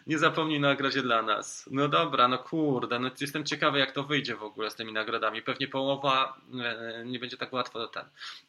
[0.08, 1.68] Nie zapomnij nagrodzie dla nas.
[1.70, 5.42] No dobra, no kurde, no jestem ciekawy jak to wyjdzie w ogóle z tymi nagrodami.
[5.42, 8.04] Pewnie połowa e, nie będzie tak łatwo do ten.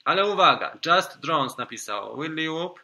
[0.06, 2.80] Ale uwaga, Just Drones napisał Willy Whoop,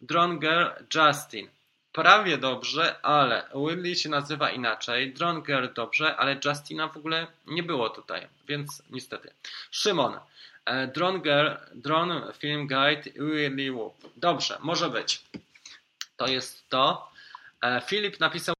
[0.00, 1.48] Drone Girl Justin.
[1.92, 7.62] Prawie dobrze, ale Willy się nazywa inaczej, Drone Girl dobrze, ale Justina w ogóle nie
[7.62, 9.32] było tutaj, więc niestety.
[9.70, 10.18] Szymon,
[10.64, 13.94] e, Drone Girl, Drone Film Guide, Willy Whoop.
[14.16, 15.22] Dobrze, może być.
[16.16, 17.17] To jest to.
[17.62, 18.54] E, Filip napisał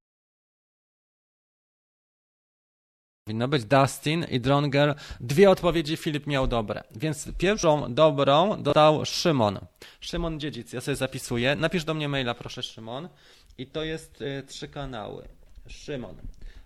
[3.29, 4.95] Powinno być Dustin i Dronger.
[5.19, 6.83] Dwie odpowiedzi Filip miał dobre.
[6.91, 9.59] Więc pierwszą dobrą dodał Szymon.
[9.99, 11.55] Szymon Dziedzic, ja sobie zapisuję.
[11.55, 13.09] Napisz do mnie maila, proszę, Szymon.
[13.57, 15.27] I to jest y, trzy kanały.
[15.67, 16.15] Szymon.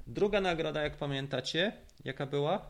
[0.08, 1.72] Druga nagroda, jak pamiętacie,
[2.06, 2.62] jaka była?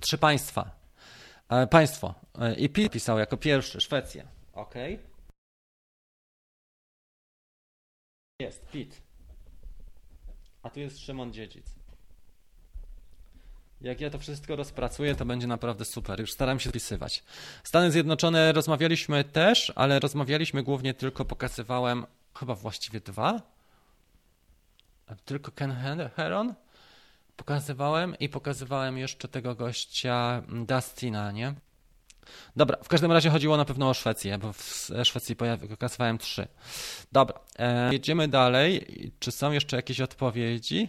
[0.00, 0.70] Trzy państwa.
[1.48, 2.14] E, państwo.
[2.40, 4.24] E, I pisał jako pierwszy Szwecja.
[4.54, 4.74] Ok.
[8.40, 9.02] Jest, Pit.
[10.62, 11.66] A tu jest Szymon Dziedzic.
[13.80, 16.20] Jak ja to wszystko rozpracuję, to będzie naprawdę super.
[16.20, 17.24] Już staram się spisywać.
[17.64, 23.42] Stany Zjednoczone rozmawialiśmy też, ale rozmawialiśmy głównie tylko, pokazywałem chyba właściwie dwa.
[25.24, 25.72] Tylko Ken
[26.16, 26.54] Heron
[27.36, 31.54] pokazywałem i pokazywałem jeszcze tego gościa Dustina, nie?
[32.56, 35.36] Dobra, w każdym razie chodziło na pewno o Szwecję, bo w Szwecji
[35.70, 36.48] pokazywałem trzy.
[37.12, 38.86] Dobra, e, jedziemy dalej.
[39.18, 40.88] Czy są jeszcze jakieś odpowiedzi?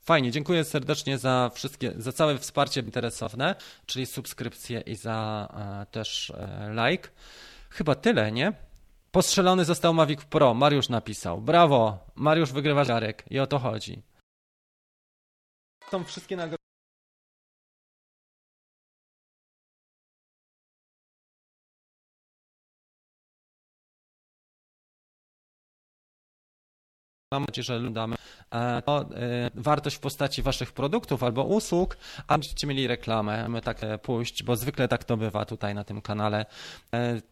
[0.00, 3.54] Fajnie, dziękuję serdecznie za wszystkie, za całe wsparcie interesowne,
[3.86, 5.48] czyli subskrypcję i za
[5.82, 7.08] e, też e, like.
[7.70, 8.52] Chyba tyle, nie?
[9.10, 11.40] Postrzelony został Mavic Pro, Mariusz napisał.
[11.40, 14.02] Brawo, Mariusz wygrywa żarek i o to chodzi.
[15.90, 16.65] Są wszystkie nagrody.
[27.32, 28.10] Mam nadzieję, że e,
[28.50, 31.96] to, e, wartość w postaci waszych produktów albo usług,
[32.28, 35.84] a będziecie mieli reklamę, my tak e, pójść, bo zwykle tak to bywa tutaj na
[35.84, 36.46] tym kanale.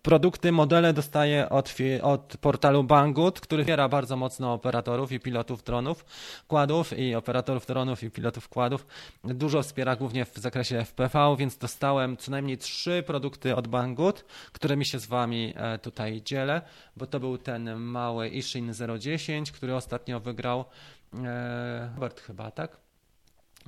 [0.03, 6.05] Produkty, modele dostaję od, od portalu Banggood, który wspiera bardzo mocno operatorów i pilotów dronów,
[6.49, 8.87] kładów i operatorów dronów i pilotów kładów.
[9.25, 14.85] Dużo wspiera głównie w zakresie FPV, więc dostałem co najmniej trzy produkty od Banggood, którymi
[14.85, 16.63] się z wami tutaj dzielę,
[16.97, 20.65] bo to był ten mały Ishin 010, który ostatnio wygrał
[21.27, 22.77] e, Hubert chyba, tak?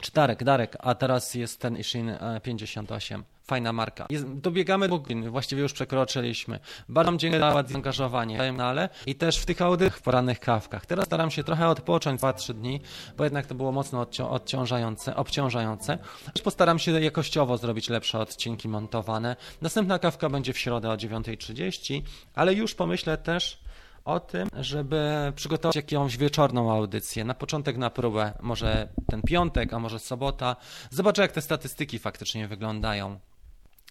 [0.01, 2.13] Czy Darek, Darek, a teraz jest ten Ishin
[2.43, 3.21] 58.
[3.21, 4.07] E, Fajna marka.
[4.11, 6.61] Jest, dobiegamy do właściwie już przekroczyliśmy.
[6.89, 10.87] Bardzo dziękuję za zaangażowanie ale i też w tych audytach, w porannych kawkach.
[10.87, 12.81] Teraz staram się trochę odpocząć 2-3 dni,
[13.17, 15.99] bo jednak to było mocno odciążające, obciążające.
[16.45, 19.37] Postaram się jakościowo zrobić lepsze odcinki montowane.
[19.63, 22.03] Następna kawka będzie w środę o 9.30,
[22.35, 23.66] ale już pomyślę też
[24.07, 27.25] o tym, żeby przygotować jakąś wieczorną audycję.
[27.25, 30.57] Na początek na próbę, może ten piątek, a może sobota.
[30.91, 33.21] Zobaczę, jak te statystyki faktycznie wyglądają.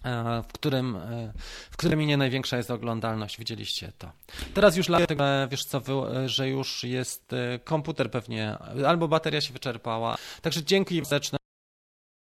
[0.04, 1.32] E, w którym, e,
[1.70, 3.38] w którym nie największa jest oglądalność.
[3.38, 4.12] Widzieliście to.
[4.54, 5.80] Teraz już dlatego, wiesz co,
[6.26, 10.16] że już jest e, komputer pewnie, albo bateria się wyczerpała.
[10.42, 11.38] Także dzięki serdeczne